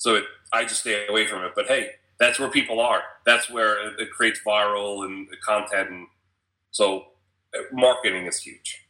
So 0.00 0.14
it, 0.14 0.24
I 0.50 0.64
just 0.64 0.80
stay 0.80 1.06
away 1.06 1.26
from 1.26 1.44
it. 1.44 1.52
But 1.54 1.66
hey, 1.66 1.90
that's 2.18 2.40
where 2.40 2.48
people 2.48 2.80
are. 2.80 3.02
That's 3.26 3.50
where 3.50 3.94
it 4.00 4.10
creates 4.10 4.40
viral 4.44 5.04
and 5.04 5.28
content, 5.44 5.90
and 5.90 6.06
so 6.70 7.06
uh, 7.54 7.58
marketing 7.70 8.26
is 8.26 8.38
huge. 8.38 8.86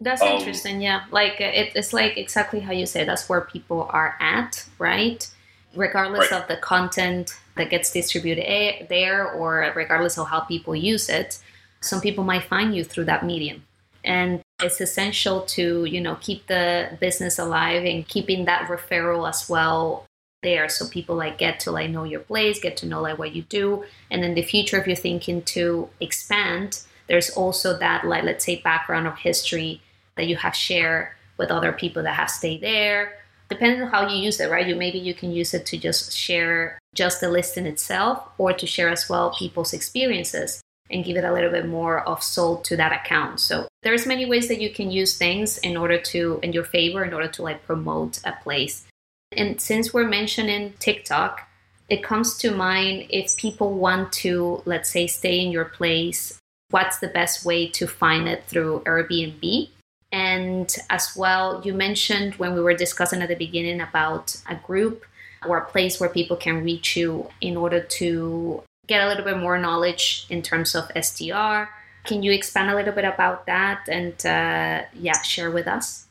That's 0.00 0.22
um, 0.22 0.38
interesting. 0.38 0.80
Yeah, 0.80 1.04
like 1.10 1.38
it, 1.40 1.72
it's 1.76 1.92
like 1.92 2.16
exactly 2.16 2.60
how 2.60 2.72
you 2.72 2.86
say. 2.86 3.04
That's 3.04 3.28
where 3.28 3.42
people 3.42 3.88
are 3.90 4.16
at, 4.20 4.64
right? 4.78 5.28
Regardless 5.74 6.32
right. 6.32 6.40
of 6.40 6.48
the 6.48 6.56
content 6.56 7.38
that 7.56 7.68
gets 7.68 7.92
distributed 7.92 8.88
there, 8.88 9.30
or 9.30 9.70
regardless 9.76 10.16
of 10.16 10.28
how 10.28 10.40
people 10.40 10.74
use 10.74 11.10
it, 11.10 11.38
some 11.82 12.00
people 12.00 12.24
might 12.24 12.44
find 12.44 12.74
you 12.74 12.84
through 12.84 13.04
that 13.04 13.22
medium, 13.22 13.64
and 14.02 14.40
it's 14.62 14.80
essential 14.80 15.42
to 15.42 15.84
you 15.84 16.00
know 16.00 16.16
keep 16.22 16.46
the 16.46 16.96
business 17.00 17.38
alive 17.38 17.84
and 17.84 18.08
keeping 18.08 18.46
that 18.46 18.66
referral 18.66 19.28
as 19.28 19.46
well 19.46 20.07
there 20.42 20.68
so 20.68 20.86
people 20.88 21.16
like 21.16 21.36
get 21.38 21.58
to 21.58 21.70
like 21.70 21.90
know 21.90 22.04
your 22.04 22.20
place 22.20 22.60
get 22.60 22.76
to 22.76 22.86
know 22.86 23.00
like 23.00 23.18
what 23.18 23.34
you 23.34 23.42
do 23.42 23.84
and 24.10 24.24
in 24.24 24.34
the 24.34 24.42
future 24.42 24.78
if 24.78 24.86
you're 24.86 24.94
thinking 24.94 25.42
to 25.42 25.88
expand 26.00 26.82
there's 27.08 27.30
also 27.30 27.76
that 27.76 28.04
like 28.04 28.22
let's 28.22 28.44
say 28.44 28.60
background 28.62 29.06
of 29.06 29.18
history 29.18 29.80
that 30.16 30.26
you 30.26 30.36
have 30.36 30.54
shared 30.54 31.08
with 31.38 31.50
other 31.50 31.72
people 31.72 32.02
that 32.02 32.14
have 32.14 32.30
stayed 32.30 32.60
there 32.60 33.18
depending 33.48 33.82
on 33.82 33.88
how 33.88 34.06
you 34.06 34.16
use 34.22 34.40
it, 34.40 34.50
right? 34.50 34.66
You 34.66 34.76
maybe 34.76 34.98
you 34.98 35.14
can 35.14 35.32
use 35.32 35.54
it 35.54 35.66
to 35.66 35.78
just 35.78 36.16
share 36.16 36.78
just 36.94 37.20
the 37.20 37.30
listing 37.30 37.66
itself 37.66 38.28
or 38.38 38.52
to 38.52 38.66
share 38.66 38.88
as 38.88 39.08
well 39.08 39.34
people's 39.38 39.72
experiences 39.72 40.60
and 40.90 41.04
give 41.04 41.16
it 41.16 41.24
a 41.24 41.32
little 41.32 41.50
bit 41.50 41.66
more 41.66 42.00
of 42.08 42.22
soul 42.22 42.58
to 42.58 42.76
that 42.76 42.92
account. 42.92 43.40
So 43.40 43.68
there's 43.82 44.06
many 44.06 44.26
ways 44.26 44.48
that 44.48 44.60
you 44.60 44.70
can 44.70 44.90
use 44.90 45.16
things 45.16 45.58
in 45.58 45.76
order 45.76 45.98
to 45.98 46.40
in 46.42 46.52
your 46.52 46.64
favor 46.64 47.04
in 47.04 47.12
order 47.12 47.28
to 47.28 47.42
like 47.42 47.64
promote 47.64 48.20
a 48.24 48.32
place. 48.42 48.86
And 49.32 49.60
since 49.60 49.92
we're 49.92 50.08
mentioning 50.08 50.74
TikTok, 50.78 51.48
it 51.88 52.02
comes 52.02 52.36
to 52.38 52.50
mind 52.50 53.06
if 53.10 53.36
people 53.36 53.72
want 53.74 54.12
to 54.12 54.62
let's 54.66 54.90
say 54.90 55.06
stay 55.06 55.40
in 55.40 55.50
your 55.50 55.64
place, 55.64 56.38
what's 56.70 56.98
the 56.98 57.08
best 57.08 57.44
way 57.44 57.68
to 57.68 57.86
find 57.86 58.28
it 58.28 58.44
through 58.44 58.82
Airbnb? 58.86 59.70
And 60.10 60.74
as 60.88 61.14
well, 61.16 61.60
you 61.64 61.74
mentioned 61.74 62.34
when 62.36 62.54
we 62.54 62.60
were 62.60 62.74
discussing 62.74 63.20
at 63.20 63.28
the 63.28 63.34
beginning 63.34 63.80
about 63.80 64.36
a 64.48 64.54
group 64.54 65.04
or 65.46 65.58
a 65.58 65.66
place 65.66 66.00
where 66.00 66.08
people 66.08 66.36
can 66.36 66.64
reach 66.64 66.96
you 66.96 67.28
in 67.40 67.56
order 67.56 67.80
to 67.80 68.62
get 68.86 69.02
a 69.02 69.08
little 69.08 69.24
bit 69.24 69.36
more 69.36 69.58
knowledge 69.58 70.26
in 70.30 70.42
terms 70.42 70.74
of 70.74 70.90
STR. 71.00 71.68
Can 72.04 72.22
you 72.22 72.32
expand 72.32 72.70
a 72.70 72.74
little 72.74 72.94
bit 72.94 73.04
about 73.04 73.46
that 73.46 73.86
and 73.88 74.14
uh, 74.24 74.86
yeah, 74.94 75.20
share 75.22 75.50
with 75.50 75.68
us? 75.68 76.06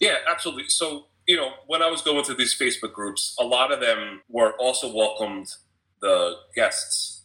Yeah, 0.00 0.16
absolutely. 0.26 0.68
So, 0.68 1.06
you 1.26 1.36
know, 1.36 1.50
when 1.66 1.82
I 1.82 1.90
was 1.90 2.02
going 2.02 2.24
through 2.24 2.36
these 2.36 2.56
Facebook 2.58 2.92
groups, 2.92 3.34
a 3.38 3.44
lot 3.44 3.72
of 3.72 3.80
them 3.80 4.22
were 4.28 4.52
also 4.58 4.94
welcomed 4.94 5.48
the 6.00 6.36
guests. 6.54 7.24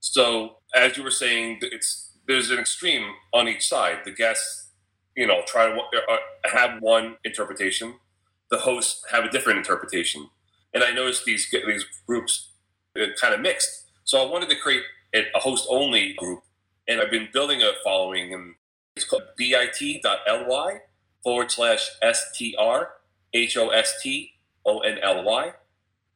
So, 0.00 0.58
as 0.74 0.96
you 0.96 1.02
were 1.02 1.10
saying, 1.10 1.60
it's 1.62 2.12
there's 2.26 2.50
an 2.50 2.58
extreme 2.58 3.14
on 3.32 3.48
each 3.48 3.66
side. 3.66 4.00
The 4.04 4.12
guests, 4.12 4.70
you 5.16 5.26
know, 5.26 5.42
try 5.46 5.68
to 5.68 5.74
uh, 5.74 6.16
have 6.44 6.80
one 6.80 7.16
interpretation. 7.24 7.94
The 8.50 8.58
hosts 8.58 9.02
have 9.10 9.24
a 9.24 9.30
different 9.30 9.58
interpretation. 9.58 10.28
And 10.74 10.84
I 10.84 10.92
noticed 10.92 11.24
these 11.24 11.48
these 11.66 11.84
groups 12.06 12.50
uh, 12.98 13.06
kind 13.20 13.34
of 13.34 13.40
mixed 13.40 13.88
so 14.08 14.26
I 14.26 14.30
wanted 14.30 14.48
to 14.48 14.56
create 14.56 14.84
a 15.12 15.38
host 15.38 15.66
only 15.68 16.14
group, 16.14 16.40
and 16.88 16.98
I've 16.98 17.10
been 17.10 17.28
building 17.30 17.60
a 17.60 17.72
following, 17.84 18.32
and 18.32 18.54
it's 18.96 19.04
called 19.04 19.24
bit.ly 19.36 20.78
forward 21.22 21.50
slash 21.50 21.90
str 22.00 22.54
h 23.32 23.56
o 23.56 23.70
s 23.70 23.94
t 24.02 24.32
o 24.64 24.80
n 24.80 24.98
l 25.02 25.24
y. 25.24 25.52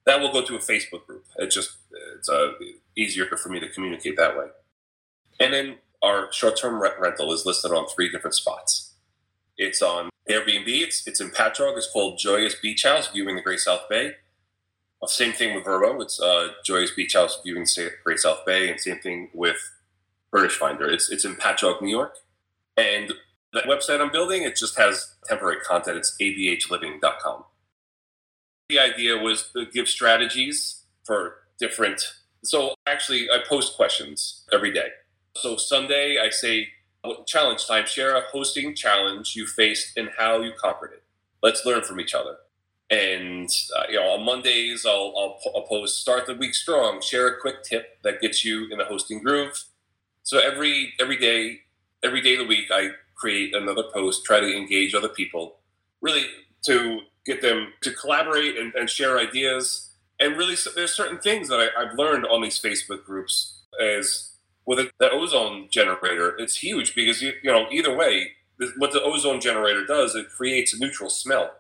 That 0.05 0.21
will 0.21 0.33
go 0.33 0.43
to 0.43 0.57
a 0.57 0.59
Facebook 0.59 1.07
group. 1.07 1.25
It's 1.37 1.55
just 1.55 1.77
it's 2.17 2.29
uh, 2.29 2.53
easier 2.97 3.27
for 3.37 3.49
me 3.49 3.61
to 3.61 3.69
communicate 3.69 4.17
that 4.17 4.37
way. 4.37 4.47
And 5.39 5.53
then 5.55 5.77
our 6.03 6.33
short-term 6.33 6.83
rent 6.83 6.95
rental 6.99 7.33
is 7.33 7.47
listed 7.47 7.73
on 7.73 7.87
three 7.87 8.11
different 8.11 8.35
spots. 8.35 8.95
It's 9.57 9.81
on 9.81 10.11
Airbnb. 10.29 10.67
It's 10.67 11.07
it's 11.07 11.21
in 11.21 11.31
Patchogue. 11.31 11.77
It's 11.77 11.91
called 11.91 12.19
Joyous 12.19 12.55
Beach 12.55 12.83
House, 12.83 13.09
viewing 13.09 13.37
the 13.37 13.43
Great 13.43 13.61
South 13.61 13.89
Bay. 13.89 14.15
Same 15.07 15.33
thing 15.33 15.55
with 15.55 15.65
Vrbo. 15.65 16.01
It's 16.01 16.21
uh, 16.21 16.49
Joyous 16.65 16.93
Beach 16.93 17.15
House 17.15 17.41
viewing 17.43 17.67
Great 18.05 18.21
South 18.21 18.47
Bay, 18.47 18.71
and 18.71 18.81
same 18.81 18.99
thing 18.99 19.31
with 19.35 19.57
Furnished 20.31 20.59
Finder. 20.59 20.89
It's 20.89 21.11
it's 21.11 21.25
in 21.25 21.35
Patchogue, 21.35 21.83
New 21.83 21.91
York, 21.91 22.19
and 22.77 23.13
the 23.53 23.61
website 23.61 24.01
I'm 24.01 24.11
building 24.11 24.43
it 24.43 24.57
just 24.57 24.77
has 24.79 25.15
temporary 25.27 25.61
content. 25.61 25.99
It's 25.99 26.17
abhliving.com. 26.21 27.45
The 28.69 28.79
idea 28.79 29.19
was 29.19 29.51
to 29.55 29.67
give 29.67 29.89
strategies 29.89 30.85
for 31.05 31.37
different. 31.59 32.03
So 32.45 32.75
actually, 32.87 33.29
I 33.31 33.39
post 33.47 33.77
questions 33.77 34.45
every 34.53 34.73
day. 34.73 34.89
So 35.37 35.57
Sunday, 35.57 36.19
I 36.19 36.31
say 36.31 36.69
challenge 37.27 37.67
time. 37.67 37.87
Share 37.87 38.17
a 38.17 38.23
hosting 38.33 38.75
challenge 38.75 39.35
you 39.37 39.47
faced 39.47 39.97
and 39.97 40.11
how 40.17 40.41
you 40.41 40.53
conquered 40.59 40.93
it. 40.93 41.03
Let's 41.43 41.65
learn 41.67 41.83
from 41.83 42.01
each 42.01 42.15
other. 42.15 42.37
And 42.91 43.51
uh, 43.77 43.85
you 43.89 43.97
know, 43.97 44.09
on 44.09 44.25
Mondays, 44.25 44.85
I'll, 44.87 45.15
I'll, 45.17 45.39
I'll 45.55 45.67
post 45.67 46.01
start 46.01 46.27
the 46.27 46.35
week 46.35 46.55
strong. 46.55 47.01
Share 47.01 47.29
a 47.29 47.41
quick 47.41 47.63
tip 47.63 47.99
that 48.03 48.21
gets 48.21 48.45
you 48.45 48.69
in 48.71 48.79
the 48.79 48.85
hosting 48.85 49.23
groove. 49.23 49.65
So 50.23 50.39
every 50.39 50.93
every 51.01 51.17
day, 51.17 51.61
every 52.03 52.21
day 52.21 52.35
of 52.35 52.41
the 52.41 52.47
week, 52.47 52.67
I 52.73 52.91
create 53.23 53.55
another 53.55 53.85
post, 53.95 54.25
try 54.25 54.41
to 54.41 54.57
engage 54.57 54.95
other 54.95 55.09
people, 55.09 55.57
really 56.01 56.25
to 56.67 57.01
get 57.25 57.41
them 57.41 57.69
to 57.83 57.93
collaborate 57.93 58.59
and, 58.59 58.75
and 58.75 58.91
share 58.91 59.19
ideas. 59.19 59.91
And 60.21 60.37
really, 60.37 60.57
there's 60.75 60.93
certain 60.93 61.19
things 61.19 61.49
that 61.49 61.61
I, 61.61 61.85
have 61.85 61.99
learned 61.99 62.27
on 62.27 62.43
these 62.43 62.61
Facebook 62.61 63.05
groups 63.05 63.63
as 63.81 64.33
with 64.67 64.91
the 64.99 65.11
ozone 65.11 65.69
generator. 65.71 66.37
It's 66.39 66.57
huge 66.57 66.95
because 66.95 67.23
you 67.23 67.33
you 67.43 67.51
know 67.51 67.67
either 67.71 67.97
way, 67.97 68.33
what 68.79 68.93
the 68.93 69.03
ozone 69.03 69.41
generator 69.41 69.85
does, 69.87 70.15
it 70.15 70.29
creates 70.29 70.75
a 70.75 70.79
neutral 70.79 71.11
smell 71.11 71.53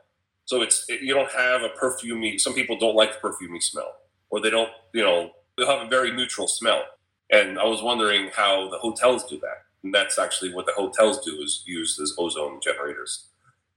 so 0.44 0.62
it's 0.62 0.84
it, 0.88 1.02
you 1.02 1.14
don't 1.14 1.30
have 1.30 1.62
a 1.62 1.70
perfumey. 1.70 2.40
Some 2.40 2.54
people 2.54 2.78
don't 2.78 2.96
like 2.96 3.20
the 3.20 3.28
perfumey 3.28 3.62
smell, 3.62 3.94
or 4.30 4.40
they 4.40 4.50
don't. 4.50 4.70
You 4.92 5.02
know, 5.02 5.30
they'll 5.56 5.66
have 5.66 5.86
a 5.86 5.88
very 5.88 6.12
neutral 6.12 6.48
smell. 6.48 6.84
And 7.30 7.58
I 7.58 7.64
was 7.64 7.82
wondering 7.82 8.30
how 8.34 8.68
the 8.68 8.78
hotels 8.78 9.24
do 9.24 9.38
that. 9.40 9.64
And 9.84 9.94
that's 9.94 10.18
actually 10.18 10.54
what 10.54 10.66
the 10.66 10.72
hotels 10.72 11.24
do 11.24 11.40
is 11.42 11.62
use 11.66 11.98
as 12.00 12.14
ozone 12.18 12.60
generators. 12.62 13.26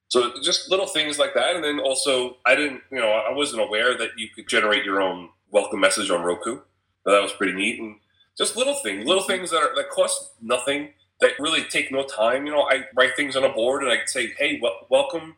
So 0.08 0.32
just 0.42 0.70
little 0.70 0.86
things 0.86 1.18
like 1.18 1.34
that. 1.34 1.56
And 1.56 1.64
then 1.64 1.80
also, 1.80 2.36
I 2.46 2.54
didn't, 2.54 2.82
you 2.92 2.98
know, 2.98 3.10
I 3.10 3.32
wasn't 3.32 3.62
aware 3.62 3.96
that 3.98 4.10
you 4.16 4.28
could 4.28 4.48
generate 4.48 4.84
your 4.84 5.02
own 5.02 5.30
welcome 5.50 5.80
message 5.80 6.10
on 6.10 6.22
Roku. 6.22 6.60
But 7.04 7.12
that 7.12 7.22
was 7.22 7.32
pretty 7.32 7.54
neat. 7.54 7.80
And 7.80 7.96
just 8.38 8.56
little 8.56 8.74
things, 8.74 9.04
little 9.04 9.22
mm-hmm. 9.22 9.32
things 9.32 9.50
that 9.50 9.58
are 9.62 9.74
that 9.74 9.90
cost 9.90 10.32
nothing, 10.40 10.90
that 11.20 11.32
really 11.40 11.64
take 11.64 11.90
no 11.90 12.04
time. 12.04 12.46
You 12.46 12.52
know, 12.52 12.68
I 12.70 12.84
write 12.96 13.16
things 13.16 13.36
on 13.36 13.44
a 13.44 13.52
board 13.52 13.82
and 13.82 13.90
I 13.90 14.04
say, 14.06 14.32
hey, 14.38 14.60
welcome 14.88 15.36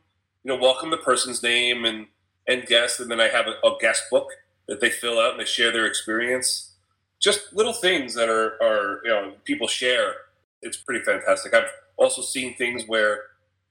you 0.49 0.55
know, 0.55 0.61
welcome 0.63 0.91
the 0.91 0.97
person's 0.97 1.43
name 1.43 1.85
and 1.85 2.07
and 2.47 2.65
guest, 2.65 3.01
and 3.01 3.11
then 3.11 3.21
I 3.21 3.29
have 3.29 3.47
a, 3.47 3.67
a 3.67 3.77
guest 3.79 4.05
book 4.11 4.31
that 4.67 4.81
they 4.81 4.89
fill 4.89 5.19
out 5.19 5.33
and 5.33 5.41
they 5.41 5.45
share 5.45 5.71
their 5.71 5.85
experience. 5.85 6.73
Just 7.21 7.53
little 7.53 7.75
things 7.75 8.15
that 8.15 8.29
are 8.29 8.55
are 8.63 9.01
you 9.05 9.11
know 9.11 9.33
people 9.45 9.69
share. 9.69 10.15
It's 10.63 10.77
pretty 10.77 11.05
fantastic. 11.05 11.55
I've 11.55 11.71
also 11.97 12.23
seen 12.23 12.57
things 12.57 12.85
where 12.87 13.23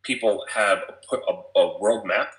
people 0.04 0.46
have 0.54 0.80
put 1.10 1.22
a, 1.28 1.60
a 1.60 1.80
world 1.80 2.06
map 2.06 2.32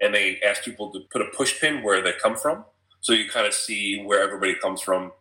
and 0.00 0.14
they 0.14 0.38
ask 0.46 0.62
people 0.62 0.92
to 0.92 1.00
put 1.10 1.22
a 1.22 1.26
push 1.36 1.60
pin 1.60 1.82
where 1.82 2.02
they 2.02 2.12
come 2.12 2.36
from, 2.36 2.64
so 3.00 3.12
you 3.12 3.28
kind 3.28 3.46
of 3.46 3.54
see 3.54 4.02
where 4.02 4.22
everybody 4.22 4.54
comes 4.54 4.82
from. 4.82 5.12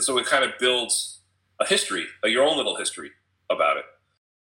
So 0.00 0.16
it 0.16 0.26
kind 0.26 0.44
of 0.44 0.52
builds 0.58 1.20
a 1.60 1.66
history, 1.66 2.06
your 2.24 2.44
own 2.44 2.56
little 2.56 2.76
history 2.76 3.10
about 3.50 3.76
it. 3.76 3.84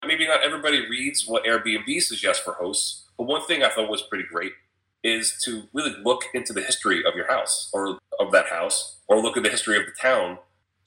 Maybe 0.07 0.29
not 0.29 0.45
everybody 0.45 0.89
reads 0.89 1.27
what 1.27 1.45
Airbnb 1.45 2.03
suggests 2.03 2.43
for 2.43 2.53
hosts, 2.53 3.09
but 3.17 3.27
one 3.27 3.45
thing 3.47 3.63
I 3.63 3.71
thought 3.71 3.91
was 3.91 4.03
pretty 4.03 4.25
great 4.31 4.53
is 5.03 5.41
to 5.45 5.63
really 5.73 5.95
look 6.05 6.25
into 6.35 6.53
the 6.53 6.63
history 6.63 7.03
of 7.07 7.15
your 7.15 7.29
house 7.29 7.71
or 7.73 7.99
of 8.21 8.33
that 8.33 8.49
house, 8.49 8.97
or 9.09 9.21
look 9.21 9.37
at 9.37 9.43
the 9.43 9.49
history 9.49 9.77
of 9.77 9.85
the 9.87 9.93
town, 10.01 10.39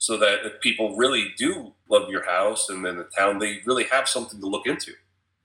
so 0.02 0.16
that 0.16 0.44
if 0.44 0.60
people 0.60 0.96
really 0.96 1.32
do 1.38 1.72
love 1.88 2.10
your 2.10 2.24
house 2.26 2.68
and 2.68 2.84
then 2.84 2.96
the 2.96 3.08
town, 3.16 3.38
they 3.38 3.60
really 3.64 3.84
have 3.84 4.08
something 4.08 4.40
to 4.40 4.46
look 4.48 4.66
into. 4.66 4.90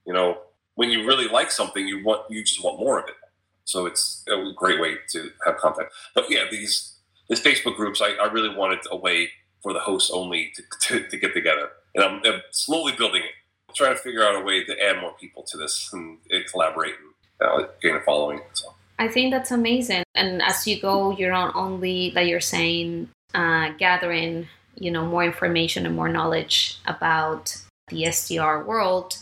You 0.04 0.12
know, 0.12 0.38
when 0.74 0.90
you 0.90 1.06
really 1.06 1.28
like 1.28 1.52
something, 1.52 1.86
you 1.86 2.04
want 2.04 2.22
you 2.28 2.42
just 2.42 2.64
want 2.64 2.80
more 2.80 2.98
of 2.98 3.08
it. 3.08 3.14
So 3.62 3.86
it's 3.86 4.24
a 4.28 4.52
great 4.56 4.80
way 4.80 4.96
to 5.10 5.30
have 5.46 5.58
contact. 5.58 5.92
But 6.12 6.28
yeah, 6.28 6.46
these 6.50 6.96
these 7.28 7.40
Facebook 7.40 7.76
groups, 7.76 8.02
I, 8.02 8.14
I 8.20 8.32
really 8.32 8.52
wanted 8.52 8.80
a 8.90 8.96
way 8.96 9.30
for 9.62 9.72
the 9.72 9.78
hosts 9.78 10.10
only 10.12 10.52
to, 10.56 10.62
to, 10.80 11.08
to 11.08 11.16
get 11.16 11.34
together, 11.34 11.70
and 11.94 12.02
I'm, 12.02 12.20
I'm 12.24 12.42
slowly 12.50 12.94
building 12.98 13.22
it 13.22 13.34
I'm 13.68 13.74
trying 13.76 13.94
to 13.94 14.00
figure 14.00 14.24
out 14.24 14.34
a 14.34 14.40
way 14.44 14.64
to 14.64 14.82
add 14.82 15.00
more 15.00 15.12
people 15.20 15.44
to 15.44 15.56
this 15.56 15.90
and, 15.92 16.18
and 16.30 16.44
collaborate 16.46 16.94
and 17.40 17.48
uh, 17.48 17.68
gain 17.80 17.94
a 17.94 18.00
following. 18.00 18.40
So. 18.54 18.74
I 18.98 19.06
think 19.06 19.30
that's 19.32 19.52
amazing. 19.52 20.02
And 20.14 20.42
as 20.42 20.66
you 20.66 20.80
go, 20.80 21.12
you're 21.12 21.30
not 21.30 21.54
only 21.54 22.10
that 22.10 22.26
you're 22.26 22.40
saying 22.40 23.10
uh, 23.34 23.70
gathering, 23.78 24.48
you 24.76 24.90
know, 24.90 25.04
more 25.06 25.24
information 25.24 25.86
and 25.86 25.94
more 25.94 26.08
knowledge 26.08 26.78
about 26.86 27.56
the 27.88 28.10
STR 28.10 28.62
world, 28.62 29.18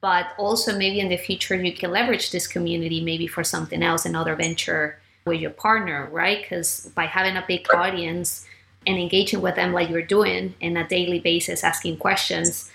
but 0.00 0.28
also 0.38 0.76
maybe 0.76 1.00
in 1.00 1.08
the 1.08 1.16
future 1.16 1.54
you 1.54 1.72
can 1.72 1.90
leverage 1.90 2.30
this 2.30 2.46
community 2.46 3.02
maybe 3.02 3.26
for 3.26 3.44
something 3.44 3.82
else, 3.82 4.04
another 4.04 4.34
venture 4.34 4.98
with 5.26 5.40
your 5.40 5.50
partner, 5.50 6.08
right? 6.12 6.42
Because 6.42 6.90
by 6.94 7.06
having 7.06 7.36
a 7.36 7.44
big 7.46 7.66
audience 7.74 8.46
and 8.86 8.98
engaging 8.98 9.40
with 9.40 9.56
them 9.56 9.72
like 9.72 9.90
you're 9.90 10.02
doing 10.02 10.54
in 10.60 10.76
a 10.76 10.86
daily 10.86 11.18
basis, 11.18 11.64
asking 11.64 11.96
questions, 11.98 12.70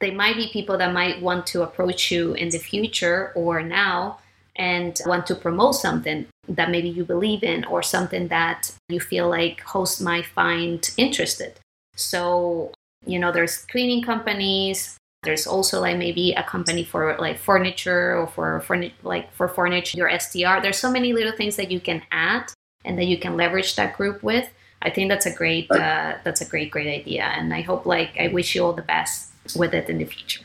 they 0.00 0.10
might 0.10 0.36
be 0.36 0.48
people 0.50 0.78
that 0.78 0.94
might 0.94 1.20
want 1.20 1.46
to 1.48 1.62
approach 1.62 2.10
you 2.10 2.32
in 2.32 2.48
the 2.48 2.58
future 2.58 3.32
or 3.34 3.62
now 3.62 4.18
and 4.56 5.00
want 5.06 5.26
to 5.26 5.34
promote 5.34 5.74
something 5.74 6.26
that 6.50 6.70
maybe 6.70 6.88
you 6.88 7.04
believe 7.04 7.42
in 7.42 7.64
or 7.64 7.82
something 7.82 8.28
that 8.28 8.72
you 8.88 9.00
feel 9.00 9.28
like 9.28 9.60
hosts 9.60 10.00
might 10.00 10.26
find 10.26 10.90
interested. 10.96 11.58
So, 11.96 12.72
you 13.06 13.18
know, 13.18 13.32
there's 13.32 13.58
cleaning 13.58 14.02
companies. 14.02 14.96
There's 15.22 15.46
also 15.46 15.80
like 15.80 15.96
maybe 15.96 16.32
a 16.32 16.42
company 16.42 16.82
for 16.82 17.16
like 17.18 17.38
furniture 17.38 18.16
or 18.16 18.26
for, 18.26 18.60
for 18.60 18.82
like 19.02 19.32
for 19.34 19.48
furniture, 19.48 19.98
your 19.98 20.18
STR. 20.18 20.60
There's 20.62 20.78
so 20.78 20.90
many 20.90 21.12
little 21.12 21.36
things 21.36 21.56
that 21.56 21.70
you 21.70 21.78
can 21.78 22.02
add 22.10 22.52
and 22.84 22.98
that 22.98 23.04
you 23.04 23.18
can 23.18 23.36
leverage 23.36 23.76
that 23.76 23.96
group 23.96 24.22
with. 24.22 24.48
I 24.82 24.90
think 24.90 25.10
that's 25.10 25.26
a 25.26 25.34
great 25.34 25.70
uh, 25.70 26.16
that's 26.24 26.40
a 26.40 26.46
great 26.46 26.70
great 26.70 26.88
idea, 26.88 27.24
and 27.24 27.52
I 27.52 27.60
hope 27.60 27.84
like 27.84 28.16
I 28.18 28.28
wish 28.28 28.54
you 28.54 28.64
all 28.64 28.72
the 28.72 28.80
best 28.80 29.30
with 29.54 29.74
it 29.74 29.90
in 29.90 29.98
the 29.98 30.06
future. 30.06 30.40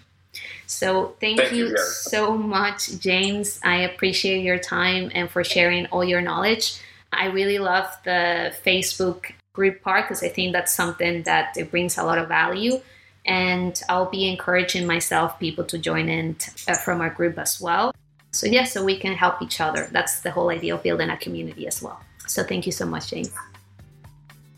So 0.68 1.16
thank, 1.20 1.40
thank 1.40 1.54
you, 1.54 1.68
you 1.68 1.78
so 1.78 2.38
much, 2.38 3.00
James. 3.00 3.60
I 3.64 3.82
appreciate 3.82 4.44
your 4.44 4.58
time 4.58 5.12
and 5.14 5.30
for 5.30 5.44
sharing 5.44 5.86
all 5.88 6.04
your 6.04 6.22
knowledge. 6.22 6.80
I 7.14 7.28
really 7.28 7.60
love 7.60 7.88
the 8.04 8.54
Facebook 8.66 9.32
group 9.54 9.82
part 9.82 10.06
because 10.06 10.24
I 10.24 10.30
think 10.30 10.54
that's 10.54 10.74
something 10.74 11.24
that 11.24 11.56
it 11.58 11.72
brings 11.72 11.98
a 11.98 12.04
lot 12.04 12.18
of 12.18 12.28
value. 12.28 12.82
And 13.26 13.82
I'll 13.90 14.10
be 14.10 14.30
encouraging 14.30 14.86
myself, 14.86 15.40
people 15.40 15.64
to 15.66 15.80
join 15.80 16.10
in 16.10 16.36
t- 16.36 16.52
uh, 16.68 16.76
from 16.76 17.02
our 17.02 17.10
group 17.10 17.40
as 17.40 17.60
well. 17.60 17.92
So, 18.32 18.46
yeah, 18.46 18.66
so 18.66 18.84
we 18.84 18.98
can 18.98 19.14
help 19.14 19.42
each 19.42 19.62
other. 19.62 19.88
That's 19.92 20.20
the 20.20 20.30
whole 20.30 20.50
idea 20.50 20.76
of 20.76 20.84
building 20.84 21.10
a 21.10 21.18
community 21.18 21.68
as 21.68 21.82
well. 21.82 22.00
So, 22.28 22.44
thank 22.44 22.66
you 22.66 22.72
so 22.72 22.86
much, 22.86 23.10
James. 23.10 23.32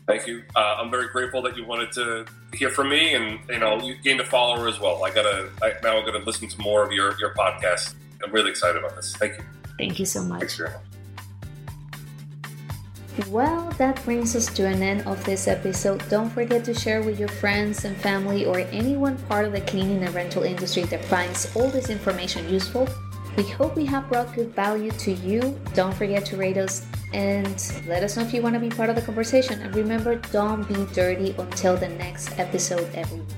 Thank 0.08 0.26
you. 0.26 0.42
Uh, 0.56 0.76
I'm 0.78 0.90
very 0.90 1.08
grateful 1.08 1.42
that 1.42 1.54
you 1.54 1.66
wanted 1.66 1.92
to 1.92 2.24
hear 2.54 2.70
from 2.70 2.88
me, 2.88 3.12
and 3.12 3.40
you 3.50 3.58
know, 3.58 3.78
you 3.78 3.94
gained 4.02 4.20
a 4.20 4.24
follower 4.24 4.66
as 4.66 4.80
well. 4.80 5.04
I 5.04 5.10
gotta 5.10 5.50
I, 5.62 5.74
now. 5.82 5.98
I'm 5.98 6.06
gonna 6.06 6.24
listen 6.24 6.48
to 6.48 6.60
more 6.62 6.82
of 6.82 6.92
your 6.92 7.14
your 7.20 7.34
podcast. 7.34 7.94
I'm 8.24 8.32
really 8.32 8.48
excited 8.50 8.82
about 8.82 8.96
this. 8.96 9.14
Thank 9.16 9.36
you. 9.36 9.44
Thank 9.76 9.98
you 9.98 10.06
so 10.06 10.22
much. 10.22 10.40
Thanks 10.40 10.56
very 10.56 10.70
much. 10.70 10.80
Well, 13.28 13.68
that 13.76 14.02
brings 14.04 14.34
us 14.34 14.46
to 14.54 14.64
an 14.64 14.82
end 14.82 15.02
of 15.02 15.22
this 15.26 15.46
episode. 15.46 16.02
Don't 16.08 16.30
forget 16.30 16.64
to 16.64 16.72
share 16.72 17.02
with 17.02 17.18
your 17.18 17.28
friends 17.28 17.84
and 17.84 17.94
family 17.94 18.46
or 18.46 18.60
anyone 18.72 19.18
part 19.28 19.44
of 19.44 19.52
the 19.52 19.60
cleaning 19.60 20.02
and 20.04 20.14
rental 20.14 20.42
industry 20.42 20.84
that 20.84 21.04
finds 21.04 21.54
all 21.54 21.68
this 21.68 21.90
information 21.90 22.48
useful. 22.48 22.88
We 23.38 23.44
hope 23.44 23.76
we 23.76 23.86
have 23.86 24.08
brought 24.08 24.34
good 24.34 24.52
value 24.52 24.90
to 24.90 25.12
you. 25.12 25.56
Don't 25.72 25.94
forget 25.94 26.26
to 26.26 26.36
rate 26.36 26.56
us 26.56 26.84
and 27.12 27.72
let 27.86 28.02
us 28.02 28.16
know 28.16 28.24
if 28.24 28.34
you 28.34 28.42
want 28.42 28.54
to 28.54 28.60
be 28.60 28.68
part 28.68 28.90
of 28.90 28.96
the 28.96 29.02
conversation. 29.02 29.60
And 29.60 29.72
remember, 29.76 30.16
don't 30.16 30.66
be 30.66 30.92
dirty 30.92 31.36
until 31.38 31.76
the 31.76 31.88
next 31.88 32.36
episode 32.36 32.92
every 32.96 33.20
week. 33.20 33.37